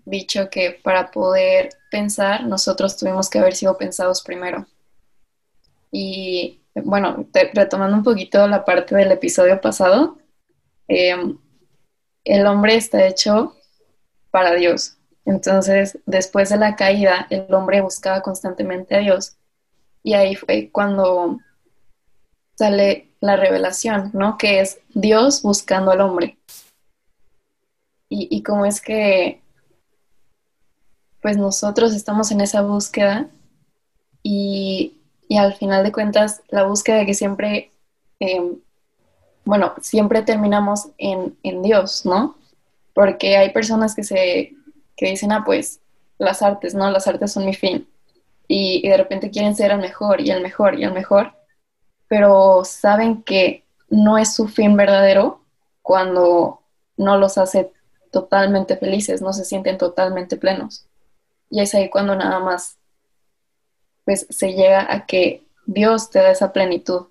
dicho 0.06 0.50
que 0.50 0.72
para 0.72 1.12
poder 1.12 1.68
pensar 1.92 2.46
nosotros 2.46 2.96
tuvimos 2.96 3.30
que 3.30 3.40
haber 3.40 3.56
sido 3.56 3.78
pensados 3.78 4.24
primero. 4.24 4.66
Y 5.92 6.62
bueno, 6.76 7.28
retomando 7.54 7.98
un 7.98 8.04
poquito 8.04 8.48
la 8.48 8.64
parte 8.64 8.96
del 8.96 9.12
episodio 9.12 9.60
pasado, 9.60 10.18
em, 10.88 11.38
el 12.24 12.48
hombre 12.48 12.76
está 12.78 13.06
hecho 13.06 13.54
para 14.32 14.56
Dios. 14.56 14.96
Entonces, 15.26 15.98
después 16.06 16.50
de 16.50 16.58
la 16.58 16.76
caída, 16.76 17.28
el 17.30 17.52
hombre 17.54 17.82
buscaba 17.82 18.22
constantemente 18.22 18.96
a 18.96 19.00
Dios. 19.00 19.36
Y 20.04 20.14
ahí 20.14 20.36
fue 20.36 20.70
cuando 20.72 21.40
sale 22.56 23.10
la 23.20 23.36
revelación, 23.36 24.12
¿no? 24.14 24.38
Que 24.38 24.60
es 24.62 24.80
Dios 24.94 25.42
buscando 25.42 25.92
al 25.92 26.02
hombre. 26.02 26.38
Y, 28.08 28.28
y 28.30 28.44
cómo 28.44 28.66
es 28.66 28.80
que, 28.82 29.42
pues 31.26 31.38
nosotros 31.38 31.96
estamos 31.96 32.30
en 32.32 32.40
esa 32.40 32.62
búsqueda 32.62 33.28
y, 34.22 34.96
al 35.36 35.56
final 35.56 35.84
de 35.84 35.92
cuentas, 35.92 36.44
la 36.50 36.66
búsqueda 36.66 37.04
que 37.04 37.16
siempre, 37.16 37.72
em, 38.20 38.60
bueno, 39.44 39.74
siempre 39.82 40.22
terminamos 40.22 40.90
en, 41.00 41.36
en, 41.42 41.64
Dios, 41.64 42.06
¿no? 42.06 42.38
Porque 42.94 43.38
hay 43.38 43.52
personas 43.54 43.96
que 43.96 44.04
se, 44.04 44.54
que 44.96 45.08
dicen, 45.08 45.32
ah, 45.32 45.44
pues 45.46 45.82
las 46.18 46.42
artes, 46.42 46.76
¿no? 46.76 46.90
Las 46.92 47.08
artes 47.08 47.32
son 47.32 47.46
mi 47.46 47.54
fin. 47.54 47.88
Y, 48.48 48.88
de 48.88 48.98
repente 48.98 49.32
quieren 49.32 49.56
ser 49.56 49.72
el 49.72 49.80
mejor 49.80 50.22
y 50.22 50.32
el 50.32 50.42
mejor 50.42 50.80
y 50.80 50.84
el 50.84 50.94
mejor 50.94 51.34
pero 52.08 52.64
saben 52.66 53.24
que 53.24 53.66
no 53.90 54.18
es 54.18 54.34
su 54.34 54.48
fin 54.48 54.76
verdadero 54.76 55.42
cuando 55.82 56.62
no 56.98 57.18
los 57.18 57.38
hace 57.38 57.72
totalmente 58.12 58.78
felices, 58.78 59.22
no 59.22 59.34
se 59.34 59.46
sienten 59.46 59.78
totalmente 59.78 60.38
plenos. 60.38 60.88
Y 61.50 61.62
es 61.62 61.76
ahí 61.76 61.90
cuando 61.90 62.16
nada 62.16 62.40
más 62.40 62.78
pues 64.04 64.28
se 64.30 64.54
llega 64.54 64.92
a 64.94 65.06
que 65.06 65.44
Dios 65.66 66.12
te 66.12 66.20
da 66.20 66.32
esa 66.32 66.54
plenitud. 66.54 67.08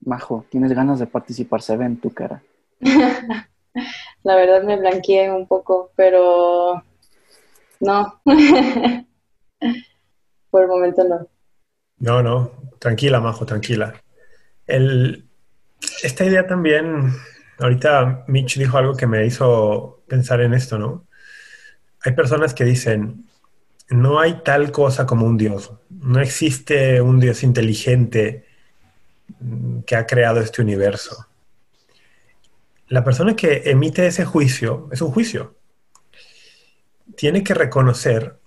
Majo, 0.00 0.44
tienes 0.50 0.72
ganas 0.72 0.98
de 0.98 1.06
participar, 1.06 1.62
se 1.62 1.76
ve 1.78 1.86
en 1.86 1.98
tu 1.98 2.12
cara. 2.12 2.42
La 4.22 4.36
verdad 4.36 4.62
me 4.62 4.76
blanqueé 4.78 5.30
un 5.30 5.46
poco, 5.46 5.92
pero 5.96 6.82
no. 7.80 8.20
por 10.50 10.62
el 10.62 10.68
momento 10.68 11.04
no. 11.04 11.28
No, 11.98 12.22
no, 12.22 12.52
tranquila, 12.78 13.20
Majo, 13.20 13.44
tranquila. 13.46 13.94
esta 14.66 16.24
idea 16.24 16.46
también, 16.46 17.12
ahorita 17.58 18.24
Mitch 18.28 18.58
dijo 18.58 18.78
algo 18.78 18.94
que 18.94 19.06
me 19.06 19.26
hizo 19.26 20.02
pensar 20.06 20.40
en 20.40 20.54
esto, 20.54 20.78
¿no? 20.78 21.06
Hay 22.04 22.12
personas 22.12 22.54
que 22.54 22.64
dicen, 22.64 23.26
no 23.88 24.20
hay 24.20 24.42
tal 24.42 24.70
cosa 24.70 25.06
como 25.06 25.26
un 25.26 25.36
Dios, 25.36 25.72
no 25.90 26.20
existe 26.20 27.00
un 27.00 27.18
Dios 27.20 27.42
inteligente 27.42 28.46
que 29.86 29.96
ha 29.96 30.06
creado 30.06 30.40
este 30.40 30.62
universo. 30.62 31.26
La 32.88 33.02
persona 33.02 33.34
que 33.34 33.62
emite 33.70 34.06
ese 34.06 34.24
juicio 34.24 34.88
es 34.92 35.00
un 35.00 35.10
juicio. 35.10 35.56
Tiene 37.16 37.42
que 37.42 37.54
reconocer 37.54 38.38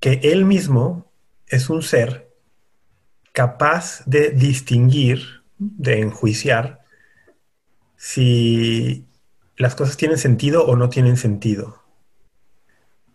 que 0.00 0.20
él 0.24 0.44
mismo 0.44 1.10
es 1.46 1.70
un 1.70 1.82
ser 1.82 2.30
capaz 3.32 4.02
de 4.06 4.30
distinguir, 4.30 5.42
de 5.58 6.00
enjuiciar, 6.00 6.84
si 7.96 9.06
las 9.56 9.74
cosas 9.74 9.96
tienen 9.96 10.18
sentido 10.18 10.66
o 10.66 10.76
no 10.76 10.88
tienen 10.88 11.16
sentido. 11.16 11.82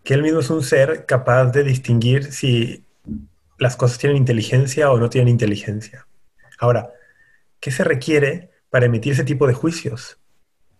Que 0.04 0.16
él 0.16 0.24
mismo 0.24 0.39
es 0.39 0.50
un 0.50 0.64
ser 0.64 1.06
capaz 1.06 1.52
de 1.52 1.64
distinguir 1.64 2.32
si 2.32 2.86
las 3.60 3.76
cosas 3.76 4.00
tienen 4.00 4.18
inteligencia 4.18 4.92
o 4.92 4.98
no 4.98 5.10
tienen 5.10 5.28
inteligencia. 5.28 6.08
Ahora, 6.58 6.92
¿qué 7.60 7.70
se 7.70 7.84
requiere 7.84 8.50
para 8.72 8.88
emitir 8.88 9.14
ese 9.14 9.24
tipo 9.24 9.46
de 9.46 9.54
juicios? 9.54 10.21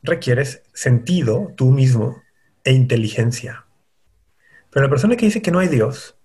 Requieres 0.04 0.64
sentido 0.74 1.54
tú 1.56 1.72
mismo 1.72 2.22
e 2.64 2.74
inteligencia. 2.74 3.66
Pero 4.72 4.86
la 4.86 4.90
persona 4.90 5.16
que 5.16 5.26
dice 5.26 5.42
que 5.42 5.52
no 5.52 5.60
hay 5.60 5.68
Dios 5.68 6.18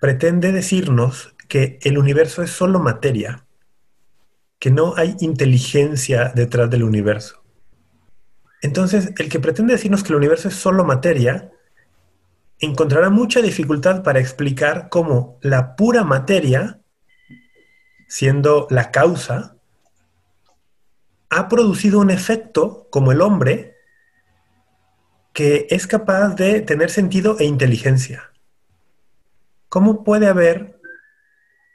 pretende 0.00 0.52
decirnos 0.52 1.34
que 1.48 1.78
el 1.82 1.98
universo 1.98 2.42
es 2.42 2.50
solo 2.50 2.80
materia, 2.80 3.46
que 4.58 4.70
no 4.70 4.94
hay 4.96 5.16
inteligencia 5.20 6.32
detrás 6.34 6.68
del 6.70 6.82
universo. 6.82 7.42
Entonces, 8.62 9.12
el 9.18 9.28
que 9.28 9.40
pretende 9.40 9.74
decirnos 9.74 10.02
que 10.02 10.08
el 10.08 10.16
universo 10.16 10.48
es 10.48 10.54
solo 10.54 10.84
materia, 10.84 11.52
encontrará 12.60 13.10
mucha 13.10 13.42
dificultad 13.42 14.02
para 14.02 14.20
explicar 14.20 14.88
cómo 14.88 15.38
la 15.42 15.76
pura 15.76 16.02
materia, 16.02 16.80
siendo 18.08 18.66
la 18.70 18.90
causa, 18.90 19.53
ha 21.34 21.48
producido 21.48 21.98
un 21.98 22.10
efecto 22.10 22.86
como 22.90 23.10
el 23.10 23.20
hombre 23.20 23.74
que 25.32 25.66
es 25.68 25.88
capaz 25.88 26.36
de 26.36 26.60
tener 26.60 26.90
sentido 26.90 27.36
e 27.40 27.44
inteligencia. 27.44 28.30
¿Cómo 29.68 30.04
puede 30.04 30.28
haber 30.28 30.80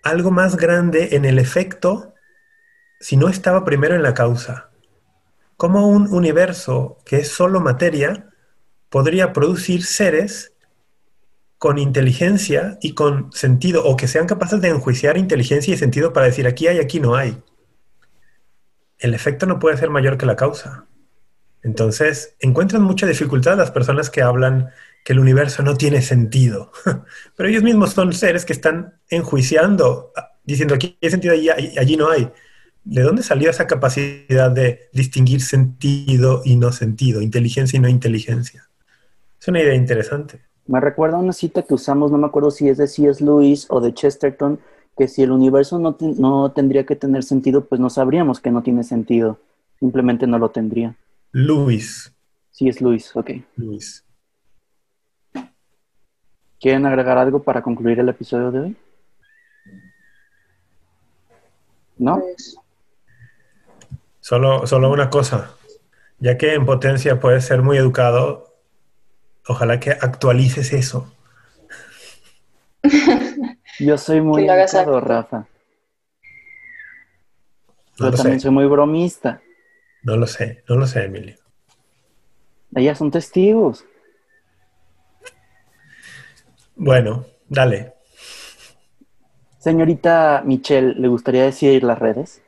algo 0.01 0.31
más 0.31 0.55
grande 0.55 1.09
en 1.17 1.25
el 1.25 1.39
efecto 1.39 2.13
si 3.01 3.17
no 3.17 3.27
estaba 3.27 3.65
primero 3.65 3.95
en 3.95 4.01
la 4.01 4.13
causa? 4.13 4.69
¿Cómo 5.57 5.89
un 5.89 6.07
universo 6.13 6.97
que 7.03 7.17
es 7.17 7.27
solo 7.27 7.59
materia 7.59 8.29
podría 8.87 9.33
producir 9.33 9.83
seres 9.83 10.53
con 11.57 11.77
inteligencia 11.77 12.77
y 12.81 12.93
con 12.93 13.29
sentido, 13.33 13.83
o 13.83 13.97
que 13.97 14.07
sean 14.07 14.25
capaces 14.25 14.61
de 14.61 14.69
enjuiciar 14.69 15.17
inteligencia 15.17 15.73
y 15.73 15.77
sentido 15.77 16.13
para 16.13 16.27
decir 16.27 16.47
aquí 16.47 16.67
hay, 16.67 16.79
aquí 16.79 17.01
no 17.01 17.15
hay? 17.15 17.43
El 18.99 19.13
efecto 19.13 19.45
no 19.45 19.59
puede 19.59 19.77
ser 19.77 19.89
mayor 19.89 20.17
que 20.17 20.25
la 20.25 20.35
causa. 20.35 20.85
Entonces, 21.61 22.35
encuentran 22.39 22.81
mucha 22.81 23.05
dificultad 23.05 23.57
las 23.57 23.71
personas 23.71 24.09
que 24.09 24.21
hablan 24.21 24.69
que 25.03 25.13
el 25.13 25.19
universo 25.19 25.63
no 25.63 25.75
tiene 25.75 26.01
sentido. 26.01 26.71
Pero 27.35 27.49
ellos 27.49 27.63
mismos 27.63 27.91
son 27.91 28.13
seres 28.13 28.45
que 28.45 28.53
están 28.53 28.99
enjuiciando, 29.09 30.11
diciendo 30.43 30.75
aquí 30.75 30.97
hay 31.01 31.09
sentido, 31.09 31.33
allí, 31.33 31.49
allí 31.49 31.97
no 31.97 32.09
hay. 32.09 32.31
¿De 32.83 33.01
dónde 33.01 33.23
salió 33.23 33.49
esa 33.49 33.67
capacidad 33.67 34.51
de 34.51 34.89
distinguir 34.93 35.41
sentido 35.41 36.41
y 36.45 36.55
no 36.55 36.71
sentido, 36.71 37.21
inteligencia 37.21 37.77
y 37.77 37.81
no 37.81 37.89
inteligencia? 37.89 38.69
Es 39.39 39.47
una 39.47 39.61
idea 39.61 39.75
interesante. 39.75 40.41
Me 40.65 40.79
recuerda 40.79 41.17
una 41.17 41.33
cita 41.33 41.63
que 41.63 41.73
usamos, 41.73 42.11
no 42.11 42.17
me 42.17 42.27
acuerdo 42.27 42.51
si 42.51 42.69
es 42.69 42.77
de 42.77 42.87
C.S. 42.87 43.23
Lewis 43.23 43.65
o 43.69 43.81
de 43.81 43.93
Chesterton, 43.93 44.59
que 44.99 45.07
si 45.07 45.23
el 45.23 45.31
universo 45.31 45.79
no, 45.79 45.95
no 46.17 46.51
tendría 46.51 46.85
que 46.85 46.97
tener 46.97 47.23
sentido, 47.23 47.63
pues 47.63 47.79
no 47.79 47.89
sabríamos 47.89 48.41
que 48.41 48.51
no 48.51 48.63
tiene 48.63 48.83
sentido. 48.83 49.39
Simplemente 49.79 50.27
no 50.27 50.37
lo 50.37 50.49
tendría. 50.49 50.93
Luis. 51.31 52.13
Sí, 52.51 52.67
es 52.67 52.81
Luis, 52.81 53.15
ok. 53.15 53.31
Luis. 53.55 54.03
¿Quieren 56.59 56.85
agregar 56.85 57.17
algo 57.17 57.41
para 57.41 57.61
concluir 57.61 57.97
el 57.99 58.09
episodio 58.09 58.51
de 58.51 58.59
hoy? 58.59 58.75
¿No? 61.97 62.19
Pues, 62.19 62.57
solo, 64.19 64.67
solo 64.67 64.91
una 64.91 65.09
cosa. 65.09 65.55
Ya 66.17 66.37
que 66.37 66.55
en 66.55 66.65
potencia 66.65 67.21
puedes 67.21 67.45
ser 67.45 67.61
muy 67.61 67.77
educado, 67.77 68.53
ojalá 69.47 69.79
que 69.79 69.91
actualices 69.91 70.73
eso. 70.73 71.09
Yo 73.79 73.97
soy 73.97 74.21
muy 74.21 74.47
educado, 74.47 74.99
Rafa. 74.99 75.47
Yo 77.97 78.11
también 78.11 78.39
soy 78.39 78.51
muy 78.51 78.65
bromista. 78.65 79.41
No 80.03 80.15
lo 80.15 80.27
sé, 80.27 80.63
no 80.67 80.75
lo 80.75 80.87
sé, 80.87 81.05
Emilio. 81.05 81.35
Ellas 82.75 82.97
son 82.97 83.11
testigos. 83.11 83.85
Bueno, 86.75 87.25
dale. 87.47 87.93
Señorita 89.57 90.41
Michelle, 90.45 90.93
¿le 90.95 91.07
gustaría 91.09 91.43
decir 91.43 91.83
las 91.83 91.99
redes? 91.99 92.41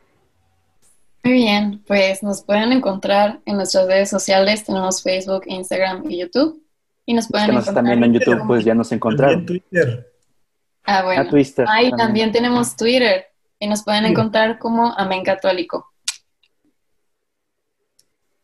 Muy 1.24 1.34
bien, 1.34 1.84
pues 1.86 2.24
nos 2.24 2.44
pueden 2.44 2.72
encontrar 2.72 3.42
en 3.46 3.58
nuestras 3.58 3.88
redes 3.88 4.10
sociales, 4.10 4.64
tenemos 4.64 5.04
Facebook, 5.04 5.44
Instagram 5.46 6.10
y 6.10 6.20
YouTube. 6.20 6.64
Y 7.06 7.14
nos 7.14 7.28
pueden 7.28 7.52
encontrar 7.52 7.76
también 7.76 8.04
en 8.04 8.14
YouTube, 8.14 8.48
pues 8.48 8.64
ya 8.64 8.74
nos 8.74 8.92
encontraron. 8.92 9.46
Twitter. 9.46 10.11
Ah, 10.84 11.04
bueno. 11.04 11.30
Twitter, 11.30 11.66
Ahí 11.70 11.92
también. 11.92 12.32
tenemos 12.32 12.76
Twitter 12.76 13.28
y 13.60 13.68
nos 13.68 13.84
pueden 13.84 14.06
encontrar 14.06 14.58
como 14.60 14.94
Amén 14.98 15.24
Católico. 15.24 15.92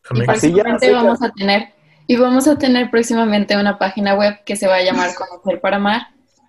Amén. 0.08 0.22
Y 0.22 0.26
próximamente 0.26 0.92
vamos 0.92 1.22
a 1.22 1.30
tener 1.30 1.74
y 2.06 2.16
vamos 2.16 2.48
a 2.48 2.56
tener 2.56 2.90
próximamente 2.90 3.54
una 3.56 3.78
página 3.78 4.14
web 4.14 4.42
que 4.44 4.56
se 4.56 4.66
va 4.66 4.76
a 4.76 4.82
llamar 4.82 5.10
Conocer 5.14 5.60
para 5.60 5.76
Amar, 5.76 6.08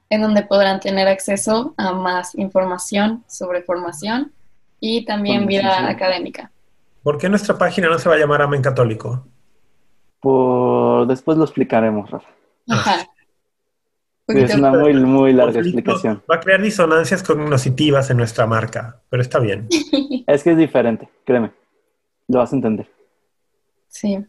en 0.09 0.21
donde 0.21 0.43
podrán 0.43 0.79
tener 0.79 1.07
acceso 1.07 1.73
a 1.77 1.91
más 1.91 2.33
información 2.35 3.25
sobre 3.27 3.61
formación 3.63 4.31
y 4.79 5.03
también 5.05 5.45
vida 5.45 5.89
académica. 5.89 6.51
¿Por 7.03 7.17
qué 7.17 7.27
nuestra 7.27 7.57
página 7.57 7.89
no 7.89 7.99
se 7.99 8.07
va 8.07 8.15
a 8.15 8.19
llamar 8.19 8.41
Amén 8.41 8.61
Católico? 8.61 9.25
Por... 10.21 11.07
Después 11.07 11.37
lo 11.37 11.43
explicaremos, 11.43 12.09
Rafa. 12.09 12.29
Ajá. 12.69 13.07
Es 14.29 14.55
una 14.55 14.71
muy, 14.71 14.93
muy 14.93 15.33
larga 15.33 15.59
explicación. 15.59 16.23
Va 16.29 16.35
a 16.35 16.39
crear 16.39 16.61
disonancias 16.61 17.23
cognitivas 17.23 18.09
en 18.09 18.17
nuestra 18.17 18.45
marca, 18.45 19.01
pero 19.09 19.21
está 19.21 19.39
bien. 19.39 19.67
es 20.27 20.43
que 20.43 20.51
es 20.51 20.57
diferente, 20.57 21.09
créeme. 21.25 21.51
Lo 22.27 22.39
vas 22.39 22.53
a 22.53 22.55
entender. 22.55 22.87
Sí. 23.87 24.23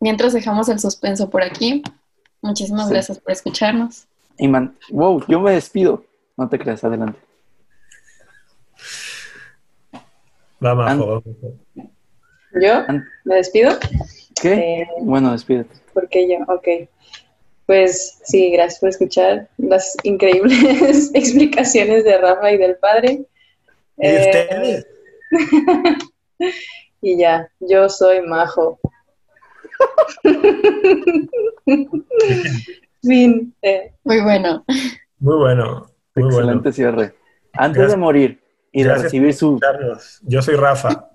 Mientras 0.00 0.32
dejamos 0.32 0.68
el 0.68 0.78
suspenso 0.78 1.28
por 1.28 1.42
aquí, 1.42 1.82
muchísimas 2.40 2.88
gracias 2.88 3.18
por 3.18 3.32
escucharnos. 3.32 4.06
Y 4.38 4.48
man, 4.48 4.76
wow, 4.90 5.22
yo 5.28 5.40
me 5.40 5.52
despido. 5.52 6.04
No 6.36 6.48
te 6.48 6.58
creas, 6.58 6.82
adelante. 6.84 7.18
Vamos. 10.60 11.22
¿Yo? 11.74 12.84
¿Me 13.24 13.34
despido? 13.36 13.72
¿Qué? 14.40 14.52
Eh, 14.54 14.88
bueno, 15.02 15.32
despídete. 15.32 15.74
¿Por 15.92 16.08
qué 16.08 16.28
yo? 16.28 16.44
Ok. 16.52 16.88
Pues 17.68 18.18
sí, 18.24 18.50
gracias 18.50 18.80
por 18.80 18.88
escuchar 18.88 19.46
las 19.58 19.94
increíbles 20.02 21.10
explicaciones 21.14 22.02
de 22.02 22.16
Rafa 22.16 22.50
y 22.50 22.56
del 22.56 22.76
padre. 22.76 23.26
¿Y 23.98 24.06
eh, 24.06 24.86
y 27.02 27.18
ya, 27.18 27.52
yo 27.60 27.90
soy 27.90 28.22
Majo. 28.22 28.80
fin. 33.02 33.54
Eh. 33.60 33.92
Muy 34.02 34.22
bueno. 34.22 34.64
Muy 35.18 35.36
bueno. 35.36 35.90
Muy 36.14 36.24
Excelente 36.24 36.72
cierre. 36.72 37.16
Antes 37.52 37.90
de 37.90 37.98
morir 37.98 38.40
y 38.72 38.82
de 38.82 38.94
recibir 38.94 39.34
su... 39.34 39.60
Yo 40.22 40.40
soy 40.40 40.54
Rafa. 40.54 41.10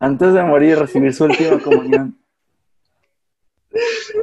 Antes 0.00 0.32
de 0.32 0.42
morir 0.42 0.70
y 0.70 0.74
recibir 0.76 1.12
su 1.12 1.24
última 1.24 1.58
comunión. 1.58 2.18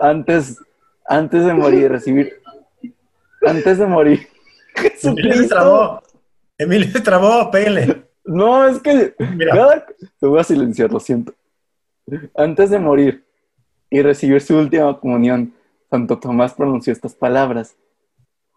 Antes, 0.01 0.57
antes 1.05 1.45
de 1.45 1.53
morir 1.53 1.91
recibir... 1.91 2.41
Antes 3.45 3.77
de 3.77 3.85
morir. 3.85 4.27
Emilio 5.03 5.33
se 5.33 5.47
trabó. 5.47 6.01
Emilio 6.57 6.91
se 6.91 7.01
trabó, 7.01 7.51
pégale. 7.51 8.03
No, 8.23 8.67
es 8.67 8.79
que... 8.79 9.15
Mira. 9.35 9.85
Te 10.19 10.25
voy 10.25 10.39
a 10.39 10.43
silenciar, 10.43 10.91
lo 10.91 10.99
siento. 10.99 11.33
Antes 12.35 12.69
de 12.69 12.79
morir 12.79 13.23
y 13.89 14.01
recibir 14.01 14.41
su 14.41 14.57
última 14.57 14.99
comunión, 14.99 15.53
Santo 15.89 16.19
Tomás 16.19 16.53
pronunció 16.53 16.93
estas 16.93 17.13
palabras. 17.13 17.75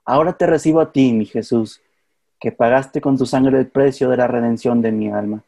Ahora 0.04 0.32
te 0.32 0.46
recibo 0.46 0.80
a 0.80 0.92
ti, 0.92 1.12
mi 1.12 1.26
Jesús, 1.26 1.80
que 2.38 2.52
pagaste 2.52 3.00
con 3.00 3.18
tu 3.18 3.26
sangre 3.26 3.58
el 3.58 3.66
precio 3.66 4.08
de 4.08 4.16
la 4.16 4.28
redención 4.28 4.80
de 4.82 4.92
mi 4.92 5.10
alma. 5.10 5.42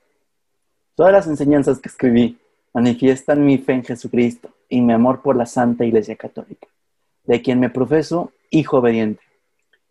Todas 0.96 1.12
las 1.12 1.26
enseñanzas 1.28 1.78
que 1.78 1.88
escribí 1.88 2.38
manifiestan 2.74 3.44
mi 3.46 3.58
fe 3.58 3.74
en 3.74 3.84
Jesucristo 3.84 4.50
y 4.68 4.80
mi 4.80 4.92
amor 4.92 5.22
por 5.22 5.36
la 5.36 5.46
Santa 5.46 5.84
Iglesia 5.84 6.16
Católica, 6.16 6.68
de 7.24 7.42
quien 7.42 7.60
me 7.60 7.70
profeso 7.70 8.32
hijo 8.50 8.78
obediente. 8.78 9.22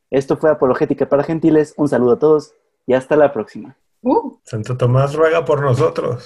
Esto 0.09 0.37
fue 0.37 0.49
Apologética 0.49 1.07
para 1.07 1.23
Gentiles. 1.23 1.73
Un 1.77 1.89
saludo 1.89 2.13
a 2.13 2.19
todos 2.19 2.53
y 2.85 2.93
hasta 2.93 3.15
la 3.15 3.33
próxima. 3.33 3.75
Uh. 4.01 4.37
Santo 4.43 4.77
Tomás 4.77 5.15
ruega 5.15 5.43
por 5.43 5.61
nosotros. 5.61 6.23